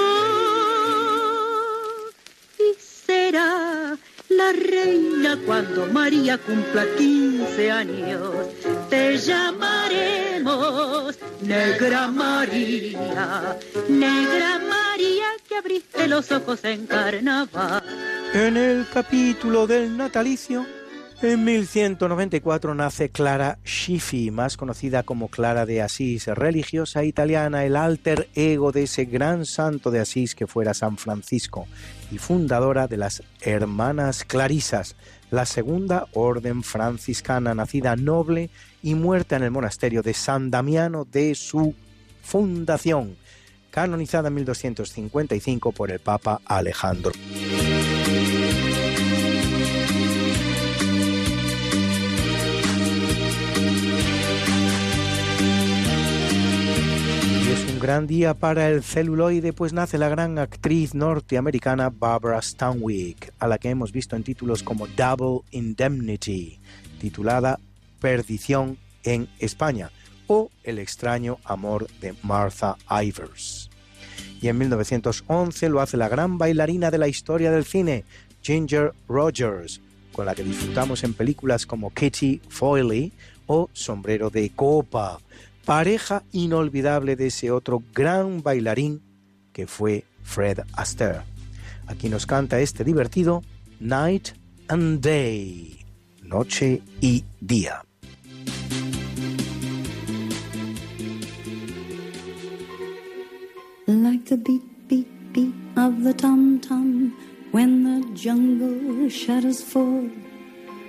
[2.59, 3.97] Y será
[4.40, 8.48] la reina cuando María cumpla 15 años.
[8.90, 13.57] Te llamaremos Negra María,
[13.90, 17.84] Negra María que abriste los ojos en carnaval.
[18.34, 20.66] En el capítulo del natalicio,
[21.21, 28.29] En 1194 nace Clara Schiffi, más conocida como Clara de Asís, religiosa italiana, el alter
[28.35, 31.67] ego de ese gran santo de Asís que fuera San Francisco
[32.09, 34.95] y fundadora de las Hermanas Clarisas,
[35.29, 38.49] la segunda orden franciscana, nacida noble
[38.81, 41.75] y muerta en el monasterio de San Damiano de su
[42.21, 43.17] fundación,
[43.71, 47.11] canonizada en 1255 por el Papa Alejandro.
[57.80, 63.57] Gran día para el celuloide, pues nace la gran actriz norteamericana Barbara Stanwyck, a la
[63.57, 66.60] que hemos visto en títulos como Double Indemnity,
[66.99, 67.57] titulada
[68.01, 69.91] Perdición en España,
[70.27, 73.69] o El extraño amor de Martha Ivers.
[74.41, 78.03] Y en 1911 lo hace la gran bailarina de la historia del cine,
[78.41, 79.80] Ginger Rogers,
[80.11, 83.14] con la que disfrutamos en películas como Kitty Foyley
[83.47, 85.19] o Sombrero de Copa
[85.69, 89.03] pareja inolvidable de ese otro gran bailarín
[89.53, 91.21] que fue Fred Astaire.
[91.85, 93.43] Aquí nos canta este divertido
[93.79, 94.29] Night
[94.67, 95.85] and Day,
[96.23, 97.85] noche y día.
[103.85, 107.13] Like the beat, beat, beat of the tom tom
[107.51, 110.09] when the jungle shadows fall,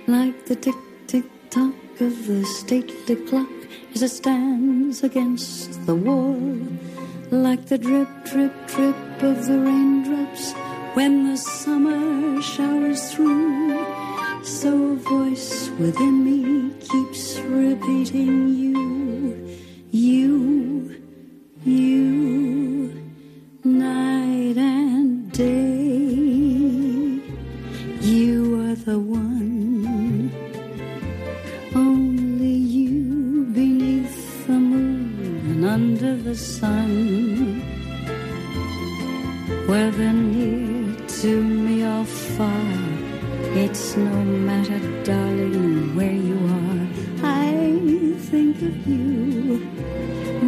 [0.07, 0.75] like the tick,
[1.05, 3.60] tick, tock of the stately clock
[3.93, 6.39] as it stands against the wall,
[7.29, 10.53] like the drip, drip, drip of the raindrops
[10.95, 13.77] when the summer showers through.
[14.43, 19.57] So a voice within me keeps repeating you,
[19.91, 21.01] you,
[21.63, 23.13] you,
[23.63, 26.01] night and day.
[28.01, 29.60] You are the one.
[35.81, 36.91] Under the sun.
[39.69, 41.31] Whether near to
[41.65, 42.05] me or
[42.35, 42.73] far,
[43.63, 44.17] it's no
[44.49, 46.83] matter, darling, where you are.
[47.23, 47.51] I
[48.29, 49.05] think of you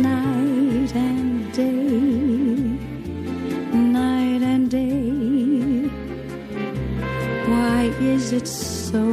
[0.10, 1.94] night and day,
[3.98, 5.02] night and day.
[7.52, 7.82] Why
[8.14, 9.04] is it so?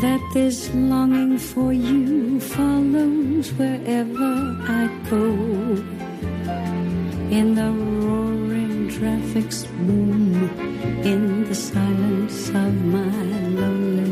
[0.00, 4.32] That this longing for you follows wherever
[4.80, 5.24] I go.
[7.38, 10.34] In the roaring traffic's boom,
[11.02, 13.22] in the silence of my
[13.58, 14.07] lonely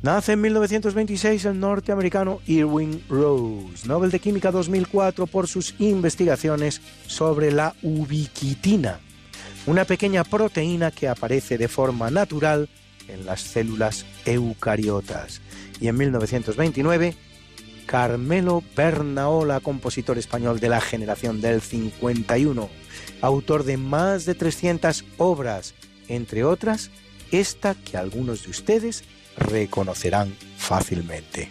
[0.00, 7.50] Nace en 1926 el norteamericano Irwin Rose, Nobel de Química 2004 por sus investigaciones sobre
[7.50, 9.00] la ubiquitina,
[9.66, 12.68] una pequeña proteína que aparece de forma natural
[13.08, 15.40] en las células eucariotas.
[15.80, 17.16] Y en 1929,
[17.86, 22.68] Carmelo Bernaola, compositor español de la generación del 51,
[23.20, 25.74] autor de más de 300 obras,
[26.06, 26.92] entre otras,
[27.32, 29.02] esta que algunos de ustedes
[29.38, 31.48] reconocerán fácilmente.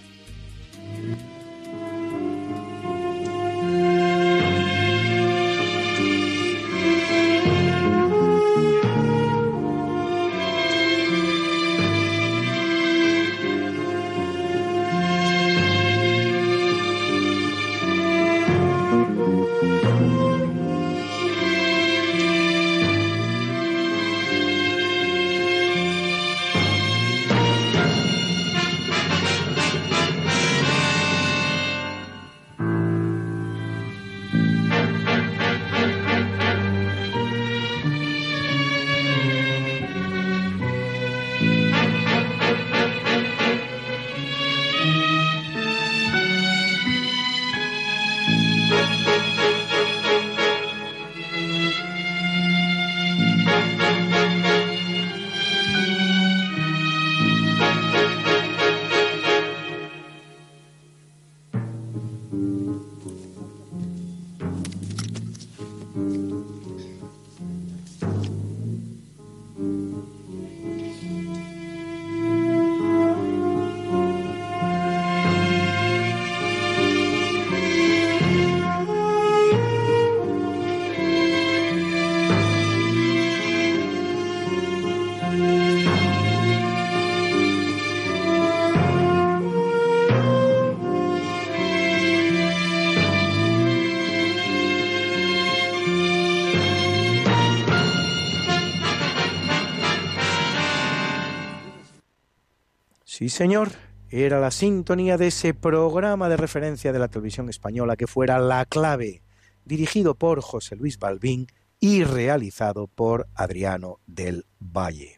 [103.27, 103.71] Sí, señor,
[104.09, 108.63] era la sintonía de ese programa de referencia de la televisión española que fuera La
[108.63, 109.21] Clave,
[109.65, 111.47] dirigido por José Luis Balbín
[111.81, 115.16] y realizado por Adriano del Valle.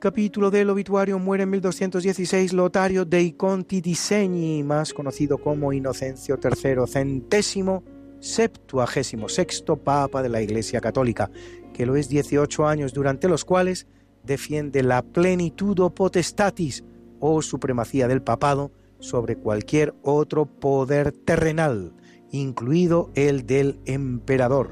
[0.00, 6.40] Capítulo del obituario muere en 1216 Lotario dei Conti di Segni, más conocido como Inocencio
[6.42, 7.84] III centésimo,
[8.18, 11.30] septuagésimo sexto Papa de la Iglesia Católica,
[11.74, 13.86] que lo es 18 años durante los cuales
[14.24, 16.82] defiende la plenitudo potestatis
[17.20, 21.92] o supremacía del papado sobre cualquier otro poder terrenal,
[22.30, 24.70] incluido el del emperador,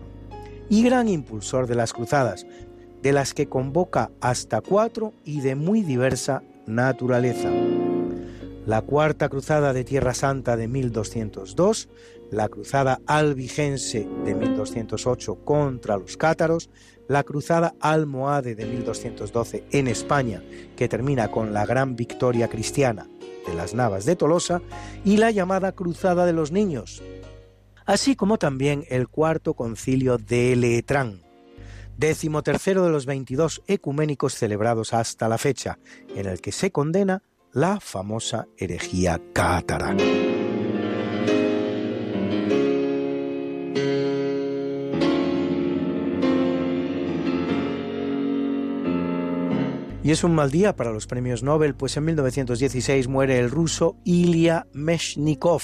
[0.71, 2.47] y gran impulsor de las cruzadas,
[3.03, 7.51] de las que convoca hasta cuatro y de muy diversa naturaleza.
[8.67, 11.89] La Cuarta Cruzada de Tierra Santa de 1202,
[12.31, 16.69] la Cruzada Albigense de 1208 contra los cátaros,
[17.09, 20.43] la Cruzada Almohade de 1212 en España,
[20.77, 23.09] que termina con la gran victoria cristiana
[23.47, 24.61] de las Navas de Tolosa,
[25.03, 27.03] y la llamada Cruzada de los Niños,
[27.87, 31.23] así como también el Cuarto Concilio de Letrán,
[31.99, 35.79] décimo tercero de los 22 ecuménicos celebrados hasta la fecha,
[36.15, 37.23] en el que se condena
[37.53, 39.97] la famosa herejía cátara.
[50.05, 53.97] Y es un mal día para los premios Nobel, pues en 1916 muere el ruso
[54.05, 55.63] Ilya Meshnikov,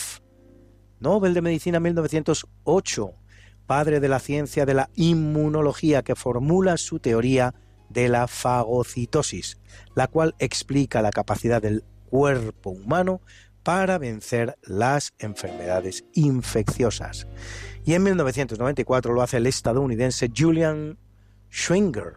[1.01, 3.15] Nobel de Medicina 1908,
[3.67, 7.55] padre de la ciencia de la inmunología que formula su teoría
[7.89, 9.59] de la fagocitosis,
[9.95, 13.21] la cual explica la capacidad del cuerpo humano
[13.63, 17.27] para vencer las enfermedades infecciosas.
[17.85, 20.99] Y en 1994 lo hace el estadounidense Julian
[21.51, 22.15] Schwinger,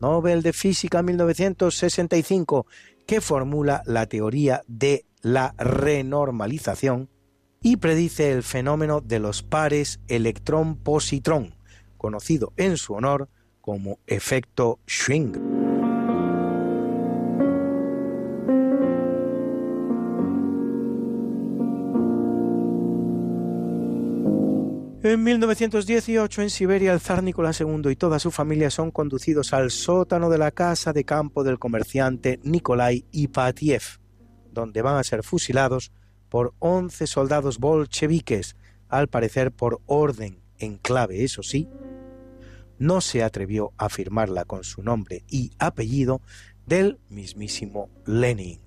[0.00, 2.66] Nobel de Física 1965,
[3.06, 7.10] que formula la teoría de la renormalización
[7.62, 11.54] y predice el fenómeno de los pares electrón-positrón,
[11.98, 13.28] conocido en su honor
[13.60, 15.34] como efecto Schwing.
[25.02, 29.70] En 1918, en Siberia, el zar Nicolás II y toda su familia son conducidos al
[29.70, 33.82] sótano de la casa de campo del comerciante Nikolai Ipatiev,
[34.52, 35.90] donde van a ser fusilados
[36.30, 38.56] por 11 soldados bolcheviques,
[38.88, 41.68] al parecer por orden en clave, eso sí,
[42.78, 46.22] no se atrevió a firmarla con su nombre y apellido
[46.66, 48.60] del mismísimo Lenin.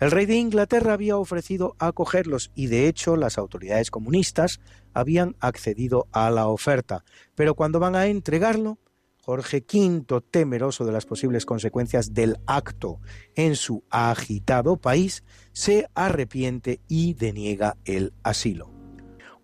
[0.00, 4.60] El rey de Inglaterra había ofrecido acogerlos y de hecho las autoridades comunistas
[4.94, 7.04] habían accedido a la oferta,
[7.34, 8.78] pero cuando van a entregarlo,
[9.24, 13.00] Jorge V, temeroso de las posibles consecuencias del acto
[13.36, 15.22] en su agitado país,
[15.52, 18.70] se arrepiente y deniega el asilo.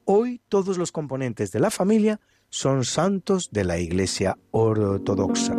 [0.04, 5.54] Hoy todos los componentes de la familia son santos de la Iglesia Ortodoxa.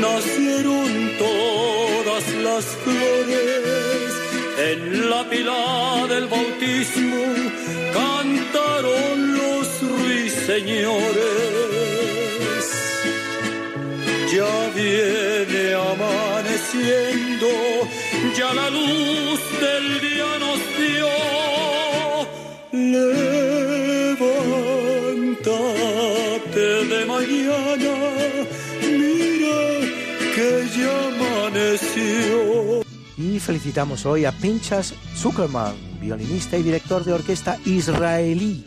[0.00, 0.88] Nacieron
[1.18, 4.12] todas las flores.
[4.70, 7.24] En la pila del bautismo
[7.92, 10.96] cantaron los ruiseñores.
[14.32, 17.48] Ya viene amaneciendo,
[18.36, 19.25] ya la luz
[33.46, 38.66] felicitamos hoy a Pinchas Zuckerman, violinista y director de orquesta israelí,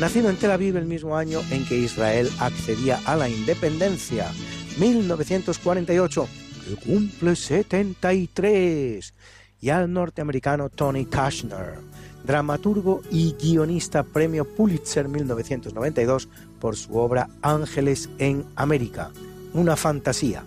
[0.00, 4.32] nacido en Tel Aviv el mismo año en que Israel accedía a la independencia,
[4.80, 6.28] 1948,
[6.64, 9.14] que cumple 73,
[9.60, 11.78] y al norteamericano Tony Kushner,
[12.24, 16.28] dramaturgo y guionista premio Pulitzer 1992
[16.58, 19.12] por su obra Ángeles en América,
[19.54, 20.42] una fantasía,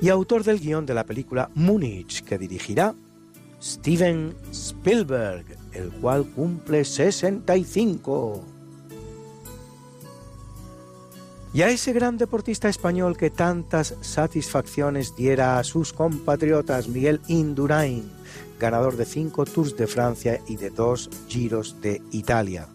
[0.00, 2.94] y autor del guion de la película Múnich que dirigirá
[3.62, 8.42] Steven Spielberg, el cual cumple 65.
[11.52, 18.08] Y a ese gran deportista español que tantas satisfacciones diera a sus compatriotas, Miguel Indurain,
[18.58, 22.68] ganador de cinco Tours de Francia y de dos Giros de Italia.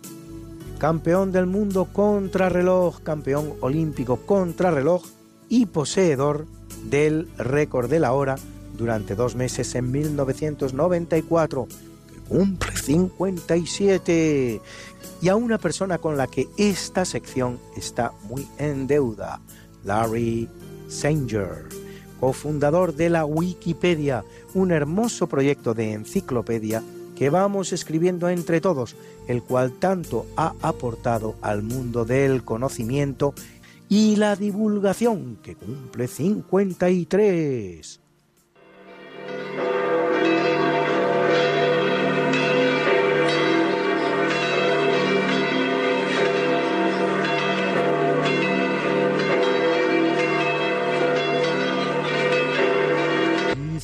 [0.78, 5.04] Campeón del mundo contrarreloj, campeón olímpico contrarreloj
[5.48, 6.46] y poseedor
[6.90, 8.36] del récord de la hora
[8.78, 14.62] durante dos meses en 1994, que cumple 57,
[15.22, 19.40] y a una persona con la que esta sección está muy en deuda,
[19.84, 20.50] Larry
[20.88, 21.70] Sanger,
[22.20, 26.84] cofundador de la Wikipedia, un hermoso proyecto de enciclopedia
[27.16, 28.96] que vamos escribiendo entre todos,
[29.28, 33.34] el cual tanto ha aportado al mundo del conocimiento
[33.90, 38.02] y la divulgación, que cumple 53.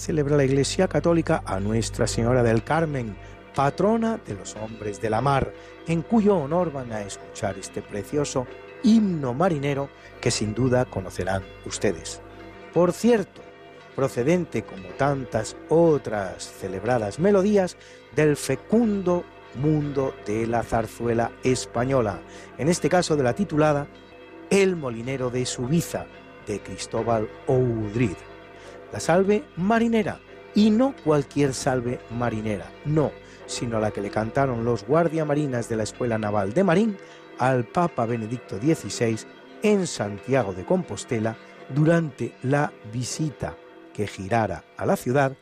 [0.02, 3.16] celebra la Iglesia Católica a Nuestra Señora del Carmen,
[3.56, 5.54] patrona de los hombres de la mar,
[5.88, 8.48] en cuyo honor van a escuchar este precioso
[8.84, 9.90] himno marinero
[10.20, 12.22] que sin duda conocerán ustedes.
[12.74, 13.42] Por cierto,
[13.96, 17.78] procedente como tantas otras celebradas melodías
[18.16, 19.24] del fecundo
[19.56, 22.22] mundo de la zarzuela española,
[22.58, 23.88] en este caso de la titulada
[24.50, 26.06] El molinero de Subiza,
[26.48, 28.16] de Cristóbal Oudrid
[28.92, 30.20] la salve marinera,
[30.54, 33.12] y no cualquier salve marinera, no,
[33.46, 36.98] sino la que le cantaron los guardiamarinas de la Escuela Naval de Marín
[37.38, 39.20] al Papa Benedicto XVI
[39.64, 41.38] en Santiago de Compostela
[41.70, 43.56] durante la visita
[43.94, 45.36] que girara a la ciudad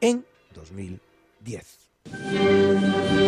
[0.00, 3.19] en 2010.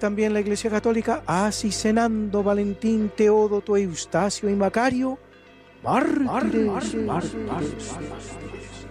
[0.00, 5.18] También la Iglesia Católica a Sisenando, Valentín, Teodoto, Eustacio y Macario,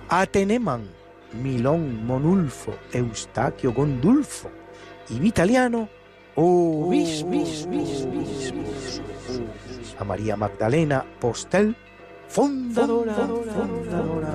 [0.07, 0.83] Ateneman,
[1.43, 4.49] Milón, Monulfo, Eustaquio, Gondulfo
[5.09, 5.89] y Vitaliano,
[6.35, 6.89] oh,
[9.97, 11.75] a María Magdalena Postel,
[12.27, 14.29] fundadora, fundadora,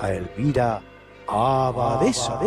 [0.00, 0.80] a Elvira
[1.26, 2.40] Abadesa,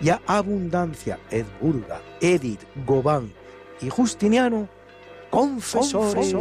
[0.00, 3.32] y a Abundancia Edburga, Edith Gobán
[3.80, 4.68] y Justiniano,
[5.30, 6.34] confesores,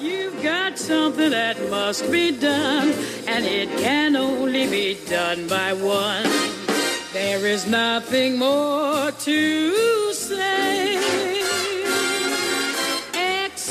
[0.00, 2.92] You've got something that must be done,
[3.28, 6.24] and it can only be done by one.
[7.12, 11.41] There is nothing more to say,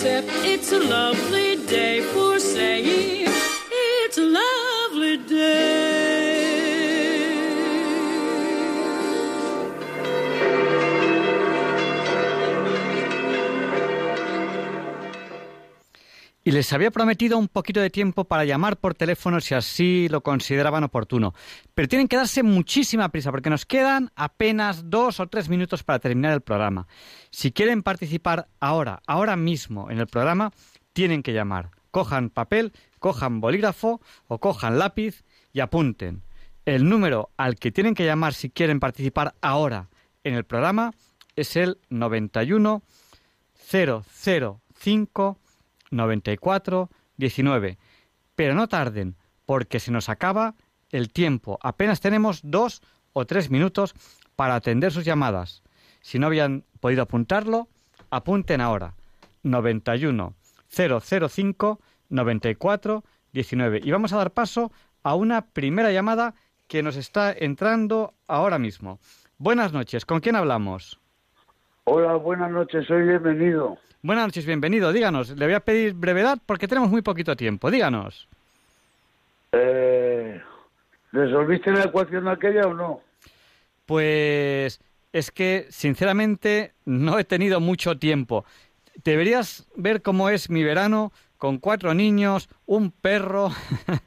[0.03, 3.20] except it's a lovely day for saying
[16.43, 20.21] Y les había prometido un poquito de tiempo para llamar por teléfono si así lo
[20.21, 21.35] consideraban oportuno.
[21.75, 25.99] Pero tienen que darse muchísima prisa porque nos quedan apenas dos o tres minutos para
[25.99, 26.87] terminar el programa.
[27.29, 30.51] Si quieren participar ahora, ahora mismo en el programa,
[30.93, 31.69] tienen que llamar.
[31.91, 35.23] Cojan papel, cojan bolígrafo o cojan lápiz
[35.53, 36.23] y apunten.
[36.65, 39.89] El número al que tienen que llamar si quieren participar ahora
[40.23, 40.91] en el programa
[41.35, 42.81] es el 91
[43.71, 45.37] 005
[45.91, 47.77] 94 19.
[48.35, 49.15] Pero no tarden,
[49.45, 50.55] porque se nos acaba
[50.89, 51.59] el tiempo.
[51.61, 52.81] Apenas tenemos dos
[53.13, 53.93] o tres minutos
[54.35, 55.61] para atender sus llamadas.
[56.01, 57.67] Si no habían podido apuntarlo,
[58.09, 58.95] apunten ahora.
[59.43, 60.35] 91
[60.69, 63.03] 005 94
[63.33, 63.81] 19.
[63.83, 64.71] Y vamos a dar paso
[65.03, 66.35] a una primera llamada
[66.67, 68.99] que nos está entrando ahora mismo.
[69.37, 71.00] Buenas noches, ¿con quién hablamos?
[71.93, 73.77] Hola, buenas noches, soy bienvenido.
[74.01, 74.93] Buenas noches, bienvenido.
[74.93, 77.69] Díganos, le voy a pedir brevedad porque tenemos muy poquito tiempo.
[77.69, 78.29] Díganos.
[79.51, 80.41] Eh,
[81.11, 83.01] ¿Resolviste la ecuación aquella o no?
[83.85, 84.79] Pues
[85.11, 88.45] es que, sinceramente, no he tenido mucho tiempo.
[89.03, 93.49] Deberías ver cómo es mi verano con cuatro niños, un perro,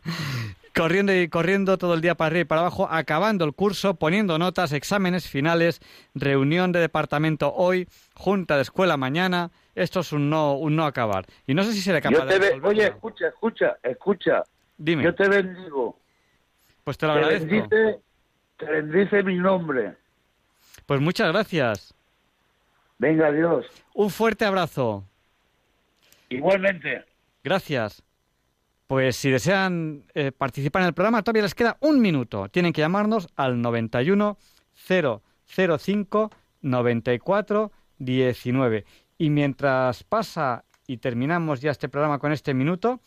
[0.74, 4.38] corriendo y corriendo todo el día para arriba y para abajo, acabando el curso, poniendo
[4.38, 5.80] notas, exámenes finales,
[6.14, 9.50] reunión de departamento hoy, junta de escuela mañana.
[9.74, 11.26] Esto es un no, un no acabar.
[11.46, 12.60] Y no sé si seré capaz Yo te de.
[12.62, 14.42] Oye, escucha, escucha, escucha.
[14.76, 15.04] Dime.
[15.04, 15.98] Yo te bendigo.
[16.82, 17.46] Pues te lo Te agradezco.
[17.48, 18.00] bendice,
[18.58, 19.94] te bendice mi nombre.
[20.86, 21.94] Pues muchas gracias.
[22.98, 23.66] Venga, Dios.
[23.94, 25.04] Un fuerte abrazo.
[26.28, 27.04] Igualmente.
[27.42, 28.02] Gracias.
[28.86, 32.48] Pues si desean eh, participar en el programa, todavía les queda un minuto.
[32.48, 34.36] Tienen que llamarnos al 91
[35.46, 36.30] 005
[36.60, 38.84] 94 19.
[39.18, 43.00] Y mientras pasa y terminamos ya este programa con este minuto,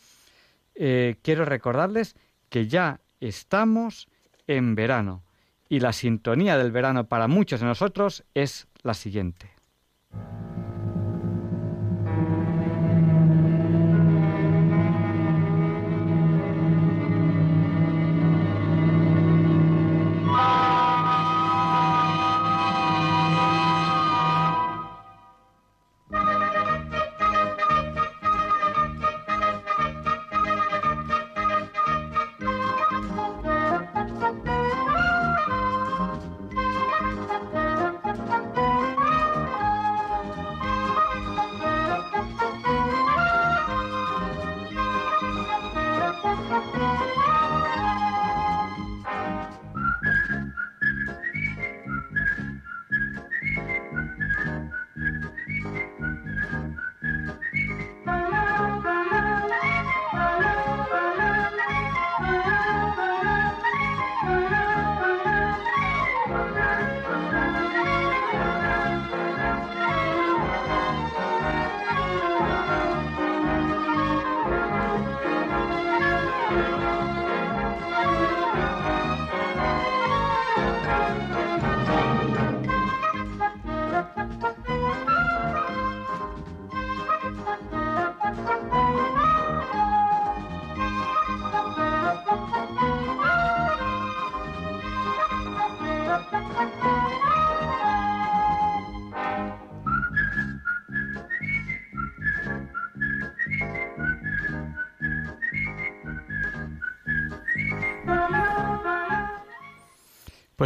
[0.74, 2.16] eh, quiero recordarles
[2.48, 4.08] que ya estamos
[4.46, 5.22] en verano.
[5.68, 9.50] Y la sintonía del verano para muchos de nosotros es la siguiente.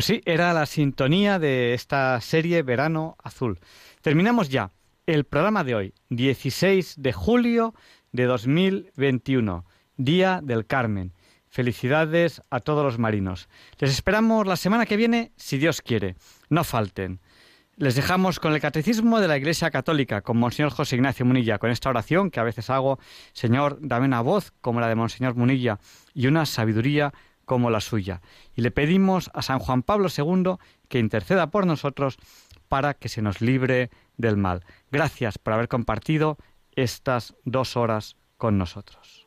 [0.03, 3.61] Pues sí, era la sintonía de esta serie Verano Azul.
[4.01, 4.73] Terminamos ya
[5.07, 7.73] el programa de hoy, 16 de julio
[8.11, 9.65] de 2021,
[9.97, 11.13] Día del Carmen.
[11.51, 13.49] Felicidades a todos los marinos.
[13.79, 16.17] Les esperamos la semana que viene, si Dios quiere.
[16.49, 17.21] No falten.
[17.77, 21.71] Les dejamos con el Catecismo de la Iglesia Católica, con Monseñor José Ignacio Munilla, con
[21.71, 22.99] esta oración que a veces hago,
[23.35, 25.79] Señor, dame una voz como la de Monseñor Munilla
[26.13, 27.13] y una sabiduría
[27.45, 28.23] como la suya.
[28.55, 30.57] Y le pedimos a San Juan Pablo II
[30.89, 32.17] que interceda por nosotros
[32.69, 34.65] para que se nos libre del mal.
[34.91, 36.39] Gracias por haber compartido
[36.75, 39.27] estas dos horas con nosotros.